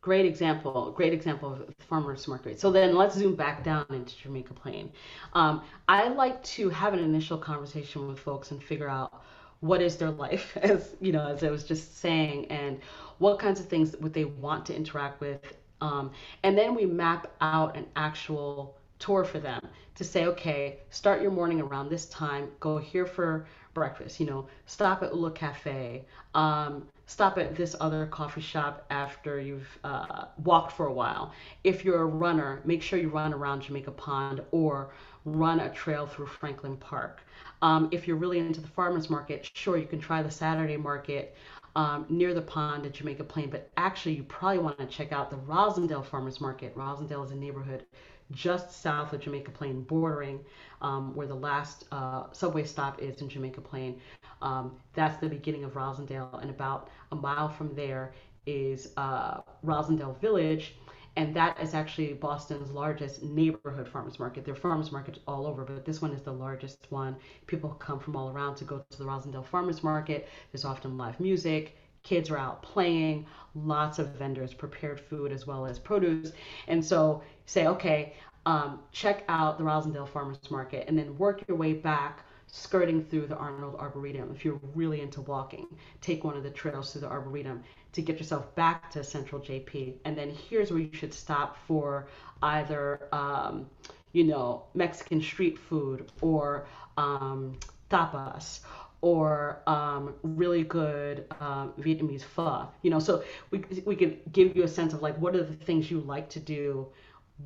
Great 0.00 0.24
example, 0.24 0.92
great 0.92 1.12
example 1.12 1.52
of 1.52 1.74
farmers 1.80 2.28
market. 2.28 2.60
So 2.60 2.70
then 2.70 2.94
let's 2.94 3.16
zoom 3.16 3.34
back 3.34 3.64
down 3.64 3.84
into 3.90 4.16
Jamaica 4.16 4.54
Plain. 4.54 4.92
Um, 5.32 5.62
I 5.88 6.08
like 6.08 6.40
to 6.44 6.68
have 6.70 6.94
an 6.94 7.00
initial 7.00 7.36
conversation 7.36 8.06
with 8.06 8.18
folks 8.18 8.52
and 8.52 8.62
figure 8.62 8.88
out 8.88 9.12
what 9.60 9.80
is 9.82 9.96
their 9.96 10.10
life, 10.10 10.56
as 10.62 10.94
you 11.00 11.12
know, 11.12 11.26
as 11.28 11.42
I 11.44 11.50
was 11.50 11.64
just 11.64 11.98
saying, 11.98 12.46
and 12.46 12.80
what 13.18 13.38
kinds 13.38 13.60
of 13.60 13.66
things 13.66 13.96
would 13.98 14.12
they 14.14 14.24
want 14.24 14.66
to 14.66 14.76
interact 14.76 15.20
with. 15.20 15.56
Um, 15.80 16.10
and 16.42 16.56
then 16.56 16.74
we 16.74 16.86
map 16.86 17.28
out 17.40 17.76
an 17.76 17.86
actual 17.96 18.76
tour 18.98 19.24
for 19.24 19.38
them 19.38 19.60
to 19.94 20.04
say, 20.04 20.26
okay, 20.26 20.78
start 20.90 21.20
your 21.22 21.30
morning 21.30 21.60
around 21.60 21.88
this 21.88 22.06
time, 22.06 22.48
go 22.60 22.78
here 22.78 23.06
for 23.06 23.46
breakfast, 23.74 24.20
you 24.20 24.26
know, 24.26 24.46
stop 24.66 25.02
at 25.02 25.12
Ula 25.14 25.30
Cafe, 25.32 26.04
um, 26.34 26.86
stop 27.06 27.38
at 27.38 27.54
this 27.54 27.74
other 27.80 28.06
coffee 28.06 28.40
shop 28.40 28.84
after 28.90 29.40
you've 29.40 29.78
uh, 29.84 30.26
walked 30.44 30.72
for 30.72 30.86
a 30.86 30.92
while. 30.92 31.32
If 31.64 31.84
you're 31.84 32.02
a 32.02 32.06
runner, 32.06 32.60
make 32.64 32.82
sure 32.82 32.98
you 32.98 33.08
run 33.08 33.32
around 33.34 33.62
Jamaica 33.62 33.92
Pond 33.92 34.42
or 34.50 34.92
run 35.24 35.60
a 35.60 35.70
trail 35.72 36.06
through 36.06 36.26
Franklin 36.26 36.76
Park. 36.76 37.22
Um, 37.62 37.88
if 37.92 38.06
you're 38.06 38.16
really 38.16 38.38
into 38.38 38.60
the 38.60 38.68
farmers 38.68 39.08
market, 39.10 39.50
sure, 39.54 39.76
you 39.76 39.86
can 39.86 40.00
try 40.00 40.22
the 40.22 40.30
Saturday 40.30 40.76
market 40.76 41.34
um, 41.74 42.06
near 42.08 42.32
the 42.34 42.42
pond 42.42 42.86
at 42.86 42.94
Jamaica 42.94 43.24
Plain, 43.24 43.50
but 43.50 43.70
actually, 43.76 44.14
you 44.14 44.24
probably 44.24 44.58
want 44.58 44.78
to 44.78 44.86
check 44.86 45.12
out 45.12 45.30
the 45.30 45.36
Roslindale 45.36 46.04
Farmers 46.04 46.40
Market. 46.40 46.74
Roslindale 46.76 47.24
is 47.24 47.32
a 47.32 47.36
neighborhood 47.36 47.84
just 48.32 48.82
south 48.82 49.12
of 49.12 49.20
Jamaica 49.20 49.50
Plain, 49.52 49.82
bordering 49.82 50.40
um, 50.80 51.14
where 51.14 51.26
the 51.26 51.34
last 51.34 51.84
uh, 51.92 52.24
subway 52.32 52.64
stop 52.64 53.00
is 53.00 53.20
in 53.20 53.28
Jamaica 53.28 53.60
Plain. 53.60 54.00
Um, 54.42 54.76
that's 54.94 55.18
the 55.18 55.28
beginning 55.28 55.64
of 55.64 55.74
Roslindale, 55.74 56.40
and 56.40 56.50
about 56.50 56.88
a 57.12 57.16
mile 57.16 57.48
from 57.48 57.74
there 57.74 58.14
is 58.46 58.92
uh, 58.96 59.40
Roslindale 59.64 60.18
Village, 60.20 60.76
and 61.16 61.34
that 61.34 61.58
is 61.60 61.74
actually 61.74 62.12
Boston's 62.12 62.70
largest 62.70 63.22
neighborhood 63.22 63.88
farmers 63.88 64.18
market. 64.18 64.44
There 64.44 64.52
are 64.52 64.56
farmers 64.56 64.92
markets 64.92 65.18
all 65.26 65.46
over, 65.46 65.64
but 65.64 65.84
this 65.84 66.02
one 66.02 66.12
is 66.12 66.22
the 66.22 66.32
largest 66.32 66.86
one. 66.90 67.16
People 67.46 67.70
come 67.70 67.98
from 67.98 68.16
all 68.16 68.30
around 68.30 68.56
to 68.56 68.64
go 68.64 68.84
to 68.90 68.98
the 68.98 69.04
Roslindale 69.04 69.46
Farmers 69.46 69.82
Market. 69.82 70.28
There's 70.52 70.66
often 70.66 70.98
live 70.98 71.18
music. 71.18 71.76
Kids 72.02 72.30
are 72.30 72.38
out 72.38 72.62
playing, 72.62 73.26
lots 73.54 73.98
of 73.98 74.08
vendors, 74.10 74.54
prepared 74.54 75.00
food 75.00 75.32
as 75.32 75.46
well 75.46 75.66
as 75.66 75.78
produce. 75.78 76.32
And 76.68 76.84
so 76.84 77.22
say, 77.46 77.66
okay, 77.66 78.14
um, 78.44 78.80
check 78.92 79.24
out 79.28 79.58
the 79.58 79.64
Roslindale 79.64 80.08
Farmers 80.08 80.50
Market 80.50 80.84
and 80.86 80.96
then 80.98 81.16
work 81.16 81.42
your 81.48 81.56
way 81.56 81.72
back 81.72 82.24
skirting 82.46 83.04
through 83.04 83.26
the 83.26 83.36
Arnold 83.36 83.74
Arboretum. 83.76 84.30
If 84.32 84.44
you're 84.44 84.60
really 84.74 85.00
into 85.00 85.20
walking, 85.22 85.66
take 86.00 86.22
one 86.24 86.36
of 86.36 86.42
the 86.44 86.50
trails 86.50 86.92
through 86.92 87.02
the 87.02 87.08
Arboretum 87.08 87.62
to 87.96 88.02
get 88.02 88.18
yourself 88.18 88.54
back 88.54 88.90
to 88.90 89.02
Central 89.02 89.40
JP. 89.40 89.94
And 90.04 90.16
then 90.16 90.30
here's 90.30 90.70
where 90.70 90.80
you 90.80 90.90
should 90.92 91.14
stop 91.14 91.56
for 91.66 92.08
either, 92.42 93.08
um, 93.10 93.68
you 94.12 94.24
know, 94.24 94.64
Mexican 94.74 95.20
street 95.20 95.58
food 95.58 96.12
or 96.20 96.66
um, 96.98 97.58
tapas 97.90 98.60
or 99.00 99.62
um, 99.66 100.14
really 100.22 100.62
good 100.62 101.24
um, 101.40 101.72
Vietnamese 101.78 102.22
pho. 102.22 102.68
You 102.82 102.90
know, 102.90 102.98
so 102.98 103.24
we 103.50 103.64
we 103.86 103.96
could 103.96 104.20
give 104.30 104.54
you 104.54 104.64
a 104.64 104.68
sense 104.68 104.92
of 104.92 105.00
like 105.00 105.16
what 105.16 105.34
are 105.34 105.42
the 105.42 105.54
things 105.54 105.90
you 105.90 106.00
like 106.00 106.28
to 106.30 106.40
do, 106.40 106.86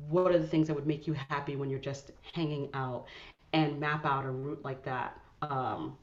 what 0.09 0.31
are 0.33 0.39
the 0.39 0.47
things 0.47 0.67
that 0.67 0.73
would 0.73 0.87
make 0.87 1.07
you 1.07 1.13
happy 1.13 1.55
when 1.55 1.69
you're 1.69 1.79
just 1.79 2.11
hanging 2.33 2.69
out, 2.73 3.05
and 3.53 3.79
map 3.79 4.05
out 4.05 4.25
a 4.25 4.31
route 4.31 4.61
like 4.63 4.83
that 4.83 5.17
um, 5.41 5.97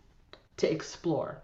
to 0.57 0.71
explore. 0.71 1.43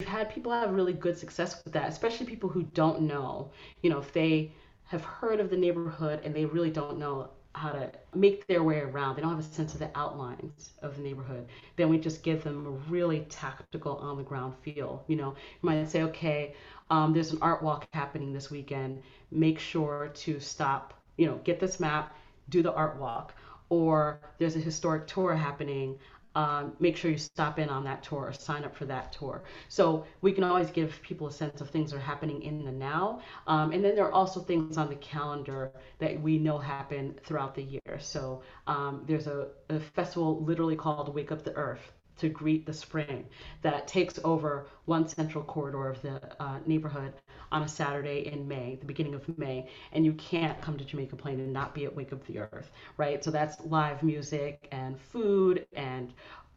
We've 0.00 0.08
had 0.08 0.30
people 0.30 0.52
have 0.52 0.72
really 0.74 0.92
good 0.92 1.16
success 1.16 1.62
with 1.64 1.72
that, 1.72 1.88
especially 1.88 2.26
people 2.26 2.50
who 2.50 2.64
don't 2.64 3.02
know. 3.02 3.50
You 3.82 3.90
know, 3.90 3.98
if 3.98 4.12
they 4.12 4.52
have 4.84 5.04
heard 5.04 5.40
of 5.40 5.50
the 5.50 5.56
neighborhood 5.56 6.20
and 6.24 6.34
they 6.34 6.44
really 6.44 6.70
don't 6.70 6.98
know 6.98 7.30
how 7.54 7.70
to 7.70 7.90
make 8.14 8.46
their 8.46 8.62
way 8.62 8.80
around, 8.80 9.16
they 9.16 9.22
don't 9.22 9.30
have 9.30 9.38
a 9.38 9.42
sense 9.42 9.72
of 9.72 9.80
the 9.80 9.90
outlines 9.94 10.72
of 10.82 10.96
the 10.96 11.02
neighborhood, 11.02 11.46
then 11.76 11.88
we 11.88 11.98
just 11.98 12.22
give 12.22 12.44
them 12.44 12.66
a 12.66 12.70
really 12.90 13.20
tactical 13.30 13.96
on 13.96 14.18
the 14.18 14.22
ground 14.22 14.54
feel. 14.62 15.02
You 15.08 15.16
know, 15.16 15.30
you 15.30 15.66
might 15.66 15.88
say, 15.88 16.02
okay, 16.02 16.54
um, 16.90 17.14
there's 17.14 17.32
an 17.32 17.38
art 17.40 17.62
walk 17.62 17.86
happening 17.94 18.32
this 18.34 18.50
weekend. 18.50 19.02
Make 19.30 19.58
sure 19.58 20.10
to 20.12 20.40
stop, 20.40 20.92
you 21.16 21.26
know, 21.26 21.40
get 21.44 21.58
this 21.58 21.80
map, 21.80 22.14
do 22.50 22.62
the 22.62 22.74
art 22.74 22.98
walk. 23.00 23.34
Or 23.70 24.20
there's 24.38 24.54
a 24.56 24.60
historic 24.60 25.06
tour 25.08 25.34
happening 25.34 25.98
um, 26.36 26.74
make 26.78 26.96
sure 26.96 27.10
you 27.10 27.16
stop 27.16 27.58
in 27.58 27.70
on 27.70 27.82
that 27.84 28.02
tour 28.02 28.26
or 28.26 28.32
sign 28.32 28.62
up 28.62 28.76
for 28.76 28.84
that 28.84 29.10
tour. 29.10 29.42
So 29.68 30.04
we 30.20 30.32
can 30.32 30.44
always 30.44 30.70
give 30.70 31.00
people 31.02 31.26
a 31.26 31.32
sense 31.32 31.62
of 31.62 31.70
things 31.70 31.90
that 31.90 31.96
are 31.96 32.00
happening 32.00 32.42
in 32.42 32.64
the 32.64 32.70
now. 32.70 33.22
Um, 33.46 33.72
and 33.72 33.82
then 33.82 33.96
there 33.96 34.04
are 34.04 34.12
also 34.12 34.40
things 34.40 34.76
on 34.76 34.90
the 34.90 34.96
calendar 34.96 35.72
that 35.98 36.20
we 36.20 36.38
know 36.38 36.58
happen 36.58 37.18
throughout 37.24 37.54
the 37.54 37.62
year. 37.62 37.98
So 37.98 38.42
um, 38.66 39.04
there's 39.08 39.26
a, 39.26 39.48
a 39.70 39.80
festival 39.80 40.44
literally 40.44 40.76
called 40.76 41.14
Wake 41.14 41.32
Up 41.32 41.42
the 41.42 41.54
Earth 41.54 41.92
to 42.18 42.28
greet 42.28 42.66
the 42.66 42.72
spring 42.72 43.26
that 43.62 43.86
takes 43.88 44.18
over 44.24 44.66
one 44.86 45.06
central 45.08 45.44
corridor 45.44 45.88
of 45.88 46.02
the 46.02 46.20
uh, 46.42 46.58
neighborhood 46.66 47.14
on 47.52 47.62
a 47.62 47.68
Saturday 47.68 48.28
in 48.32 48.46
May, 48.48 48.76
the 48.76 48.86
beginning 48.86 49.14
of 49.14 49.38
May, 49.38 49.68
and 49.92 50.04
you 50.04 50.12
can't 50.14 50.60
come 50.60 50.76
to 50.78 50.84
Jamaica 50.84 51.16
Plain 51.16 51.40
and 51.40 51.52
not 51.52 51.74
be 51.74 51.84
at 51.84 51.94
Wake 51.94 52.12
Up 52.12 52.24
the 52.26 52.38
Earth, 52.38 52.70
right? 52.96 53.22
So 53.22 53.30
that's 53.30 53.60
live 53.64 54.02
music 54.02 54.68
and 54.72 54.98
food 54.98 55.66
and 55.74 56.12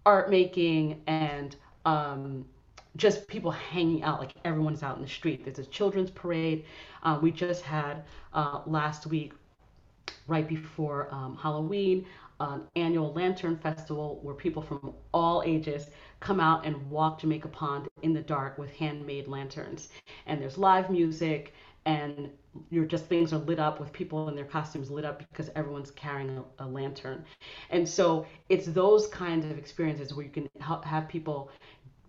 art 0.05 0.29
making 0.29 1.01
and 1.07 1.55
um, 1.85 2.45
just 2.95 3.27
people 3.27 3.51
hanging 3.51 4.03
out, 4.03 4.19
like 4.19 4.33
everyone's 4.45 4.83
out 4.83 4.95
in 4.95 5.01
the 5.01 5.07
street. 5.07 5.43
There's 5.43 5.59
a 5.59 5.65
children's 5.65 6.09
parade. 6.11 6.65
Uh, 7.03 7.19
we 7.21 7.31
just 7.31 7.63
had 7.63 8.03
uh, 8.33 8.61
last 8.65 9.07
week 9.07 9.33
right 10.27 10.47
before 10.47 11.07
um, 11.13 11.35
Halloween, 11.37 12.05
an 12.39 12.61
annual 12.75 13.13
lantern 13.13 13.57
festival 13.57 14.19
where 14.21 14.35
people 14.35 14.61
from 14.61 14.93
all 15.13 15.43
ages 15.45 15.89
come 16.19 16.39
out 16.39 16.65
and 16.65 16.89
walk 16.89 17.19
Jamaica 17.21 17.47
Pond 17.49 17.87
in 18.01 18.13
the 18.13 18.21
dark 18.21 18.57
with 18.57 18.71
handmade 18.71 19.27
lanterns. 19.27 19.89
And 20.25 20.41
there's 20.41 20.57
live 20.57 20.89
music, 20.89 21.53
and 21.85 22.29
you're 22.69 22.85
just 22.85 23.05
things 23.05 23.33
are 23.33 23.37
lit 23.37 23.59
up 23.59 23.79
with 23.79 23.91
people 23.93 24.27
in 24.29 24.35
their 24.35 24.45
costumes 24.45 24.89
lit 24.89 25.05
up 25.05 25.19
because 25.19 25.49
everyone's 25.55 25.91
carrying 25.91 26.37
a, 26.37 26.63
a 26.63 26.67
lantern. 26.67 27.23
And 27.69 27.87
so 27.87 28.25
it's 28.49 28.65
those 28.67 29.07
kinds 29.07 29.45
of 29.45 29.57
experiences 29.57 30.13
where 30.13 30.25
you 30.25 30.31
can 30.31 30.49
help, 30.59 30.83
have 30.85 31.07
people 31.07 31.51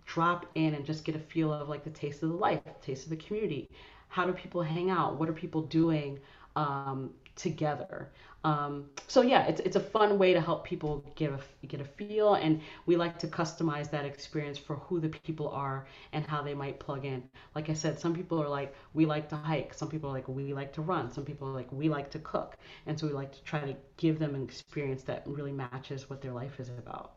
drop 0.06 0.46
in 0.54 0.74
and 0.74 0.84
just 0.84 1.04
get 1.04 1.14
a 1.14 1.20
feel 1.20 1.52
of 1.52 1.68
like 1.68 1.84
the 1.84 1.90
taste 1.90 2.22
of 2.22 2.30
the 2.30 2.36
life, 2.36 2.60
taste 2.82 3.04
of 3.04 3.10
the 3.10 3.16
community. 3.16 3.70
How 4.08 4.26
do 4.26 4.32
people 4.32 4.62
hang 4.62 4.90
out? 4.90 5.18
What 5.18 5.28
are 5.28 5.32
people 5.32 5.62
doing 5.62 6.18
um, 6.56 7.10
together? 7.36 8.10
Um, 8.44 8.88
so 9.06 9.20
yeah, 9.22 9.46
it's 9.46 9.60
it's 9.60 9.76
a 9.76 9.80
fun 9.80 10.18
way 10.18 10.32
to 10.32 10.40
help 10.40 10.64
people 10.64 11.04
get 11.14 11.30
a 11.32 11.66
get 11.66 11.80
a 11.80 11.84
feel, 11.84 12.34
and 12.34 12.60
we 12.86 12.96
like 12.96 13.18
to 13.20 13.26
customize 13.28 13.90
that 13.90 14.04
experience 14.06 14.58
for 14.58 14.76
who 14.76 14.98
the 15.00 15.08
people 15.10 15.48
are 15.50 15.86
and 16.12 16.26
how 16.26 16.42
they 16.42 16.54
might 16.54 16.78
plug 16.80 17.04
in. 17.04 17.22
Like 17.54 17.68
I 17.68 17.74
said, 17.74 17.98
some 17.98 18.14
people 18.14 18.42
are 18.42 18.48
like 18.48 18.74
we 18.94 19.04
like 19.06 19.28
to 19.30 19.36
hike, 19.36 19.74
some 19.74 19.88
people 19.88 20.08
are 20.10 20.14
like 20.14 20.28
we 20.28 20.54
like 20.54 20.72
to 20.74 20.82
run, 20.82 21.10
some 21.12 21.24
people 21.24 21.48
are 21.48 21.52
like 21.52 21.70
we 21.72 21.88
like 21.90 22.10
to 22.12 22.18
cook, 22.20 22.56
and 22.86 22.98
so 22.98 23.06
we 23.06 23.12
like 23.12 23.32
to 23.32 23.42
try 23.44 23.60
to 23.60 23.76
give 23.98 24.18
them 24.18 24.34
an 24.34 24.42
experience 24.42 25.02
that 25.04 25.22
really 25.26 25.52
matches 25.52 26.08
what 26.08 26.20
their 26.22 26.32
life 26.32 26.60
is 26.60 26.68
about. 26.70 27.12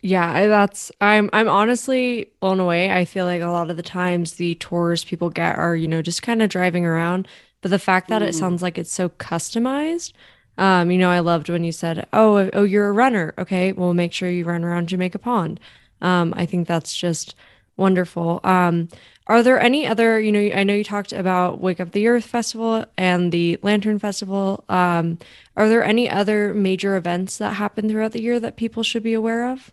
Yeah, 0.00 0.46
that's 0.46 0.92
I'm 1.00 1.28
I'm 1.32 1.48
honestly 1.48 2.30
blown 2.40 2.60
away. 2.60 2.92
I 2.92 3.04
feel 3.04 3.24
like 3.26 3.42
a 3.42 3.46
lot 3.48 3.68
of 3.70 3.76
the 3.76 3.82
times 3.82 4.34
the 4.34 4.54
tours 4.56 5.04
people 5.04 5.28
get 5.28 5.56
are, 5.58 5.74
you 5.74 5.88
know, 5.88 6.02
just 6.02 6.22
kind 6.22 6.40
of 6.40 6.50
driving 6.50 6.86
around, 6.86 7.26
but 7.60 7.70
the 7.70 7.78
fact 7.78 8.08
that 8.08 8.22
it 8.22 8.34
Mm, 8.34 8.34
sounds 8.34 8.62
like 8.62 8.78
it's 8.78 8.92
so 8.92 9.08
customized, 9.08 10.12
um, 10.58 10.90
you 10.90 10.98
know, 10.98 11.10
I 11.10 11.20
loved 11.20 11.48
when 11.48 11.64
you 11.64 11.72
said, 11.72 12.06
"Oh, 12.12 12.50
oh, 12.52 12.64
you're 12.64 12.88
a 12.88 12.92
runner. 12.92 13.34
Okay, 13.38 13.72
well, 13.72 13.94
make 13.94 14.12
sure 14.12 14.30
you 14.30 14.44
run 14.44 14.64
around 14.64 14.88
Jamaica 14.88 15.18
Pond." 15.18 15.60
Um, 16.00 16.32
I 16.36 16.46
think 16.46 16.68
that's 16.68 16.96
just 16.96 17.34
Wonderful. 17.76 18.40
Um, 18.42 18.88
are 19.28 19.40
there 19.40 19.60
any 19.60 19.86
other, 19.86 20.18
you 20.18 20.32
know, 20.32 20.40
I 20.40 20.64
know 20.64 20.74
you 20.74 20.82
talked 20.82 21.12
about 21.12 21.60
Wake 21.60 21.78
Up 21.78 21.92
the 21.92 22.08
Earth 22.08 22.24
Festival 22.24 22.84
and 22.96 23.30
the 23.30 23.56
Lantern 23.62 24.00
Festival. 24.00 24.64
Um, 24.68 25.18
are 25.56 25.68
there 25.68 25.84
any 25.84 26.10
other 26.10 26.52
major 26.54 26.96
events 26.96 27.38
that 27.38 27.52
happen 27.54 27.88
throughout 27.88 28.12
the 28.12 28.20
year 28.22 28.40
that 28.40 28.56
people 28.56 28.82
should 28.82 29.04
be 29.04 29.14
aware 29.14 29.48
of? 29.48 29.70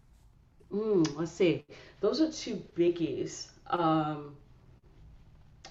Mm, 0.71 1.15
let's 1.15 1.31
see. 1.31 1.65
Those 2.01 2.21
are 2.21 2.31
two 2.31 2.63
biggies. 2.75 3.47
Um, 3.67 4.35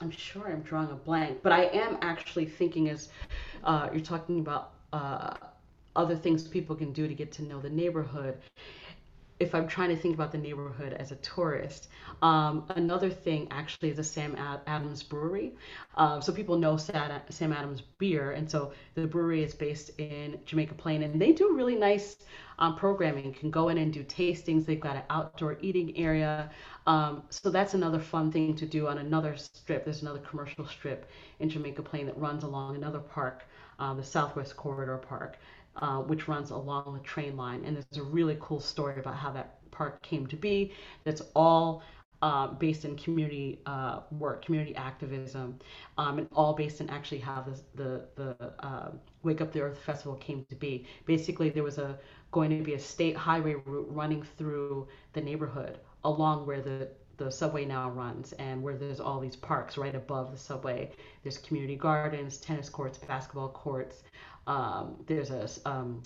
I'm 0.00 0.10
sure 0.10 0.48
I'm 0.48 0.62
drawing 0.62 0.90
a 0.90 0.94
blank, 0.94 1.38
but 1.42 1.52
I 1.52 1.64
am 1.64 1.98
actually 2.02 2.46
thinking 2.46 2.88
as 2.88 3.08
uh, 3.62 3.88
you're 3.92 4.02
talking 4.02 4.40
about 4.40 4.72
uh, 4.92 5.34
other 5.96 6.16
things 6.16 6.46
people 6.46 6.76
can 6.76 6.92
do 6.92 7.06
to 7.08 7.14
get 7.14 7.32
to 7.32 7.42
know 7.42 7.60
the 7.60 7.70
neighborhood 7.70 8.38
if 9.40 9.54
I'm 9.54 9.66
trying 9.66 9.88
to 9.88 9.96
think 9.96 10.14
about 10.14 10.32
the 10.32 10.38
neighborhood 10.38 10.92
as 10.94 11.10
a 11.10 11.16
tourist. 11.16 11.88
Um, 12.22 12.66
another 12.70 13.10
thing 13.10 13.48
actually 13.50 13.90
is 13.90 13.96
the 13.96 14.04
Sam 14.04 14.36
Adams 14.66 15.02
Brewery. 15.02 15.54
Uh, 15.96 16.20
so 16.20 16.32
people 16.32 16.56
know 16.56 16.76
Sam 16.76 17.52
Adams 17.52 17.82
beer, 17.98 18.32
and 18.32 18.48
so 18.48 18.72
the 18.94 19.06
brewery 19.06 19.42
is 19.42 19.54
based 19.54 19.90
in 19.98 20.38
Jamaica 20.44 20.74
Plain, 20.74 21.02
and 21.02 21.20
they 21.20 21.32
do 21.32 21.54
really 21.54 21.74
nice 21.74 22.16
um, 22.58 22.76
programming. 22.76 23.24
You 23.24 23.32
can 23.32 23.50
go 23.50 23.68
in 23.68 23.78
and 23.78 23.92
do 23.92 24.04
tastings. 24.04 24.64
They've 24.64 24.80
got 24.80 24.96
an 24.96 25.02
outdoor 25.10 25.58
eating 25.60 25.96
area. 25.96 26.50
Um, 26.86 27.24
so 27.30 27.50
that's 27.50 27.74
another 27.74 27.98
fun 27.98 28.30
thing 28.30 28.54
to 28.56 28.66
do 28.66 28.86
on 28.86 28.98
another 28.98 29.36
strip. 29.36 29.84
There's 29.84 30.02
another 30.02 30.20
commercial 30.20 30.66
strip 30.66 31.10
in 31.40 31.48
Jamaica 31.48 31.82
Plain 31.82 32.06
that 32.06 32.18
runs 32.18 32.44
along 32.44 32.76
another 32.76 33.00
park, 33.00 33.44
uh, 33.78 33.94
the 33.94 34.04
Southwest 34.04 34.56
Corridor 34.56 34.98
Park 34.98 35.38
uh, 35.76 35.98
which 35.98 36.28
runs 36.28 36.50
along 36.50 36.94
the 36.94 37.00
train 37.00 37.36
line. 37.36 37.64
And 37.64 37.76
there's 37.76 37.98
a 37.98 38.02
really 38.02 38.36
cool 38.40 38.60
story 38.60 38.98
about 38.98 39.16
how 39.16 39.32
that 39.32 39.58
park 39.70 40.02
came 40.02 40.26
to 40.28 40.36
be. 40.36 40.72
That's 41.04 41.22
all 41.34 41.82
uh, 42.22 42.48
based 42.48 42.84
in 42.84 42.96
community 42.96 43.60
uh, 43.66 44.00
work, 44.12 44.44
community 44.44 44.74
activism, 44.76 45.58
um, 45.98 46.18
and 46.18 46.28
all 46.32 46.54
based 46.54 46.80
in 46.80 46.88
actually 46.90 47.18
how 47.18 47.42
the 47.42 47.60
the, 47.74 48.06
the 48.16 48.52
uh, 48.64 48.92
Wake 49.22 49.40
Up 49.40 49.52
the 49.52 49.60
Earth 49.60 49.78
Festival 49.78 50.14
came 50.16 50.44
to 50.48 50.54
be. 50.56 50.86
Basically, 51.06 51.50
there 51.50 51.64
was 51.64 51.78
a 51.78 51.98
going 52.30 52.50
to 52.50 52.62
be 52.64 52.74
a 52.74 52.78
state 52.78 53.16
highway 53.16 53.54
route 53.66 53.86
running 53.90 54.22
through 54.22 54.88
the 55.12 55.20
neighborhood 55.20 55.78
along 56.04 56.46
where 56.46 56.60
the 56.62 56.88
the 57.16 57.30
subway 57.30 57.64
now 57.64 57.90
runs 57.90 58.32
and 58.34 58.62
where 58.62 58.76
there's 58.76 59.00
all 59.00 59.20
these 59.20 59.36
parks 59.36 59.76
right 59.76 59.94
above 59.94 60.30
the 60.30 60.38
subway. 60.38 60.90
There's 61.22 61.38
community 61.38 61.76
gardens, 61.76 62.38
tennis 62.38 62.68
courts, 62.68 62.98
basketball 62.98 63.48
courts, 63.48 64.02
um, 64.46 64.96
there's 65.06 65.30
a 65.30 65.48
um, 65.64 66.02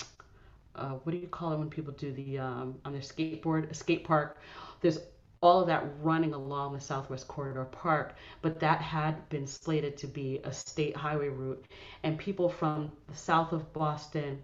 uh, 0.74 0.90
what 1.02 1.12
do 1.12 1.18
you 1.18 1.26
call 1.26 1.52
it 1.52 1.58
when 1.58 1.70
people 1.70 1.92
do 1.94 2.12
the 2.12 2.38
um, 2.38 2.76
on 2.84 2.92
their 2.92 3.02
skateboard, 3.02 3.70
a 3.70 3.74
skate 3.74 4.04
park. 4.04 4.38
There's 4.80 5.00
all 5.40 5.60
of 5.60 5.66
that 5.68 5.84
running 6.00 6.34
along 6.34 6.72
the 6.72 6.80
Southwest 6.80 7.28
Corridor 7.28 7.64
Park, 7.64 8.14
but 8.42 8.58
that 8.60 8.80
had 8.80 9.28
been 9.28 9.46
slated 9.46 9.96
to 9.98 10.06
be 10.06 10.40
a 10.44 10.52
state 10.52 10.96
highway 10.96 11.28
route, 11.28 11.64
and 12.02 12.18
people 12.18 12.48
from 12.48 12.90
the 13.08 13.16
south 13.16 13.52
of 13.52 13.72
Boston 13.72 14.42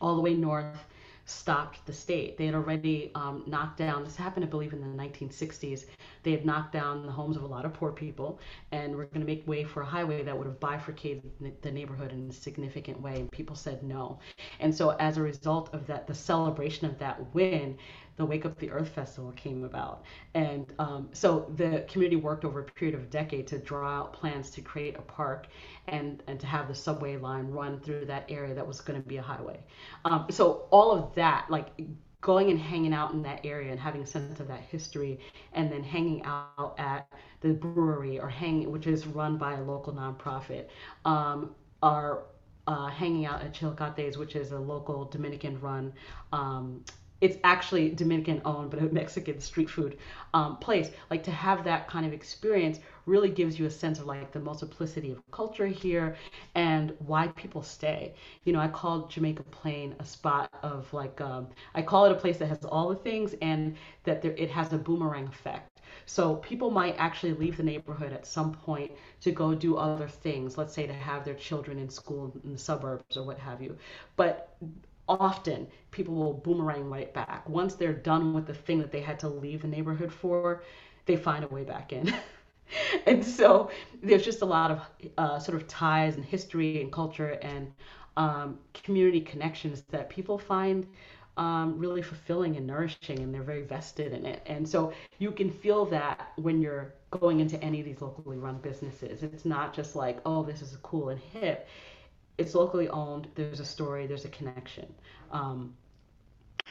all 0.00 0.16
the 0.16 0.22
way 0.22 0.34
north 0.34 0.84
stopped 1.24 1.84
the 1.86 1.92
state. 1.92 2.36
They 2.36 2.46
had 2.46 2.54
already 2.54 3.10
um, 3.14 3.44
knocked 3.46 3.78
down, 3.78 4.04
this 4.04 4.16
happened, 4.16 4.44
I 4.44 4.48
believe, 4.48 4.72
in 4.72 4.80
the 4.80 5.02
1960s. 5.02 5.86
They 6.22 6.32
had 6.32 6.44
knocked 6.44 6.72
down 6.72 7.06
the 7.06 7.12
homes 7.12 7.36
of 7.36 7.42
a 7.42 7.46
lot 7.46 7.64
of 7.64 7.72
poor 7.72 7.92
people 7.92 8.40
and 8.72 8.94
were 8.94 9.06
going 9.06 9.20
to 9.20 9.26
make 9.26 9.46
way 9.46 9.64
for 9.64 9.82
a 9.82 9.86
highway 9.86 10.22
that 10.22 10.36
would 10.36 10.46
have 10.46 10.60
bifurcated 10.60 11.30
the 11.62 11.70
neighborhood 11.70 12.12
in 12.12 12.28
a 12.28 12.32
significant 12.32 13.00
way. 13.00 13.16
And 13.16 13.30
people 13.30 13.56
said 13.56 13.82
no. 13.82 14.18
And 14.60 14.74
so, 14.74 14.90
as 14.90 15.16
a 15.16 15.22
result 15.22 15.72
of 15.72 15.86
that, 15.86 16.06
the 16.06 16.14
celebration 16.14 16.86
of 16.86 16.98
that 16.98 17.34
win, 17.34 17.78
the 18.16 18.24
Wake 18.24 18.44
Up 18.44 18.58
the 18.58 18.70
Earth 18.70 18.88
Festival 18.88 19.32
came 19.32 19.64
about. 19.64 20.04
And 20.34 20.72
um, 20.78 21.08
so 21.12 21.52
the 21.56 21.84
community 21.88 22.16
worked 22.16 22.44
over 22.44 22.60
a 22.60 22.64
period 22.64 22.94
of 22.94 23.02
a 23.02 23.06
decade 23.06 23.46
to 23.48 23.58
draw 23.58 23.88
out 23.88 24.12
plans 24.12 24.50
to 24.50 24.60
create 24.60 24.96
a 24.96 25.02
park 25.02 25.46
and, 25.88 26.22
and 26.26 26.38
to 26.40 26.46
have 26.46 26.68
the 26.68 26.74
subway 26.74 27.16
line 27.16 27.48
run 27.48 27.80
through 27.80 28.06
that 28.06 28.24
area 28.28 28.54
that 28.54 28.66
was 28.66 28.80
going 28.80 29.00
to 29.00 29.08
be 29.08 29.16
a 29.16 29.22
highway. 29.22 29.58
Um, 30.04 30.26
so 30.30 30.66
all 30.70 30.92
of 30.92 31.14
that, 31.14 31.46
like 31.48 31.68
going 32.20 32.50
and 32.50 32.58
hanging 32.58 32.94
out 32.94 33.12
in 33.12 33.22
that 33.22 33.40
area 33.44 33.70
and 33.70 33.80
having 33.80 34.02
a 34.02 34.06
sense 34.06 34.38
of 34.40 34.48
that 34.48 34.60
history 34.60 35.18
and 35.54 35.70
then 35.70 35.82
hanging 35.82 36.22
out 36.24 36.74
at 36.78 37.08
the 37.40 37.48
brewery 37.48 38.18
or 38.20 38.28
hanging 38.28 38.70
which 38.70 38.86
is 38.86 39.08
run 39.08 39.36
by 39.36 39.54
a 39.54 39.62
local 39.62 39.92
nonprofit 39.92 40.66
um, 41.04 41.50
are 41.82 42.22
uh, 42.68 42.86
hanging 42.86 43.26
out 43.26 43.42
at 43.42 43.52
Chilacates, 43.52 44.16
which 44.16 44.36
is 44.36 44.52
a 44.52 44.58
local 44.58 45.04
Dominican 45.04 45.60
run 45.60 45.92
um, 46.32 46.84
it's 47.22 47.38
actually 47.44 47.90
Dominican 47.90 48.42
owned, 48.44 48.70
but 48.70 48.80
a 48.80 48.92
Mexican 48.92 49.40
street 49.40 49.70
food 49.70 49.98
um, 50.34 50.58
place. 50.58 50.90
Like 51.10 51.24
to 51.24 51.32
have 51.32 51.64
that 51.64 51.88
kind 51.88 52.06
of 52.06 52.12
experience 52.12 52.80
really 53.06 53.30
gives 53.30 53.58
you 53.58 53.66
a 53.66 53.70
sense 53.70 54.00
of 54.00 54.06
like 54.06 54.32
the 54.32 54.40
multiplicity 54.40 55.12
of 55.12 55.22
culture 55.32 55.66
here 55.68 56.16
and 56.54 56.92
why 57.06 57.28
people 57.28 57.62
stay. 57.62 58.14
You 58.44 58.52
know, 58.52 58.60
I 58.60 58.68
call 58.68 59.06
Jamaica 59.08 59.44
Plain 59.50 59.94
a 60.00 60.04
spot 60.04 60.50
of 60.62 60.92
like, 60.92 61.20
um, 61.20 61.48
I 61.74 61.82
call 61.82 62.06
it 62.06 62.12
a 62.12 62.16
place 62.16 62.38
that 62.38 62.48
has 62.48 62.64
all 62.64 62.88
the 62.88 62.96
things 62.96 63.34
and 63.42 63.76
that 64.04 64.22
there, 64.22 64.32
it 64.36 64.50
has 64.50 64.72
a 64.72 64.78
boomerang 64.78 65.26
effect. 65.28 65.80
So 66.06 66.36
people 66.36 66.70
might 66.70 66.96
actually 66.98 67.34
leave 67.34 67.56
the 67.56 67.62
neighborhood 67.64 68.12
at 68.12 68.26
some 68.26 68.52
point 68.52 68.92
to 69.22 69.32
go 69.32 69.54
do 69.54 69.76
other 69.76 70.08
things, 70.08 70.58
let's 70.58 70.74
say 70.74 70.86
to 70.86 70.92
have 70.92 71.24
their 71.24 71.34
children 71.34 71.78
in 71.78 71.88
school 71.90 72.32
in 72.44 72.52
the 72.52 72.58
suburbs 72.58 73.16
or 73.16 73.24
what 73.24 73.38
have 73.38 73.62
you. 73.62 73.76
But 74.16 74.56
often 75.20 75.66
people 75.90 76.14
will 76.14 76.32
boomerang 76.32 76.88
right 76.88 77.12
back. 77.12 77.48
Once 77.48 77.74
they're 77.74 77.92
done 77.92 78.34
with 78.34 78.46
the 78.46 78.54
thing 78.54 78.78
that 78.78 78.90
they 78.90 79.00
had 79.00 79.18
to 79.20 79.28
leave 79.28 79.62
the 79.62 79.68
neighborhood 79.68 80.12
for, 80.12 80.62
they 81.06 81.16
find 81.16 81.44
a 81.44 81.48
way 81.48 81.64
back 81.64 81.92
in. 81.92 82.14
and 83.06 83.24
so 83.24 83.70
there's 84.02 84.24
just 84.24 84.42
a 84.42 84.46
lot 84.46 84.70
of 84.70 84.80
uh, 85.18 85.38
sort 85.38 85.60
of 85.60 85.68
ties 85.68 86.16
and 86.16 86.24
history 86.24 86.80
and 86.80 86.92
culture 86.92 87.38
and 87.42 87.72
um, 88.16 88.58
community 88.74 89.20
connections 89.20 89.82
that 89.90 90.08
people 90.08 90.38
find 90.38 90.86
um, 91.36 91.78
really 91.78 92.02
fulfilling 92.02 92.56
and 92.56 92.66
nourishing, 92.66 93.18
and 93.20 93.34
they're 93.34 93.42
very 93.42 93.62
vested 93.62 94.12
in 94.12 94.26
it. 94.26 94.42
And 94.46 94.68
so 94.68 94.92
you 95.18 95.30
can 95.30 95.50
feel 95.50 95.86
that 95.86 96.32
when 96.36 96.60
you're 96.60 96.92
going 97.10 97.40
into 97.40 97.62
any 97.62 97.80
of 97.80 97.86
these 97.86 98.00
locally 98.00 98.38
run 98.38 98.56
businesses. 98.58 99.22
It's 99.22 99.44
not 99.44 99.74
just 99.74 99.94
like, 99.94 100.20
oh, 100.26 100.42
this 100.42 100.62
is 100.62 100.76
cool 100.82 101.10
and 101.10 101.20
hip 101.20 101.68
it's 102.38 102.54
locally 102.54 102.88
owned. 102.88 103.28
There's 103.34 103.60
a 103.60 103.64
story. 103.64 104.06
There's 104.06 104.24
a 104.24 104.28
connection. 104.28 104.86
Um, 105.30 105.74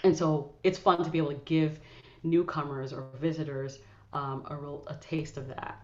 and 0.04 0.16
so 0.16 0.54
it's 0.64 0.78
fun 0.78 1.04
to 1.04 1.10
be 1.10 1.18
able 1.20 1.30
to 1.30 1.42
give 1.46 1.80
newcomers 2.24 2.94
or 2.94 3.04
visitors 3.04 3.80
um, 4.14 4.46
a 4.50 4.56
real 4.56 4.84
a 4.88 4.96
taste 4.96 5.38
of 5.38 5.48
that. 5.48 5.80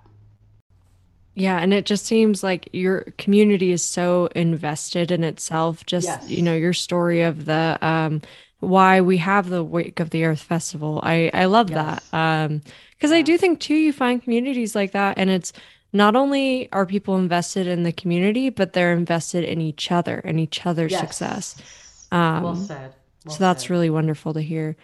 Yeah, 1.35 1.59
and 1.59 1.73
it 1.73 1.85
just 1.85 2.05
seems 2.05 2.43
like 2.43 2.67
your 2.73 3.01
community 3.17 3.71
is 3.71 3.83
so 3.83 4.27
invested 4.35 5.11
in 5.11 5.23
itself. 5.23 5.85
Just 5.85 6.21
Yes. 6.21 6.29
you 6.29 6.41
know, 6.41 6.55
your 6.55 6.73
story 6.73 7.21
of 7.21 7.45
the 7.45 7.77
um, 7.81 8.21
why 8.59 9.01
we 9.01 9.17
have 9.17 9.49
the 9.49 9.63
Wake 9.63 9.99
Up 10.01 10.09
the 10.09 10.25
Earth 10.25 10.41
Festival. 10.41 10.99
I 11.03 11.29
I 11.33 11.45
love 11.45 11.73
that 11.73 12.03
Yes. 12.03 12.13
um, 12.13 12.61
because 12.91 13.11
I 13.11 13.21
do 13.21 13.37
think 13.37 13.59
too 13.59 13.75
you 13.75 13.93
find 13.93 14.21
communities 14.21 14.75
like 14.75 14.91
that, 14.93 15.17
and 15.17 15.29
it's 15.29 15.53
not 15.93 16.15
only 16.15 16.71
are 16.71 16.85
people 16.85 17.17
invested 17.17 17.67
in 17.67 17.83
the 17.83 17.91
community, 17.93 18.49
but 18.49 18.73
they're 18.73 18.93
invested 18.93 19.43
in 19.43 19.61
each 19.61 19.91
other 19.91 20.19
and 20.23 20.39
each 20.39 20.65
other's 20.65 20.95
success. 20.95 21.55
Yes. 21.57 22.07
Well 22.11 22.47
Um, 22.47 22.55
said. 22.55 22.93
Well 23.25 23.35
so 23.35 23.43
that's 23.43 23.63
said. 23.63 23.69
really 23.71 23.89
wonderful 23.89 24.33
to 24.33 24.41
hear. 24.41 24.75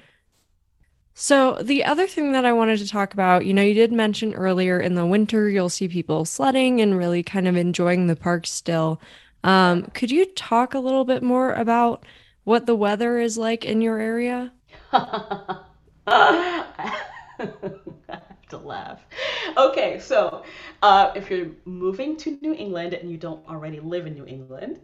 So, 1.16 1.60
the 1.62 1.84
other 1.86 2.08
thing 2.08 2.32
that 2.32 2.44
I 2.46 2.54
wanted 2.54 2.80
to 2.80 2.88
talk 2.88 3.14
about, 3.14 3.46
you 3.46 3.54
know, 3.54 3.62
you 3.62 3.76
did 3.76 3.92
mention 3.92 4.34
earlier 4.34 4.80
in 4.80 4.96
the 4.96 5.06
winter, 5.06 5.48
you'll 5.48 5.70
see 5.70 5.88
people 5.88 6.26
sledding 6.26 6.82
and 6.82 6.98
really 6.98 7.22
kind 7.22 7.48
of 7.48 7.56
enjoying 7.56 8.08
the 8.08 8.16
park 8.16 8.48
still. 8.48 9.00
Um, 9.44 9.84
could 9.94 10.10
you 10.10 10.26
talk 10.26 10.74
a 10.74 10.80
little 10.80 11.06
bit 11.06 11.22
more 11.22 11.54
about 11.54 12.04
what 12.46 12.66
the 12.66 12.76
weather 12.76 13.20
is 13.20 13.38
like 13.38 13.64
in 13.64 13.82
your 13.82 14.00
area? 14.00 14.52
To 18.54 18.60
laugh. 18.60 19.02
Okay, 19.58 20.00
so 20.00 20.44
uh, 20.84 21.12
if 21.16 21.32
you're 21.32 21.48
moving 21.66 22.16
to 22.18 22.38
New 22.42 22.54
England 22.54 22.94
and 22.94 23.10
you 23.10 23.18
don't 23.18 23.44
already 23.48 23.80
live 23.80 24.06
in 24.06 24.14
New 24.14 24.28
England, 24.28 24.80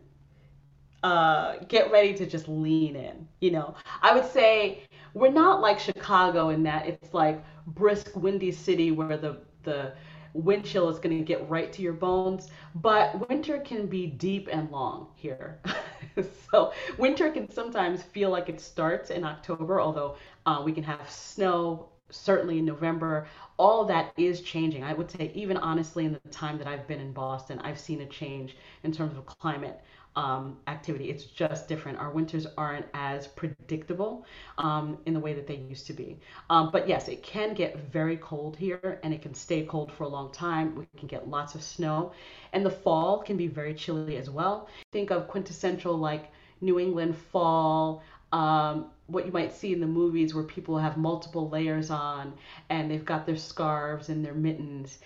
uh, 1.04 1.58
get 1.68 1.92
ready 1.92 2.14
to 2.16 2.26
just 2.26 2.48
lean 2.48 2.96
in. 2.96 3.28
You 3.42 3.52
know, 3.52 3.76
I 4.02 4.16
would 4.16 4.26
say 4.26 4.84
we're 5.14 5.32
not 5.32 5.62
like 5.62 5.80
Chicago 5.80 6.50
in 6.50 6.64
that 6.64 6.88
it's 6.88 7.14
like 7.14 7.44
brisk, 7.68 8.16
windy 8.16 8.52
city 8.52 8.92
where 8.92 9.18
the 9.18 9.38
the 9.64 9.94
wind 10.34 10.66
chill 10.66 10.90
is 10.90 10.98
going 11.00 11.16
to 11.18 11.24
get 11.24 11.48
right 11.50 11.72
to 11.74 11.84
your 11.84 11.94
bones. 11.94 12.50
But 12.76 13.30
winter 13.30 13.60
can 13.60 13.86
be 13.86 14.08
deep 14.08 14.50
and 14.52 14.72
long 14.72 15.10
here. 15.16 15.60
so 16.52 16.74
winter 16.98 17.30
can 17.32 17.50
sometimes 17.52 18.02
feel 18.02 18.32
like 18.32 18.50
it 18.50 18.60
starts 18.60 19.12
in 19.12 19.24
October, 19.24 19.80
although 19.80 20.16
uh, 20.48 20.62
we 20.66 20.72
can 20.72 20.84
have 20.84 21.10
snow 21.10 21.90
certainly 22.12 22.60
in 22.60 22.66
November. 22.66 23.28
All 23.60 23.86
that 23.86 24.14
is 24.18 24.42
changing. 24.42 24.84
I 24.84 24.94
would 24.94 25.12
say, 25.12 25.32
even 25.36 25.58
honestly, 25.58 26.06
in 26.06 26.14
the 26.14 26.30
time 26.32 26.58
that 26.60 26.66
I've 26.68 26.88
been 26.88 27.02
in 27.02 27.12
Boston, 27.12 27.60
I've 27.60 27.78
seen 27.80 28.02
a 28.02 28.06
change 28.08 28.56
in 28.84 28.92
terms 28.92 29.18
of 29.18 29.26
climate 29.26 29.82
um, 30.16 30.58
activity. 30.68 31.10
It's 31.10 31.26
just 31.26 31.68
different. 31.68 31.98
Our 31.98 32.10
winters 32.12 32.48
aren't 32.58 32.86
as 32.94 33.28
predictable 33.28 34.26
um, 34.58 34.98
in 35.06 35.14
the 35.14 35.20
way 35.20 35.34
that 35.34 35.46
they 35.46 35.56
used 35.56 35.88
to 35.88 35.94
be. 35.94 36.18
Um, 36.50 36.72
but 36.72 36.88
yes, 36.88 37.08
it 37.08 37.22
can 37.22 37.54
get 37.54 37.78
very 37.92 38.18
cold 38.18 38.56
here 38.56 39.00
and 39.04 39.14
it 39.14 39.22
can 39.22 39.34
stay 39.34 39.64
cold 39.64 39.92
for 39.92 40.04
a 40.04 40.08
long 40.08 40.32
time. 40.32 40.76
We 40.76 40.88
can 40.98 41.08
get 41.08 41.30
lots 41.30 41.56
of 41.56 41.62
snow. 41.62 42.12
And 42.54 42.66
the 42.66 42.72
fall 42.72 43.20
can 43.20 43.38
be 43.38 43.48
very 43.48 43.74
chilly 43.74 44.18
as 44.18 44.30
well. 44.30 44.68
Think 44.92 45.12
of 45.12 45.28
quintessential 45.28 45.98
like 45.98 46.32
New 46.62 46.80
England 46.80 47.16
fall. 47.16 48.04
What 49.10 49.26
you 49.26 49.32
might 49.32 49.54
see 49.54 49.74
in 49.74 49.80
the 49.80 49.88
movies 49.88 50.34
where 50.34 50.44
people 50.44 50.78
have 50.78 50.98
multiple 50.98 51.50
layers 51.50 51.90
on 51.90 52.34
and 52.70 52.90
they've 52.90 53.06
got 53.06 53.26
their 53.26 53.38
scarves 53.38 54.10
and 54.10 54.24
their 54.24 54.34
mittens 54.34 55.00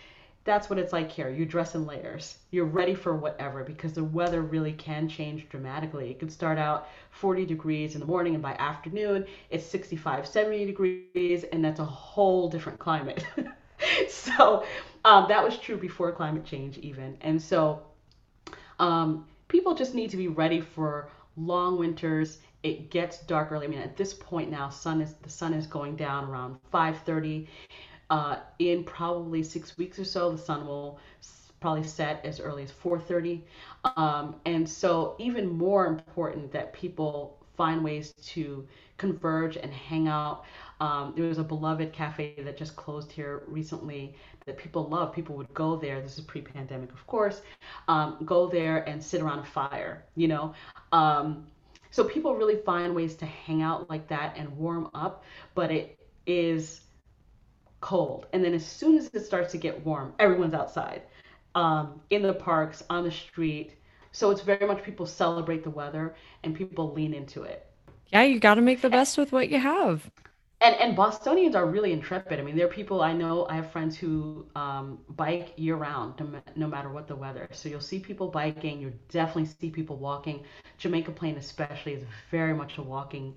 that's 0.45 0.69
what 0.69 0.77
it's 0.77 0.91
like 0.91 1.09
here. 1.09 1.29
You 1.29 1.45
dress 1.45 1.75
in 1.75 1.85
layers. 1.85 2.37
You're 2.51 2.65
ready 2.65 2.95
for 2.95 3.15
whatever 3.15 3.63
because 3.63 3.93
the 3.93 4.03
weather 4.03 4.41
really 4.41 4.73
can 4.73 5.07
change 5.07 5.47
dramatically. 5.49 6.11
It 6.11 6.19
can 6.19 6.29
start 6.29 6.57
out 6.57 6.89
40 7.11 7.45
degrees 7.45 7.93
in 7.93 8.01
the 8.01 8.05
morning 8.05 8.33
and 8.33 8.43
by 8.43 8.53
afternoon 8.55 9.25
it's 9.49 9.65
65, 9.65 10.27
70 10.27 10.65
degrees, 10.65 11.45
and 11.45 11.63
that's 11.63 11.79
a 11.79 11.85
whole 11.85 12.49
different 12.49 12.79
climate. 12.79 13.25
so 14.09 14.65
um, 15.05 15.27
that 15.29 15.43
was 15.43 15.57
true 15.57 15.77
before 15.77 16.11
climate 16.11 16.45
change, 16.45 16.77
even. 16.79 17.17
And 17.21 17.41
so 17.41 17.83
um, 18.79 19.25
people 19.47 19.75
just 19.75 19.95
need 19.95 20.09
to 20.09 20.17
be 20.17 20.27
ready 20.27 20.59
for 20.59 21.07
long 21.37 21.79
winters. 21.79 22.39
It 22.63 22.89
gets 22.89 23.19
dark 23.19 23.51
early. 23.51 23.65
I 23.67 23.69
mean, 23.69 23.79
at 23.79 23.97
this 23.97 24.13
point 24.13 24.49
now, 24.49 24.69
sun 24.69 25.01
is 25.01 25.13
the 25.15 25.29
sun 25.29 25.53
is 25.53 25.67
going 25.67 25.95
down 25.95 26.25
around 26.29 26.57
5:30 26.71 27.47
uh, 28.09 28.37
in 28.59 28.83
probably 28.83 29.41
six 29.43 29.77
weeks 29.77 29.97
or 29.97 30.05
so, 30.05 30.31
the 30.31 30.37
sun 30.37 30.67
will 30.67 30.99
probably 31.59 31.83
set 31.83 32.23
as 32.25 32.39
early 32.39 32.63
as 32.63 32.71
4:30, 32.71 33.41
um, 33.95 34.35
and 34.45 34.69
so 34.69 35.15
even 35.17 35.47
more 35.49 35.87
important 35.87 36.51
that 36.51 36.73
people 36.73 37.37
find 37.55 37.83
ways 37.83 38.13
to 38.21 38.67
converge 38.97 39.57
and 39.57 39.71
hang 39.71 40.07
out. 40.07 40.43
Um, 40.79 41.13
there 41.15 41.25
was 41.25 41.37
a 41.37 41.43
beloved 41.43 41.93
cafe 41.93 42.35
that 42.37 42.57
just 42.57 42.75
closed 42.75 43.11
here 43.11 43.43
recently 43.47 44.15
that 44.45 44.57
people 44.57 44.87
love. 44.89 45.13
People 45.13 45.35
would 45.37 45.53
go 45.53 45.75
there. 45.75 46.01
This 46.01 46.17
is 46.17 46.23
pre-pandemic, 46.25 46.91
of 46.91 47.07
course. 47.07 47.41
Um, 47.87 48.17
go 48.25 48.47
there 48.47 48.87
and 48.89 49.01
sit 49.01 49.21
around 49.21 49.39
a 49.39 49.45
fire. 49.45 50.03
You 50.15 50.27
know. 50.27 50.53
So 51.93 52.03
people 52.03 52.35
really 52.35 52.55
find 52.55 52.95
ways 52.95 53.13
to 53.17 53.27
hang 53.27 53.61
out 53.61 53.87
like 53.87 54.07
that 54.07 54.33
and 54.35 54.57
warm 54.57 54.89
up, 54.95 55.23
but 55.53 55.69
it 55.71 55.99
is 56.25 56.81
cold. 57.81 58.25
And 58.33 58.43
then 58.43 58.55
as 58.55 58.65
soon 58.65 58.97
as 58.97 59.11
it 59.13 59.23
starts 59.23 59.51
to 59.51 59.59
get 59.59 59.85
warm, 59.85 60.15
everyone's 60.17 60.55
outside, 60.55 61.03
um, 61.53 62.01
in 62.09 62.23
the 62.23 62.33
parks, 62.33 62.81
on 62.89 63.03
the 63.03 63.11
street. 63.11 63.75
So 64.11 64.31
it's 64.31 64.41
very 64.41 64.65
much 64.65 64.81
people 64.81 65.05
celebrate 65.05 65.63
the 65.63 65.69
weather 65.69 66.15
and 66.43 66.55
people 66.55 66.91
lean 66.93 67.13
into 67.13 67.43
it. 67.43 67.67
Yeah, 68.07 68.23
you 68.23 68.39
got 68.39 68.55
to 68.55 68.61
make 68.61 68.81
the 68.81 68.89
best 68.89 69.15
with 69.15 69.31
what 69.31 69.49
you 69.49 69.59
have. 69.59 70.09
And 70.63 70.75
and 70.77 70.95
Bostonians 70.95 71.55
are 71.55 71.65
really 71.67 71.91
intrepid. 71.93 72.39
I 72.39 72.43
mean, 72.43 72.55
there 72.55 72.65
are 72.65 72.69
people 72.69 73.01
I 73.01 73.13
know. 73.13 73.45
I 73.49 73.55
have 73.55 73.71
friends 73.71 73.97
who 73.97 74.45
um, 74.55 74.99
bike 75.09 75.53
year 75.57 75.75
round, 75.75 76.19
no, 76.19 76.41
no 76.55 76.67
matter 76.67 76.89
what 76.89 77.07
the 77.07 77.15
weather. 77.15 77.47
So 77.51 77.69
you'll 77.69 77.81
see 77.81 77.99
people 77.99 78.29
biking. 78.29 78.79
You'll 78.81 78.93
definitely 79.09 79.45
see 79.45 79.69
people 79.69 79.97
walking. 79.97 80.43
Jamaica 80.77 81.11
Plain, 81.11 81.37
especially, 81.37 81.93
is 81.93 82.05
very 82.31 82.53
much 82.53 82.77
a 82.77 82.81
walking 82.81 83.35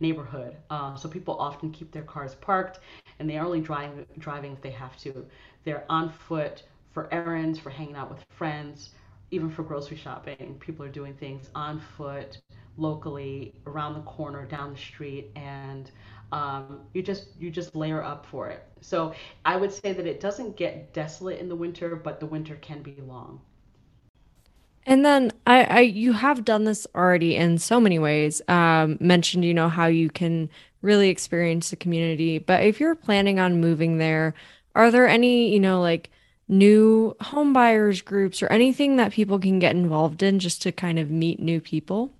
neighborhood. 0.00 0.56
Uh, 0.70 0.96
so 0.96 1.08
people 1.08 1.36
often 1.38 1.70
keep 1.70 1.92
their 1.92 2.02
cars 2.02 2.34
parked 2.34 2.80
and 3.18 3.30
they 3.30 3.38
are 3.38 3.46
only 3.46 3.60
driving 3.60 4.06
driving 4.18 4.52
if 4.52 4.60
they 4.62 4.72
have 4.72 4.96
to. 4.98 5.24
They're 5.64 5.84
on 5.88 6.10
foot 6.10 6.64
for 6.92 7.12
errands, 7.14 7.58
for 7.58 7.70
hanging 7.70 7.96
out 7.96 8.10
with 8.10 8.24
friends, 8.36 8.90
even 9.30 9.50
for 9.50 9.62
grocery 9.62 9.96
shopping. 9.96 10.56
People 10.60 10.84
are 10.84 10.90
doing 10.90 11.14
things 11.14 11.50
on 11.54 11.80
foot, 11.96 12.38
locally, 12.76 13.54
around 13.66 13.94
the 13.94 14.00
corner, 14.02 14.44
down 14.44 14.72
the 14.72 14.78
street, 14.78 15.30
and 15.36 15.90
um, 16.34 16.80
you 16.92 17.00
just 17.00 17.28
you 17.38 17.48
just 17.48 17.76
layer 17.76 18.02
up 18.02 18.26
for 18.26 18.48
it. 18.48 18.66
So 18.80 19.14
I 19.44 19.56
would 19.56 19.72
say 19.72 19.92
that 19.92 20.04
it 20.04 20.20
doesn't 20.20 20.56
get 20.56 20.92
desolate 20.92 21.38
in 21.38 21.48
the 21.48 21.54
winter, 21.54 21.94
but 21.94 22.18
the 22.18 22.26
winter 22.26 22.56
can 22.56 22.82
be 22.82 22.96
long. 23.06 23.40
And 24.84 25.04
then 25.04 25.30
I, 25.46 25.64
I 25.64 25.80
you 25.80 26.12
have 26.12 26.44
done 26.44 26.64
this 26.64 26.88
already 26.92 27.36
in 27.36 27.58
so 27.58 27.78
many 27.78 28.00
ways. 28.00 28.42
Um, 28.48 28.98
mentioned, 29.00 29.44
you 29.44 29.54
know, 29.54 29.68
how 29.68 29.86
you 29.86 30.10
can 30.10 30.50
really 30.82 31.08
experience 31.08 31.70
the 31.70 31.76
community. 31.76 32.38
But 32.38 32.64
if 32.64 32.80
you're 32.80 32.96
planning 32.96 33.38
on 33.38 33.60
moving 33.60 33.98
there, 33.98 34.34
are 34.74 34.90
there 34.90 35.06
any, 35.06 35.52
you 35.52 35.60
know, 35.60 35.80
like 35.80 36.10
new 36.48 37.14
home 37.20 37.52
buyers 37.52 38.02
groups 38.02 38.42
or 38.42 38.48
anything 38.48 38.96
that 38.96 39.12
people 39.12 39.38
can 39.38 39.60
get 39.60 39.76
involved 39.76 40.20
in 40.20 40.40
just 40.40 40.62
to 40.62 40.72
kind 40.72 40.98
of 40.98 41.12
meet 41.12 41.38
new 41.38 41.60
people? 41.60 42.12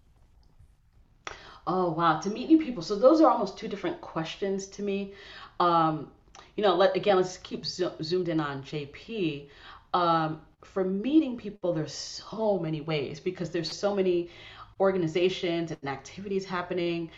Oh 1.67 1.91
wow, 1.91 2.21
to 2.21 2.29
meet 2.31 2.49
new 2.49 2.59
people. 2.59 2.83
So 2.83 2.97
those 2.97 3.21
are 3.21 3.31
almost 3.31 3.57
two 3.57 3.69
different 3.69 4.01
questions 4.01 4.67
to 4.69 4.83
me. 4.83 5.15
Um, 5.61 6.11
you 6.57 6.63
know, 6.63 6.75
let 6.75 6.95
again, 6.97 7.17
let's 7.17 7.39
keep 7.39 7.65
zo- 7.65 7.95
zoomed 8.03 8.29
in 8.29 8.41
on 8.41 8.63
JP. 8.63 9.49
Um, 9.95 10.41
for 10.63 10.85
meeting 10.85 11.37
people, 11.37 11.73
there's 11.73 11.93
so 11.93 12.59
many 12.59 12.81
ways 12.81 13.21
because 13.21 13.51
there's 13.51 13.71
so 13.71 13.95
many 13.95 14.29
organizations 14.81 15.71
and 15.71 15.89
activities 15.89 16.45
happening. 16.45 17.11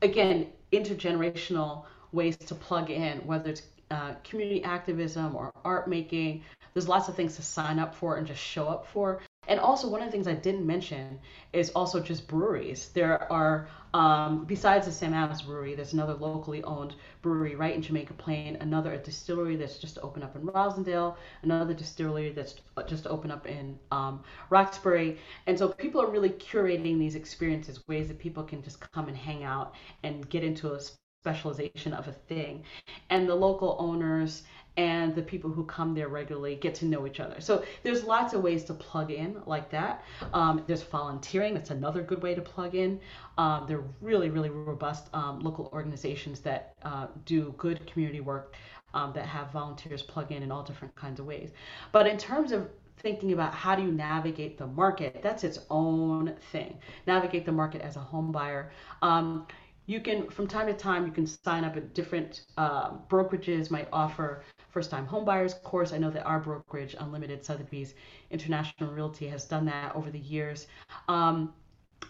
Again, 0.00 0.48
intergenerational 0.72 1.84
ways 2.12 2.36
to 2.36 2.54
plug 2.54 2.90
in, 2.90 3.18
whether 3.18 3.50
it's 3.50 3.62
uh, 3.90 4.14
community 4.24 4.64
activism 4.64 5.36
or 5.36 5.52
art 5.64 5.88
making. 5.88 6.42
There's 6.74 6.88
lots 6.88 7.08
of 7.08 7.14
things 7.14 7.36
to 7.36 7.42
sign 7.42 7.78
up 7.78 7.94
for 7.94 8.16
and 8.16 8.26
just 8.26 8.40
show 8.40 8.66
up 8.66 8.86
for. 8.86 9.20
And 9.52 9.60
also, 9.60 9.86
one 9.86 10.00
of 10.00 10.06
the 10.06 10.12
things 10.12 10.26
I 10.26 10.32
didn't 10.32 10.66
mention 10.66 11.18
is 11.52 11.68
also 11.72 12.00
just 12.00 12.26
breweries. 12.26 12.88
There 12.94 13.30
are, 13.30 13.68
um, 13.92 14.46
besides 14.46 14.86
the 14.86 14.92
Sam 14.92 15.12
Adams 15.12 15.42
Brewery, 15.42 15.74
there's 15.74 15.92
another 15.92 16.14
locally 16.14 16.64
owned 16.64 16.94
brewery 17.20 17.54
right 17.54 17.74
in 17.74 17.82
Jamaica 17.82 18.14
Plain, 18.14 18.56
another 18.62 18.96
distillery 18.96 19.56
that's 19.56 19.76
just 19.76 19.98
opened 20.02 20.24
up 20.24 20.36
in 20.36 20.42
Roslindale, 20.46 21.16
another 21.42 21.74
distillery 21.74 22.30
that's 22.30 22.54
just 22.86 23.06
opened 23.06 23.30
up 23.30 23.46
in 23.46 23.78
um, 23.90 24.24
Roxbury. 24.48 25.18
And 25.46 25.58
so 25.58 25.68
people 25.68 26.00
are 26.00 26.10
really 26.10 26.30
curating 26.30 26.98
these 26.98 27.14
experiences, 27.14 27.86
ways 27.88 28.08
that 28.08 28.18
people 28.18 28.44
can 28.44 28.62
just 28.62 28.80
come 28.92 29.06
and 29.08 29.16
hang 29.18 29.44
out 29.44 29.74
and 30.02 30.26
get 30.30 30.42
into 30.42 30.72
a 30.72 30.80
specialization 31.22 31.92
of 31.92 32.08
a 32.08 32.12
thing. 32.12 32.64
And 33.10 33.28
the 33.28 33.34
local 33.34 33.76
owners 33.78 34.44
and 34.76 35.14
the 35.14 35.22
people 35.22 35.50
who 35.50 35.64
come 35.64 35.94
there 35.94 36.08
regularly 36.08 36.54
get 36.54 36.74
to 36.76 36.86
know 36.86 37.06
each 37.06 37.20
other. 37.20 37.40
So 37.40 37.64
there's 37.82 38.04
lots 38.04 38.32
of 38.32 38.42
ways 38.42 38.64
to 38.64 38.74
plug 38.74 39.10
in 39.10 39.36
like 39.46 39.70
that. 39.70 40.04
Um, 40.32 40.64
there's 40.66 40.82
volunteering, 40.82 41.54
that's 41.54 41.70
another 41.70 42.02
good 42.02 42.22
way 42.22 42.34
to 42.34 42.40
plug 42.40 42.74
in. 42.74 43.00
Um, 43.36 43.66
they're 43.68 43.84
really, 44.00 44.30
really 44.30 44.50
robust 44.50 45.08
um, 45.14 45.40
local 45.40 45.68
organizations 45.72 46.40
that 46.40 46.74
uh, 46.82 47.08
do 47.26 47.54
good 47.58 47.86
community 47.86 48.20
work 48.20 48.54
um, 48.94 49.12
that 49.14 49.26
have 49.26 49.50
volunteers 49.52 50.02
plug 50.02 50.32
in 50.32 50.42
in 50.42 50.50
all 50.50 50.62
different 50.62 50.94
kinds 50.94 51.20
of 51.20 51.26
ways. 51.26 51.50
But 51.92 52.06
in 52.06 52.16
terms 52.16 52.52
of 52.52 52.68
thinking 52.98 53.32
about 53.32 53.52
how 53.52 53.74
do 53.74 53.82
you 53.82 53.90
navigate 53.90 54.58
the 54.58 54.66
market, 54.66 55.20
that's 55.22 55.44
its 55.44 55.58
own 55.70 56.34
thing. 56.50 56.78
Navigate 57.06 57.44
the 57.44 57.52
market 57.52 57.82
as 57.82 57.96
a 57.96 58.00
home 58.00 58.32
buyer. 58.32 58.70
Um, 59.02 59.46
you 59.86 60.00
can 60.00 60.30
from 60.30 60.46
time 60.46 60.66
to 60.66 60.74
time 60.74 61.06
you 61.06 61.12
can 61.12 61.26
sign 61.26 61.64
up 61.64 61.76
at 61.76 61.92
different 61.94 62.42
uh, 62.56 62.92
brokerages 63.08 63.70
might 63.70 63.88
offer 63.92 64.44
first 64.72 64.90
time 64.90 65.06
homebuyers 65.06 65.62
course. 65.62 65.92
I 65.92 65.98
know 65.98 66.10
that 66.10 66.24
our 66.24 66.40
brokerage, 66.40 66.96
Unlimited 66.98 67.44
Sotheby's 67.44 67.94
International 68.30 68.90
Realty, 68.90 69.28
has 69.28 69.44
done 69.44 69.66
that 69.66 69.94
over 69.94 70.10
the 70.10 70.18
years. 70.18 70.66
Um, 71.08 71.52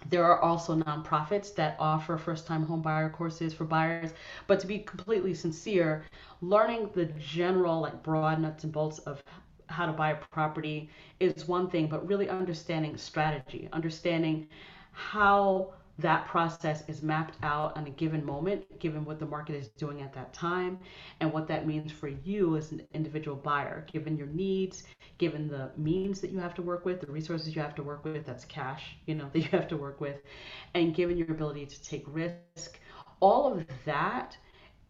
there 0.09 0.25
are 0.25 0.41
also 0.41 0.75
nonprofits 0.75 1.55
that 1.57 1.77
offer 1.79 2.17
first 2.17 2.47
time 2.47 2.67
homebuyer 2.67 3.13
courses 3.13 3.53
for 3.53 3.65
buyers. 3.65 4.13
But 4.47 4.59
to 4.61 4.67
be 4.67 4.79
completely 4.79 5.35
sincere, 5.35 6.05
learning 6.41 6.91
the 6.95 7.07
general, 7.19 7.81
like 7.81 8.03
broad 8.03 8.41
nuts 8.41 8.65
and 8.65 8.73
bolts 8.73 9.01
of 9.01 9.23
how 9.67 9.87
to 9.87 9.93
buy 9.93 10.11
a 10.13 10.17
property 10.17 10.89
is 11.21 11.47
one 11.49 11.69
thing, 11.69 11.89
but 11.89 12.07
really 12.07 12.29
understanding 12.29 12.97
strategy, 12.97 13.69
understanding 13.73 14.49
how 14.93 15.73
that 15.99 16.27
process 16.27 16.83
is 16.89 17.03
mapped 17.03 17.37
out 17.43 17.77
on 17.77 17.87
a 17.87 17.91
given 17.91 18.25
moment, 18.25 18.79
given 18.79 19.05
what 19.05 19.19
the 19.19 19.27
market 19.27 19.57
is 19.57 19.69
doing 19.69 20.01
at 20.01 20.13
that 20.15 20.33
time, 20.33 20.79
and 21.21 21.33
what 21.33 21.47
that 21.49 21.67
means 21.67 21.93
for 21.93 22.09
you 22.09 22.57
as 22.57 22.73
an 22.73 22.83
individual 22.95 23.37
buyer, 23.37 23.87
given 23.93 24.17
your 24.17 24.27
needs, 24.29 24.85
given 25.19 25.49
the 25.49 25.71
means 25.77 26.21
that 26.21 26.31
you 26.31 26.39
have 26.39 26.55
to 26.55 26.63
work 26.63 26.85
with, 26.85 27.01
the 27.01 27.07
resources 27.07 27.55
you 27.55 27.61
have 27.61 27.75
to 27.75 27.83
work 27.83 28.05
with, 28.05 28.25
that's 28.25 28.45
cash, 28.47 28.97
you 29.07 29.15
know, 29.15 29.29
that 29.33 29.41
you 29.41 29.49
have 29.51 29.69
to 29.69 29.77
work 29.77 30.01
with, 30.01 30.17
and 30.75 30.95
given 30.95 31.17
your 31.17 31.31
ability 31.31 31.67
to 31.67 31.83
take 31.83 32.05
risk. 32.07 32.79
All 33.21 33.53
of 33.53 33.65
that 33.85 34.37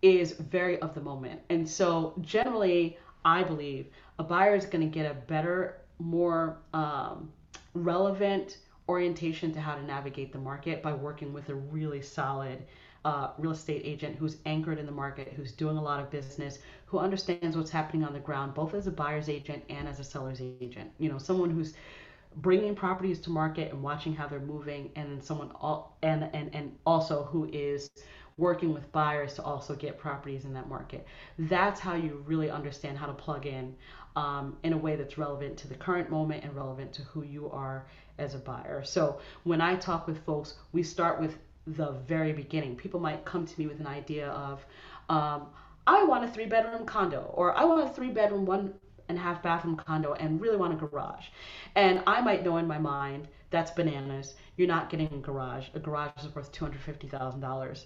is 0.02 0.32
very 0.32 0.78
of 0.80 0.94
the 0.94 1.00
moment. 1.00 1.40
And 1.50 1.68
so 1.68 2.14
generally, 2.22 2.98
I 3.24 3.42
believe 3.42 3.86
a 4.18 4.24
buyer 4.24 4.54
is 4.54 4.66
going 4.66 4.88
to 4.88 4.92
get 4.92 5.10
a 5.10 5.14
better, 5.14 5.82
more 5.98 6.58
um, 6.74 7.32
relevant, 7.74 8.58
orientation 8.92 9.52
to 9.54 9.60
how 9.60 9.74
to 9.74 9.82
navigate 9.82 10.32
the 10.32 10.38
market 10.38 10.82
by 10.82 10.92
working 10.92 11.32
with 11.32 11.48
a 11.48 11.54
really 11.54 12.02
solid 12.02 12.58
uh, 13.06 13.28
real 13.38 13.52
estate 13.52 13.82
agent 13.84 14.16
who's 14.16 14.36
anchored 14.44 14.78
in 14.78 14.84
the 14.86 14.92
market, 14.92 15.32
who's 15.34 15.52
doing 15.52 15.78
a 15.78 15.82
lot 15.82 15.98
of 15.98 16.10
business, 16.10 16.58
who 16.84 16.98
understands 16.98 17.56
what's 17.56 17.70
happening 17.70 18.04
on 18.04 18.12
the 18.12 18.20
ground, 18.20 18.52
both 18.54 18.74
as 18.74 18.86
a 18.86 18.90
buyer's 18.90 19.30
agent 19.30 19.64
and 19.70 19.88
as 19.88 19.98
a 19.98 20.04
seller's 20.04 20.42
agent. 20.42 20.90
You 20.98 21.08
know, 21.10 21.18
someone 21.18 21.50
who's 21.50 21.72
bringing 22.36 22.74
properties 22.74 23.18
to 23.20 23.30
market 23.30 23.72
and 23.72 23.82
watching 23.82 24.14
how 24.14 24.26
they're 24.28 24.40
moving, 24.56 24.90
and 24.94 25.10
then 25.10 25.20
someone 25.22 25.50
all 25.54 25.96
and 26.02 26.28
and 26.34 26.54
and 26.54 26.76
also 26.84 27.24
who 27.24 27.48
is 27.52 27.90
working 28.38 28.72
with 28.74 28.90
buyers 28.92 29.34
to 29.34 29.42
also 29.42 29.74
get 29.74 29.98
properties 29.98 30.44
in 30.44 30.52
that 30.54 30.68
market. 30.68 31.06
That's 31.38 31.80
how 31.80 31.94
you 31.94 32.22
really 32.26 32.50
understand 32.50 32.98
how 32.98 33.06
to 33.06 33.12
plug 33.12 33.46
in 33.46 33.74
um, 34.16 34.56
in 34.62 34.72
a 34.72 34.76
way 34.76 34.96
that's 34.96 35.18
relevant 35.18 35.56
to 35.58 35.68
the 35.68 35.74
current 35.74 36.10
moment 36.10 36.44
and 36.44 36.54
relevant 36.54 36.92
to 36.94 37.02
who 37.02 37.22
you 37.22 37.50
are 37.50 37.86
as 38.18 38.34
a 38.34 38.38
buyer. 38.38 38.82
So 38.84 39.18
when 39.44 39.60
I 39.60 39.76
talk 39.76 40.06
with 40.06 40.24
folks, 40.24 40.54
we 40.72 40.82
start 40.82 41.20
with 41.20 41.38
the 41.66 41.92
very 42.06 42.32
beginning. 42.32 42.76
People 42.76 43.00
might 43.00 43.24
come 43.24 43.46
to 43.46 43.60
me 43.60 43.66
with 43.66 43.80
an 43.80 43.86
idea 43.86 44.28
of, 44.30 44.64
um, 45.08 45.46
I 45.86 46.04
want 46.04 46.24
a 46.24 46.28
three 46.28 46.46
bedroom 46.46 46.86
condo, 46.86 47.30
or 47.34 47.56
I 47.56 47.64
want 47.64 47.88
a 47.88 47.92
three 47.92 48.10
bedroom, 48.10 48.44
one 48.46 48.74
and 49.08 49.18
a 49.18 49.20
half 49.20 49.42
bathroom 49.42 49.76
condo, 49.76 50.14
and 50.14 50.40
really 50.40 50.56
want 50.56 50.72
a 50.72 50.76
garage. 50.76 51.26
And 51.74 52.02
I 52.06 52.20
might 52.20 52.44
know 52.44 52.56
in 52.58 52.66
my 52.66 52.78
mind, 52.78 53.28
that's 53.50 53.70
bananas. 53.70 54.34
You're 54.56 54.68
not 54.68 54.90
getting 54.90 55.12
a 55.12 55.18
garage. 55.18 55.68
A 55.74 55.80
garage 55.80 56.24
is 56.24 56.34
worth 56.34 56.52
$250,000 56.52 57.84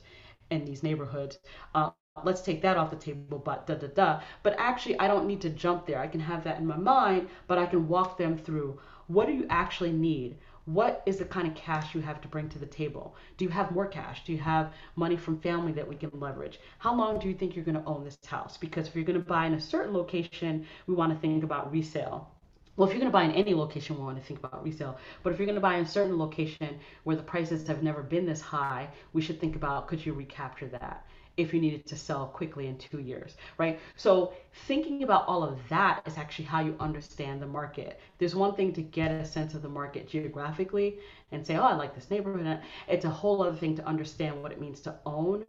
in 0.50 0.64
these 0.64 0.82
neighborhoods. 0.82 1.38
Uh, 1.74 1.90
let's 2.24 2.42
take 2.42 2.62
that 2.62 2.76
off 2.76 2.90
the 2.90 2.96
table, 2.96 3.38
but 3.38 3.66
da 3.66 3.74
da 3.74 3.88
da. 3.88 4.20
But 4.42 4.54
actually, 4.58 4.98
I 4.98 5.08
don't 5.08 5.26
need 5.26 5.40
to 5.42 5.50
jump 5.50 5.86
there. 5.86 5.98
I 6.00 6.06
can 6.06 6.20
have 6.20 6.44
that 6.44 6.58
in 6.58 6.66
my 6.66 6.76
mind, 6.76 7.28
but 7.46 7.58
I 7.58 7.66
can 7.66 7.88
walk 7.88 8.16
them 8.16 8.38
through 8.38 8.78
what 9.08 9.26
do 9.26 9.32
you 9.32 9.46
actually 9.50 9.92
need? 9.92 10.36
What 10.64 11.02
is 11.06 11.18
the 11.18 11.24
kind 11.24 11.46
of 11.46 11.54
cash 11.54 11.94
you 11.94 12.00
have 12.00 12.20
to 12.22 12.28
bring 12.28 12.48
to 12.48 12.58
the 12.58 12.66
table? 12.66 13.14
Do 13.36 13.44
you 13.44 13.50
have 13.50 13.70
more 13.70 13.86
cash? 13.86 14.24
Do 14.24 14.32
you 14.32 14.38
have 14.38 14.72
money 14.96 15.16
from 15.16 15.40
family 15.40 15.72
that 15.72 15.86
we 15.86 15.94
can 15.94 16.10
leverage? 16.12 16.58
How 16.78 16.92
long 16.92 17.20
do 17.20 17.28
you 17.28 17.34
think 17.34 17.54
you're 17.54 17.64
going 17.64 17.80
to 17.80 17.84
own 17.86 18.04
this 18.04 18.18
house? 18.26 18.56
Because 18.56 18.88
if 18.88 18.96
you're 18.96 19.04
going 19.04 19.18
to 19.18 19.24
buy 19.24 19.46
in 19.46 19.54
a 19.54 19.60
certain 19.60 19.94
location, 19.94 20.66
we 20.88 20.94
want 20.94 21.12
to 21.12 21.18
think 21.20 21.44
about 21.44 21.70
resale. 21.70 22.28
Well, 22.76 22.88
if 22.88 22.92
you're 22.92 23.00
going 23.00 23.12
to 23.12 23.16
buy 23.16 23.22
in 23.22 23.32
any 23.32 23.54
location, 23.54 23.96
we 23.96 24.02
want 24.02 24.18
to 24.18 24.24
think 24.24 24.40
about 24.40 24.62
resale. 24.64 24.98
But 25.22 25.32
if 25.32 25.38
you're 25.38 25.46
going 25.46 25.54
to 25.54 25.62
buy 25.62 25.76
in 25.76 25.84
a 25.84 25.88
certain 25.88 26.18
location 26.18 26.80
where 27.04 27.16
the 27.16 27.22
prices 27.22 27.66
have 27.68 27.82
never 27.82 28.02
been 28.02 28.26
this 28.26 28.40
high, 28.40 28.88
we 29.12 29.22
should 29.22 29.40
think 29.40 29.56
about 29.56 29.86
could 29.86 30.04
you 30.04 30.12
recapture 30.12 30.66
that? 30.68 31.05
If 31.36 31.52
you 31.52 31.60
needed 31.60 31.86
to 31.86 31.96
sell 31.96 32.26
quickly 32.26 32.66
in 32.66 32.78
two 32.78 32.98
years, 32.98 33.36
right? 33.58 33.78
So 33.96 34.32
thinking 34.66 35.02
about 35.02 35.26
all 35.26 35.42
of 35.44 35.58
that 35.68 36.02
is 36.06 36.16
actually 36.16 36.46
how 36.46 36.60
you 36.60 36.74
understand 36.80 37.42
the 37.42 37.46
market. 37.46 38.00
There's 38.18 38.34
one 38.34 38.54
thing 38.54 38.72
to 38.72 38.82
get 38.82 39.10
a 39.10 39.24
sense 39.24 39.54
of 39.54 39.62
the 39.62 39.68
market 39.68 40.08
geographically 40.08 40.98
and 41.32 41.46
say, 41.46 41.56
oh, 41.56 41.62
I 41.62 41.74
like 41.74 41.94
this 41.94 42.10
neighborhood. 42.10 42.60
It's 42.88 43.04
a 43.04 43.10
whole 43.10 43.42
other 43.42 43.56
thing 43.56 43.76
to 43.76 43.86
understand 43.86 44.42
what 44.42 44.52
it 44.52 44.60
means 44.60 44.80
to 44.80 44.94
own 45.04 45.44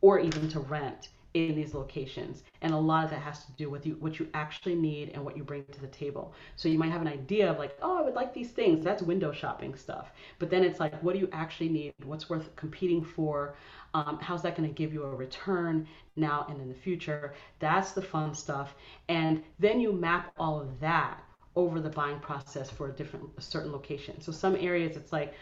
or 0.00 0.20
even 0.20 0.48
to 0.50 0.60
rent 0.60 1.08
in 1.36 1.54
these 1.54 1.74
locations. 1.74 2.42
And 2.62 2.72
a 2.72 2.78
lot 2.78 3.04
of 3.04 3.10
that 3.10 3.20
has 3.20 3.44
to 3.44 3.52
do 3.52 3.68
with 3.68 3.86
you, 3.86 3.96
what 4.00 4.18
you 4.18 4.28
actually 4.32 4.74
need 4.74 5.10
and 5.14 5.24
what 5.24 5.36
you 5.36 5.44
bring 5.44 5.64
to 5.70 5.80
the 5.80 5.86
table. 5.88 6.32
So 6.56 6.68
you 6.68 6.78
might 6.78 6.90
have 6.90 7.02
an 7.02 7.08
idea 7.08 7.50
of 7.50 7.58
like, 7.58 7.76
oh, 7.82 7.98
I 7.98 8.02
would 8.02 8.14
like 8.14 8.32
these 8.32 8.50
things. 8.50 8.84
That's 8.84 9.02
window 9.02 9.32
shopping 9.32 9.74
stuff. 9.74 10.12
But 10.38 10.50
then 10.50 10.64
it's 10.64 10.80
like, 10.80 11.00
what 11.02 11.12
do 11.12 11.18
you 11.18 11.28
actually 11.32 11.68
need? 11.68 11.92
What's 12.04 12.30
worth 12.30 12.54
competing 12.56 13.04
for? 13.04 13.54
Um, 13.94 14.18
how's 14.20 14.42
that 14.42 14.56
going 14.56 14.68
to 14.68 14.74
give 14.74 14.92
you 14.92 15.04
a 15.04 15.14
return 15.14 15.86
now 16.16 16.46
and 16.48 16.60
in 16.60 16.68
the 16.68 16.74
future? 16.74 17.34
That's 17.58 17.92
the 17.92 18.02
fun 18.02 18.34
stuff. 18.34 18.74
And 19.08 19.42
then 19.58 19.80
you 19.80 19.92
map 19.92 20.32
all 20.38 20.60
of 20.60 20.80
that 20.80 21.22
over 21.54 21.80
the 21.80 21.88
buying 21.88 22.20
process 22.20 22.70
for 22.70 22.88
a 22.88 22.92
different 22.92 23.26
a 23.38 23.40
certain 23.40 23.72
location. 23.72 24.20
So 24.20 24.30
some 24.32 24.56
areas 24.56 24.96
it's 24.96 25.12
like, 25.12 25.32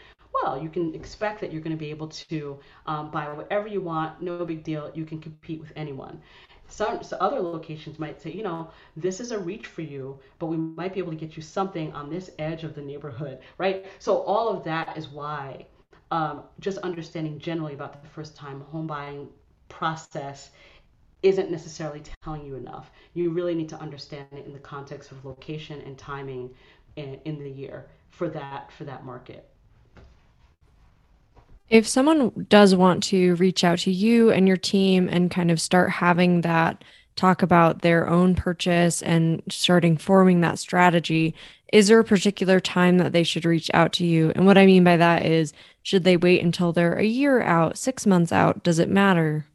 well, 0.43 0.61
you 0.61 0.69
can 0.69 0.93
expect 0.95 1.41
that 1.41 1.51
you're 1.51 1.61
going 1.61 1.75
to 1.75 1.79
be 1.79 1.89
able 1.89 2.07
to 2.07 2.59
um, 2.85 3.11
buy 3.11 3.27
whatever 3.31 3.67
you 3.67 3.81
want, 3.81 4.21
no 4.21 4.45
big 4.45 4.63
deal. 4.63 4.91
You 4.93 5.05
can 5.05 5.19
compete 5.19 5.59
with 5.59 5.71
anyone. 5.75 6.21
Some, 6.67 6.99
other 7.19 7.39
locations 7.39 7.99
might 7.99 8.21
say, 8.21 8.31
you 8.31 8.43
know, 8.43 8.71
this 8.97 9.19
is 9.19 9.31
a 9.31 9.39
reach 9.39 9.67
for 9.67 9.81
you, 9.81 10.19
but 10.39 10.47
we 10.47 10.57
might 10.57 10.93
be 10.93 10.99
able 10.99 11.11
to 11.11 11.17
get 11.17 11.37
you 11.37 11.43
something 11.43 11.93
on 11.93 12.09
this 12.09 12.31
edge 12.39 12.63
of 12.63 12.75
the 12.75 12.81
neighborhood, 12.81 13.39
right? 13.57 13.85
So 13.99 14.17
all 14.23 14.49
of 14.49 14.63
that 14.63 14.97
is 14.97 15.07
why 15.09 15.67
um, 16.11 16.43
just 16.59 16.77
understanding 16.79 17.39
generally 17.39 17.73
about 17.73 18.01
the 18.01 18.09
first 18.09 18.35
time 18.35 18.61
home 18.61 18.87
buying 18.87 19.27
process 19.69 20.51
isn't 21.23 21.49
necessarily 21.49 22.03
telling 22.23 22.45
you 22.45 22.55
enough. 22.55 22.91
You 23.13 23.31
really 23.31 23.55
need 23.55 23.69
to 23.69 23.79
understand 23.79 24.27
it 24.31 24.45
in 24.45 24.53
the 24.53 24.59
context 24.59 25.11
of 25.11 25.23
location 25.25 25.81
and 25.81 25.97
timing 25.97 26.51
in, 26.95 27.19
in 27.25 27.39
the 27.39 27.49
year 27.49 27.87
for 28.09 28.29
that 28.29 28.71
for 28.71 28.85
that 28.85 29.05
market. 29.05 29.49
If 31.69 31.87
someone 31.87 32.45
does 32.47 32.75
want 32.75 33.01
to 33.05 33.35
reach 33.35 33.63
out 33.63 33.79
to 33.79 33.91
you 33.91 34.29
and 34.29 34.47
your 34.47 34.57
team 34.57 35.09
and 35.09 35.31
kind 35.31 35.49
of 35.49 35.59
start 35.59 35.89
having 35.89 36.41
that 36.41 36.83
talk 37.15 37.41
about 37.41 37.81
their 37.81 38.07
own 38.07 38.35
purchase 38.35 39.01
and 39.01 39.41
starting 39.49 39.97
forming 39.97 40.41
that 40.41 40.59
strategy, 40.59 41.33
is 41.73 41.87
there 41.87 41.99
a 41.99 42.03
particular 42.03 42.59
time 42.59 42.99
that 42.99 43.13
they 43.13 43.23
should 43.23 43.45
reach 43.45 43.71
out 43.73 43.93
to 43.93 44.05
you? 44.05 44.31
And 44.35 44.45
what 44.45 44.57
I 44.57 44.65
mean 44.67 44.83
by 44.83 44.97
that 44.97 45.25
is, 45.25 45.53
should 45.81 46.03
they 46.03 46.17
wait 46.17 46.43
until 46.43 46.71
they're 46.71 46.99
a 46.99 47.03
year 47.03 47.41
out, 47.41 47.77
six 47.77 48.05
months 48.05 48.31
out? 48.31 48.63
Does 48.63 48.77
it 48.77 48.89
matter? 48.89 49.47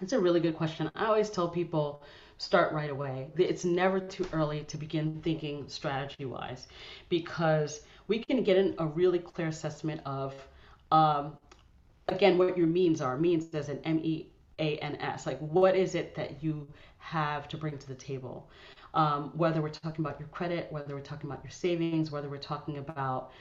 It's 0.00 0.12
a 0.12 0.20
really 0.20 0.40
good 0.40 0.56
question. 0.56 0.90
I 0.94 1.06
always 1.06 1.30
tell 1.30 1.48
people 1.48 2.02
start 2.38 2.72
right 2.72 2.90
away. 2.90 3.28
It's 3.36 3.64
never 3.64 3.98
too 3.98 4.26
early 4.32 4.64
to 4.64 4.76
begin 4.76 5.20
thinking 5.22 5.68
strategy 5.68 6.26
wise 6.26 6.68
because 7.08 7.82
we 8.08 8.22
can 8.22 8.44
get 8.44 8.56
in 8.56 8.74
a 8.78 8.86
really 8.86 9.18
clear 9.18 9.48
assessment 9.48 10.00
of 10.04 10.34
um, 10.92 11.38
again, 12.08 12.38
what 12.38 12.56
your 12.56 12.66
means 12.66 13.00
are. 13.00 13.16
Means 13.16 13.52
as 13.54 13.68
an 13.68 13.80
M 13.84 13.98
E 14.04 14.28
A 14.58 14.76
N 14.76 14.96
S. 14.96 15.26
Like, 15.26 15.38
what 15.40 15.74
is 15.74 15.94
it 15.94 16.14
that 16.14 16.42
you 16.42 16.68
have 16.98 17.48
to 17.48 17.56
bring 17.56 17.78
to 17.78 17.88
the 17.88 17.94
table? 17.94 18.48
Um, 18.94 19.32
whether 19.34 19.62
we're 19.62 19.70
talking 19.70 20.04
about 20.04 20.20
your 20.20 20.28
credit, 20.28 20.70
whether 20.70 20.94
we're 20.94 21.00
talking 21.00 21.30
about 21.30 21.42
your 21.42 21.50
savings, 21.50 22.10
whether 22.10 22.28
we're 22.28 22.36
talking 22.36 22.76
about 22.76 23.32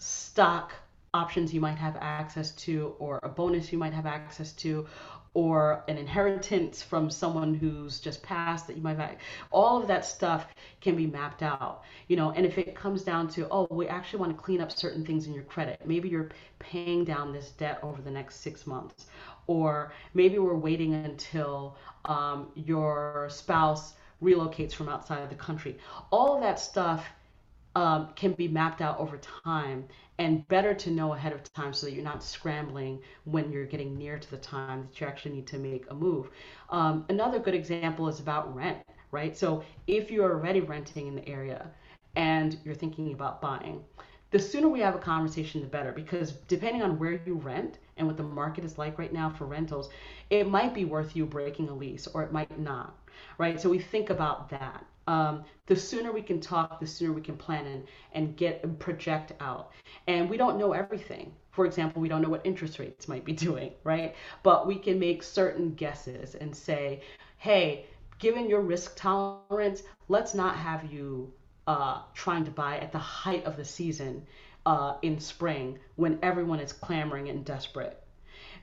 stock 0.00 0.72
options 1.14 1.54
you 1.54 1.60
might 1.60 1.78
have 1.78 1.96
access 2.00 2.50
to, 2.52 2.94
or 2.98 3.20
a 3.22 3.28
bonus 3.28 3.72
you 3.72 3.78
might 3.78 3.92
have 3.92 4.06
access 4.06 4.52
to, 4.52 4.86
or 5.34 5.84
an 5.88 5.98
inheritance 5.98 6.82
from 6.82 7.10
someone 7.10 7.54
who's 7.54 8.00
just 8.00 8.22
passed 8.22 8.66
that 8.66 8.76
you 8.76 8.82
might 8.82 8.96
have 8.98 9.16
all 9.50 9.80
of 9.80 9.88
that 9.88 10.04
stuff 10.04 10.46
can 10.80 10.96
be 10.96 11.06
mapped 11.06 11.42
out 11.42 11.82
you 12.08 12.16
know 12.16 12.30
and 12.32 12.44
if 12.44 12.58
it 12.58 12.74
comes 12.74 13.02
down 13.02 13.28
to 13.28 13.46
oh 13.50 13.66
we 13.70 13.86
actually 13.88 14.18
want 14.18 14.36
to 14.36 14.42
clean 14.42 14.60
up 14.60 14.72
certain 14.72 15.04
things 15.04 15.26
in 15.26 15.34
your 15.34 15.44
credit. 15.44 15.80
Maybe 15.84 16.08
you're 16.08 16.30
paying 16.58 17.04
down 17.04 17.32
this 17.32 17.50
debt 17.50 17.78
over 17.82 18.02
the 18.02 18.10
next 18.10 18.40
six 18.40 18.66
months 18.66 19.06
or 19.46 19.92
maybe 20.14 20.38
we're 20.38 20.54
waiting 20.54 20.94
until 20.94 21.76
um, 22.04 22.48
your 22.54 23.28
spouse 23.30 23.94
relocates 24.22 24.72
from 24.72 24.88
outside 24.88 25.22
of 25.22 25.28
the 25.30 25.36
country. 25.36 25.78
All 26.10 26.34
of 26.34 26.42
that 26.42 26.58
stuff 26.58 27.06
um, 27.78 28.08
can 28.16 28.32
be 28.32 28.48
mapped 28.48 28.80
out 28.80 28.98
over 28.98 29.18
time 29.44 29.84
and 30.18 30.46
better 30.48 30.74
to 30.74 30.90
know 30.90 31.14
ahead 31.14 31.32
of 31.32 31.44
time 31.52 31.72
so 31.72 31.86
that 31.86 31.92
you're 31.92 32.02
not 32.02 32.24
scrambling 32.24 32.98
when 33.24 33.52
you're 33.52 33.66
getting 33.66 33.96
near 33.96 34.18
to 34.18 34.30
the 34.32 34.36
time 34.36 34.82
that 34.82 35.00
you 35.00 35.06
actually 35.06 35.36
need 35.36 35.46
to 35.46 35.58
make 35.58 35.88
a 35.88 35.94
move. 35.94 36.28
Um, 36.70 37.04
another 37.08 37.38
good 37.38 37.54
example 37.54 38.08
is 38.08 38.18
about 38.18 38.52
rent, 38.52 38.78
right? 39.12 39.36
So 39.36 39.62
if 39.86 40.10
you're 40.10 40.32
already 40.32 40.60
renting 40.60 41.06
in 41.06 41.14
the 41.14 41.28
area 41.28 41.70
and 42.16 42.58
you're 42.64 42.74
thinking 42.74 43.12
about 43.12 43.40
buying, 43.40 43.84
the 44.32 44.40
sooner 44.40 44.68
we 44.68 44.80
have 44.80 44.96
a 44.96 44.98
conversation, 44.98 45.60
the 45.60 45.68
better, 45.68 45.92
because 45.92 46.32
depending 46.48 46.82
on 46.82 46.98
where 46.98 47.20
you 47.24 47.34
rent 47.36 47.78
and 47.96 48.08
what 48.08 48.16
the 48.16 48.24
market 48.24 48.64
is 48.64 48.76
like 48.76 48.98
right 48.98 49.12
now 49.12 49.30
for 49.30 49.46
rentals, 49.46 49.88
it 50.30 50.48
might 50.50 50.74
be 50.74 50.84
worth 50.84 51.14
you 51.14 51.26
breaking 51.26 51.68
a 51.68 51.74
lease 51.74 52.08
or 52.08 52.24
it 52.24 52.32
might 52.32 52.58
not, 52.58 52.97
right? 53.38 53.60
So 53.60 53.68
we 53.70 53.78
think 53.78 54.10
about 54.10 54.50
that 54.50 54.84
um, 55.08 55.44
the 55.66 55.74
sooner 55.74 56.12
we 56.12 56.22
can 56.22 56.38
talk, 56.40 56.78
the 56.80 56.86
sooner 56.86 57.12
we 57.12 57.22
can 57.22 57.36
plan 57.36 57.66
and, 57.66 57.84
and 58.12 58.36
get 58.36 58.62
and 58.62 58.78
project 58.78 59.32
out. 59.40 59.72
And 60.06 60.28
we 60.28 60.36
don't 60.36 60.58
know 60.58 60.72
everything. 60.72 61.32
For 61.50 61.64
example, 61.64 62.02
we 62.02 62.08
don't 62.08 62.20
know 62.20 62.28
what 62.28 62.44
interest 62.44 62.78
rates 62.78 63.08
might 63.08 63.24
be 63.24 63.32
doing, 63.48 63.72
right? 63.84 64.14
But 64.42 64.66
we 64.66 64.76
can 64.76 64.98
make 64.98 65.22
certain 65.22 65.72
guesses 65.74 66.34
and 66.34 66.54
say, 66.54 67.00
hey, 67.38 67.86
given 68.18 68.48
your 68.50 68.60
risk 68.60 68.96
tolerance, 68.96 69.82
let's 70.08 70.34
not 70.34 70.56
have 70.56 70.92
you 70.92 71.32
uh, 71.66 71.78
trying 72.14 72.44
to 72.44 72.50
buy 72.50 72.78
at 72.78 72.92
the 72.92 72.98
height 72.98 73.44
of 73.44 73.56
the 73.56 73.64
season 73.64 74.26
uh, 74.66 74.94
in 75.00 75.18
spring 75.18 75.78
when 75.96 76.18
everyone 76.22 76.60
is 76.60 76.72
clamoring 76.72 77.28
and 77.30 77.44
desperate. 77.46 78.02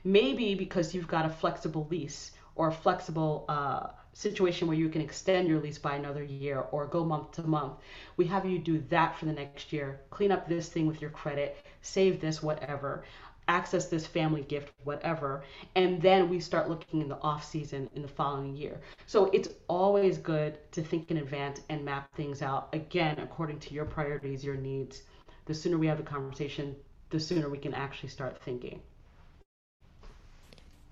Maybe 0.04 0.54
because 0.54 0.94
you've 0.94 1.08
got 1.08 1.26
a 1.26 1.30
flexible 1.30 1.88
lease 1.90 2.32
or 2.54 2.68
a 2.68 2.72
flexible 2.72 3.44
uh, 3.48 3.88
situation 4.16 4.66
where 4.66 4.78
you 4.78 4.88
can 4.88 5.02
extend 5.02 5.46
your 5.46 5.60
lease 5.60 5.76
by 5.76 5.94
another 5.94 6.24
year 6.24 6.60
or 6.70 6.86
go 6.86 7.04
month 7.04 7.32
to 7.32 7.42
month. 7.42 7.74
We 8.16 8.24
have 8.28 8.46
you 8.46 8.58
do 8.58 8.82
that 8.88 9.14
for 9.18 9.26
the 9.26 9.32
next 9.34 9.74
year. 9.74 10.00
Clean 10.08 10.32
up 10.32 10.48
this 10.48 10.70
thing 10.70 10.86
with 10.86 11.02
your 11.02 11.10
credit, 11.10 11.58
save 11.82 12.18
this, 12.18 12.42
whatever, 12.42 13.04
access 13.46 13.88
this 13.88 14.06
family 14.06 14.40
gift, 14.40 14.72
whatever. 14.84 15.44
And 15.74 16.00
then 16.00 16.30
we 16.30 16.40
start 16.40 16.70
looking 16.70 17.02
in 17.02 17.08
the 17.08 17.20
off 17.20 17.44
season 17.44 17.90
in 17.94 18.00
the 18.00 18.08
following 18.08 18.56
year. 18.56 18.80
So 19.06 19.26
it's 19.34 19.50
always 19.68 20.16
good 20.16 20.58
to 20.72 20.82
think 20.82 21.10
in 21.10 21.18
advance 21.18 21.60
and 21.68 21.84
map 21.84 22.08
things 22.14 22.40
out 22.40 22.70
again 22.72 23.18
according 23.18 23.58
to 23.60 23.74
your 23.74 23.84
priorities, 23.84 24.42
your 24.42 24.56
needs. 24.56 25.02
The 25.44 25.52
sooner 25.52 25.76
we 25.76 25.88
have 25.88 25.98
the 25.98 26.04
conversation, 26.04 26.74
the 27.10 27.20
sooner 27.20 27.50
we 27.50 27.58
can 27.58 27.74
actually 27.74 28.08
start 28.08 28.40
thinking. 28.42 28.80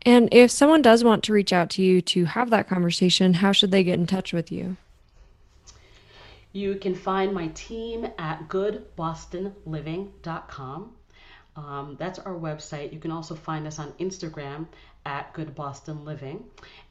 And 0.05 0.29
if 0.33 0.51
someone 0.51 0.83
does 0.83 1.03
want 1.03 1.25
to 1.25 1.33
reach 1.33 1.53
out 1.53 1.71
to 1.71 1.83
you 1.83 2.03
to 2.03 2.27
have 2.27 2.51
that 2.51 2.69
conversation, 2.69 3.35
how 3.35 3.53
should 3.53 3.71
they 3.71 3.83
get 3.83 3.99
in 3.99 4.07
touch 4.07 4.33
with 4.33 4.53
you? 4.53 4.77
You 6.53 6.77
can 6.77 6.95
find 6.95 7.33
my 7.33 7.49
team 7.49 8.07
at 8.19 8.49
goodbostonliving.com. 8.49 10.93
Um, 11.57 11.97
that's 11.99 12.19
our 12.19 12.35
website. 12.35 12.93
You 12.93 12.99
can 12.99 13.11
also 13.11 13.35
find 13.35 13.67
us 13.67 13.79
on 13.79 13.93
Instagram 13.93 14.67
at 15.07 15.33
Good 15.33 15.55
Boston 15.55 16.05
Living. 16.05 16.45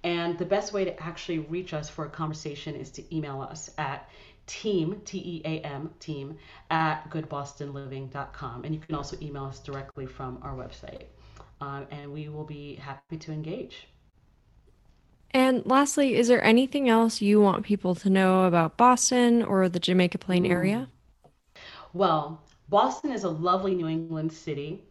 And 0.04 0.38
the 0.38 0.46
best 0.46 0.74
way 0.74 0.86
to 0.86 1.04
actually 1.04 1.40
reach 1.40 1.74
us 1.74 1.90
for 1.90 2.06
a 2.06 2.10
conversation 2.10 2.76
is 2.76 2.90
to 2.92 3.16
email 3.16 3.42
us 3.42 3.72
at 3.78 4.10
team, 4.48 5.02
T 5.06 5.20
E 5.20 5.42
A 5.46 5.62
M, 5.62 5.92
team, 6.00 6.38
at 6.70 7.10
goodbostonliving.com. 7.10 8.66
And 8.66 8.74
you 8.74 8.82
can 8.82 8.96
also 8.96 9.18
email 9.22 9.46
us 9.46 9.60
directly 9.60 10.06
from 10.06 10.40
our 10.42 10.56
website. 10.56 11.06
Um, 11.64 11.88
and 11.92 12.12
we 12.12 12.28
will 12.28 12.44
be 12.44 12.76
happy 12.76 13.18
to 13.18 13.32
engage. 13.32 13.88
And 15.32 15.66
lastly, 15.66 16.16
is 16.16 16.28
there 16.28 16.44
anything 16.44 16.90
else 16.90 17.22
you 17.22 17.40
want 17.40 17.64
people 17.64 17.96
to 17.96 18.10
know 18.10 18.44
about 18.44 18.76
Boston 18.76 19.42
or 19.44 19.70
the 19.70 19.80
Jamaica 19.80 20.18
Plain 20.18 20.46
area? 20.46 20.90
Well, 21.94 22.44
Boston 22.68 23.12
is 23.12 23.24
a 23.24 23.30
lovely 23.30 23.76
New 23.76 23.88
England 23.88 24.32
city. 24.34 24.84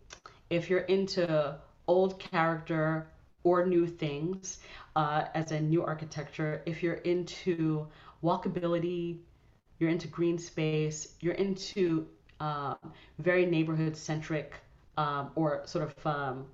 If 0.48 0.70
you're 0.70 0.86
into 0.98 1.56
old 1.86 2.18
character 2.18 3.06
or 3.44 3.66
new 3.66 3.86
things, 3.86 4.60
uh, 4.96 5.24
as 5.34 5.52
in 5.52 5.68
new 5.68 5.84
architecture, 5.84 6.62
if 6.64 6.82
you're 6.82 7.02
into 7.04 7.86
walkability, 8.24 9.18
you're 9.78 9.90
into 9.90 10.08
green 10.08 10.38
space, 10.38 11.16
you're 11.20 11.34
into 11.34 12.06
uh, 12.40 12.74
very 13.18 13.44
neighborhood 13.44 13.96
centric 13.96 14.54
um, 14.96 15.30
or 15.34 15.62
sort 15.66 15.84
of 15.84 16.06
um, 16.06 16.46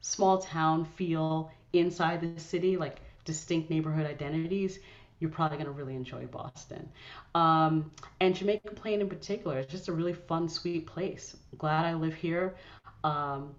small 0.00 0.38
town 0.38 0.84
feel 0.84 1.50
inside 1.72 2.20
the 2.20 2.40
city, 2.40 2.76
like 2.76 3.00
distinct 3.24 3.70
neighborhood 3.70 4.06
identities, 4.06 4.78
you're 5.20 5.30
probably 5.30 5.56
going 5.56 5.66
to 5.66 5.72
really 5.72 5.94
enjoy 5.94 6.26
Boston. 6.26 6.88
Um, 7.34 7.90
and 8.20 8.34
Jamaica 8.34 8.72
Plain 8.72 9.00
in 9.00 9.08
particular 9.08 9.58
is 9.60 9.66
just 9.66 9.88
a 9.88 9.92
really 9.92 10.12
fun, 10.12 10.48
sweet 10.48 10.86
place. 10.86 11.36
Glad 11.58 11.84
I 11.86 11.94
live 11.94 12.14
here. 12.14 12.56
Um, 13.04 13.54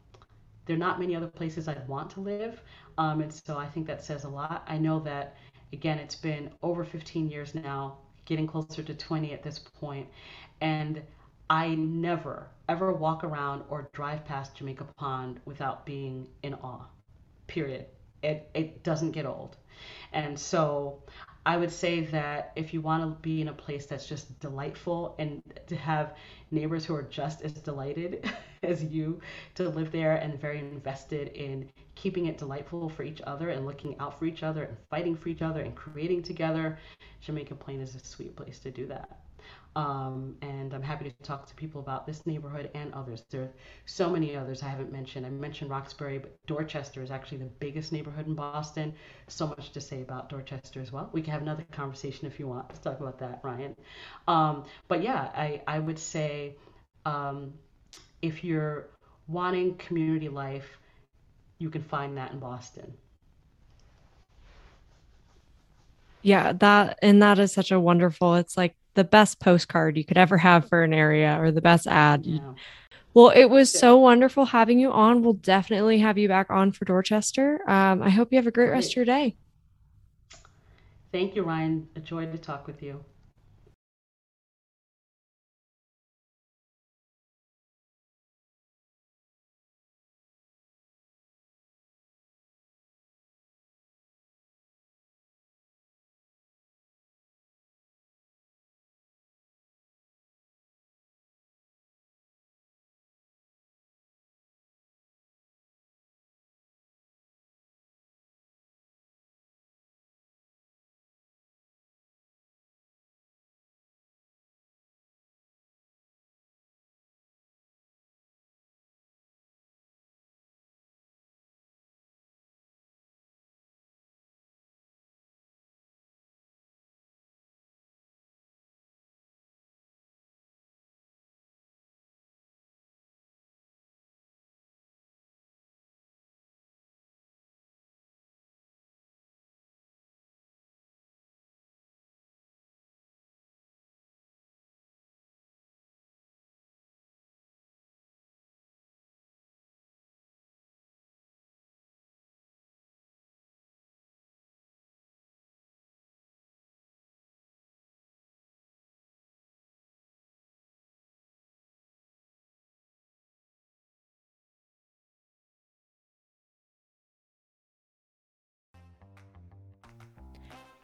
there 0.65 0.75
are 0.75 0.79
not 0.79 0.99
many 0.99 1.15
other 1.15 1.27
places 1.27 1.67
I'd 1.67 1.87
want 1.87 2.11
to 2.11 2.21
live. 2.21 2.61
Um, 2.97 3.21
and 3.21 3.33
so 3.33 3.57
I 3.57 3.67
think 3.67 3.87
that 3.87 4.03
says 4.03 4.23
a 4.25 4.29
lot. 4.29 4.63
I 4.67 4.77
know 4.77 4.99
that, 5.01 5.35
again, 5.71 5.99
it's 5.99 6.15
been 6.15 6.51
over 6.61 6.83
15 6.85 7.29
years 7.29 7.55
now, 7.55 7.97
getting 8.25 8.47
closer 8.47 8.83
to 8.83 8.93
20 8.93 9.33
at 9.33 9.43
this 9.43 9.59
point, 9.59 10.07
And 10.61 11.01
I 11.49 11.75
never, 11.75 12.49
ever 12.69 12.93
walk 12.93 13.23
around 13.23 13.63
or 13.69 13.89
drive 13.93 14.25
past 14.25 14.55
Jamaica 14.55 14.85
Pond 14.97 15.39
without 15.45 15.85
being 15.85 16.27
in 16.41 16.53
awe, 16.55 16.85
period. 17.47 17.85
It, 18.21 18.49
it 18.53 18.83
doesn't 18.83 19.11
get 19.11 19.25
old. 19.25 19.57
And 20.13 20.39
so 20.39 21.03
I 21.45 21.57
would 21.57 21.71
say 21.71 22.01
that 22.01 22.53
if 22.55 22.73
you 22.73 22.79
want 22.79 23.03
to 23.03 23.21
be 23.21 23.41
in 23.41 23.49
a 23.49 23.53
place 23.53 23.85
that's 23.85 24.07
just 24.07 24.39
delightful 24.39 25.15
and 25.19 25.41
to 25.67 25.75
have 25.75 26.15
neighbors 26.51 26.85
who 26.85 26.95
are 26.95 27.03
just 27.03 27.41
as 27.41 27.51
delighted 27.51 28.29
as 28.63 28.83
you 28.83 29.19
to 29.55 29.67
live 29.67 29.91
there 29.91 30.15
and 30.15 30.39
very 30.39 30.59
invested 30.59 31.29
in 31.29 31.69
keeping 31.95 32.27
it 32.27 32.37
delightful 32.37 32.87
for 32.87 33.03
each 33.03 33.21
other 33.27 33.49
and 33.49 33.65
looking 33.65 33.97
out 33.99 34.17
for 34.17 34.25
each 34.25 34.43
other 34.43 34.63
and 34.63 34.77
fighting 34.89 35.17
for 35.17 35.27
each 35.29 35.41
other 35.41 35.61
and 35.61 35.75
creating 35.75 36.23
together, 36.23 36.79
Jamaica 37.21 37.55
Plain 37.55 37.81
is 37.81 37.95
a 37.95 37.99
sweet 37.99 38.35
place 38.37 38.59
to 38.59 38.71
do 38.71 38.85
that. 38.87 39.22
Um, 39.75 40.35
and 40.41 40.73
I'm 40.73 40.83
happy 40.83 41.09
to 41.09 41.23
talk 41.23 41.47
to 41.47 41.55
people 41.55 41.81
about 41.81 42.05
this 42.05 42.25
neighborhood 42.27 42.69
and 42.75 42.93
others. 42.93 43.23
There 43.31 43.41
are 43.41 43.53
so 43.85 44.09
many 44.09 44.35
others 44.35 44.61
I 44.61 44.67
haven't 44.67 44.91
mentioned. 44.91 45.25
I 45.25 45.29
mentioned 45.29 45.71
Roxbury, 45.71 46.19
but 46.19 46.35
Dorchester 46.45 47.01
is 47.01 47.09
actually 47.09 47.39
the 47.39 47.49
biggest 47.59 47.91
neighborhood 47.91 48.27
in 48.27 48.35
Boston. 48.35 48.93
So 49.27 49.47
much 49.47 49.71
to 49.71 49.81
say 49.81 50.01
about 50.01 50.29
Dorchester 50.29 50.79
as 50.79 50.91
well. 50.91 51.09
We 51.11 51.21
can 51.21 51.33
have 51.33 51.41
another 51.41 51.65
conversation 51.71 52.27
if 52.27 52.39
you 52.39 52.47
want 52.47 52.69
to 52.69 52.81
talk 52.81 52.99
about 52.99 53.17
that, 53.19 53.41
Ryann. 53.43 53.75
Um, 54.27 54.65
but 54.87 55.01
yeah, 55.01 55.31
I, 55.35 55.61
I 55.67 55.79
would 55.79 55.97
say 55.97 56.55
um, 57.05 57.53
if 58.21 58.43
you're 58.43 58.89
wanting 59.27 59.75
community 59.77 60.29
life, 60.29 60.77
you 61.57 61.69
can 61.69 61.83
find 61.83 62.17
that 62.17 62.31
in 62.31 62.39
Boston. 62.39 62.93
Yeah, 66.21 66.53
that 66.53 66.99
and 67.01 67.21
that 67.21 67.37
is 67.39 67.51
such 67.51 67.71
a 67.71 67.79
wonderful. 67.79 68.35
It's 68.35 68.55
like 68.55 68.75
the 68.95 69.03
best 69.03 69.39
postcard 69.39 69.97
you 69.97 70.03
could 70.03 70.17
ever 70.17 70.37
have 70.37 70.67
for 70.67 70.83
an 70.83 70.93
area 70.93 71.37
or 71.39 71.51
the 71.51 71.61
best 71.61 71.87
ad. 71.87 72.25
Yeah. 72.25 72.53
Well, 73.13 73.29
it 73.29 73.45
was 73.45 73.71
so 73.71 73.97
wonderful 73.97 74.45
having 74.45 74.79
you 74.79 74.91
on. 74.91 75.21
We'll 75.21 75.33
definitely 75.33 75.99
have 75.99 76.17
you 76.17 76.27
back 76.27 76.49
on 76.49 76.71
for 76.71 76.85
Dorchester. 76.85 77.59
Um, 77.67 78.01
I 78.01 78.09
hope 78.09 78.31
you 78.31 78.37
have 78.37 78.47
a 78.47 78.51
great, 78.51 78.67
great 78.67 78.73
rest 78.73 78.91
of 78.91 78.95
your 78.95 79.05
day. 79.05 79.35
Thank 81.11 81.35
you, 81.35 81.43
Ryann. 81.43 81.85
A 81.95 81.99
joy 81.99 82.25
to 82.25 82.37
talk 82.39 82.65
with 82.65 82.81
you. 82.81 83.03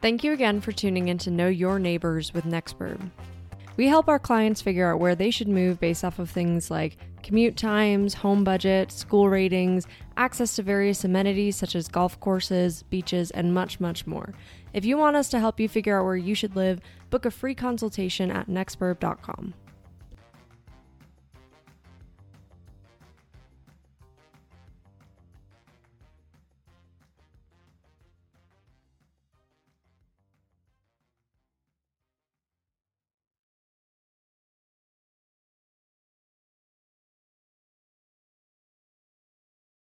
Thank 0.02 0.24
you 0.24 0.32
again 0.32 0.62
for 0.62 0.72
tuning 0.72 1.08
in 1.08 1.18
to 1.18 1.30
Know 1.30 1.48
Your 1.48 1.78
Neighbors 1.78 2.32
with 2.32 2.46
Nextburb. 2.46 3.10
We 3.76 3.86
help 3.86 4.08
our 4.08 4.18
clients 4.18 4.62
figure 4.62 4.90
out 4.90 4.98
where 4.98 5.14
they 5.14 5.30
should 5.30 5.46
move 5.46 5.78
based 5.78 6.04
off 6.04 6.18
of 6.18 6.30
things 6.30 6.70
like 6.70 6.96
commute 7.22 7.58
times, 7.58 8.14
home 8.14 8.42
budget, 8.42 8.90
school 8.90 9.28
ratings, 9.28 9.86
access 10.16 10.56
to 10.56 10.62
various 10.62 11.04
amenities 11.04 11.56
such 11.56 11.74
as 11.74 11.86
golf 11.86 12.18
courses, 12.18 12.82
beaches, 12.84 13.30
and 13.32 13.52
much, 13.52 13.78
much 13.78 14.06
more. 14.06 14.32
If 14.72 14.86
you 14.86 14.96
want 14.96 15.16
us 15.16 15.28
to 15.30 15.38
help 15.38 15.60
you 15.60 15.68
figure 15.68 16.00
out 16.00 16.06
where 16.06 16.16
you 16.16 16.34
should 16.34 16.56
live, 16.56 16.80
book 17.10 17.26
a 17.26 17.30
free 17.30 17.54
consultation 17.54 18.30
at 18.30 18.48
nextburb.com. 18.48 19.52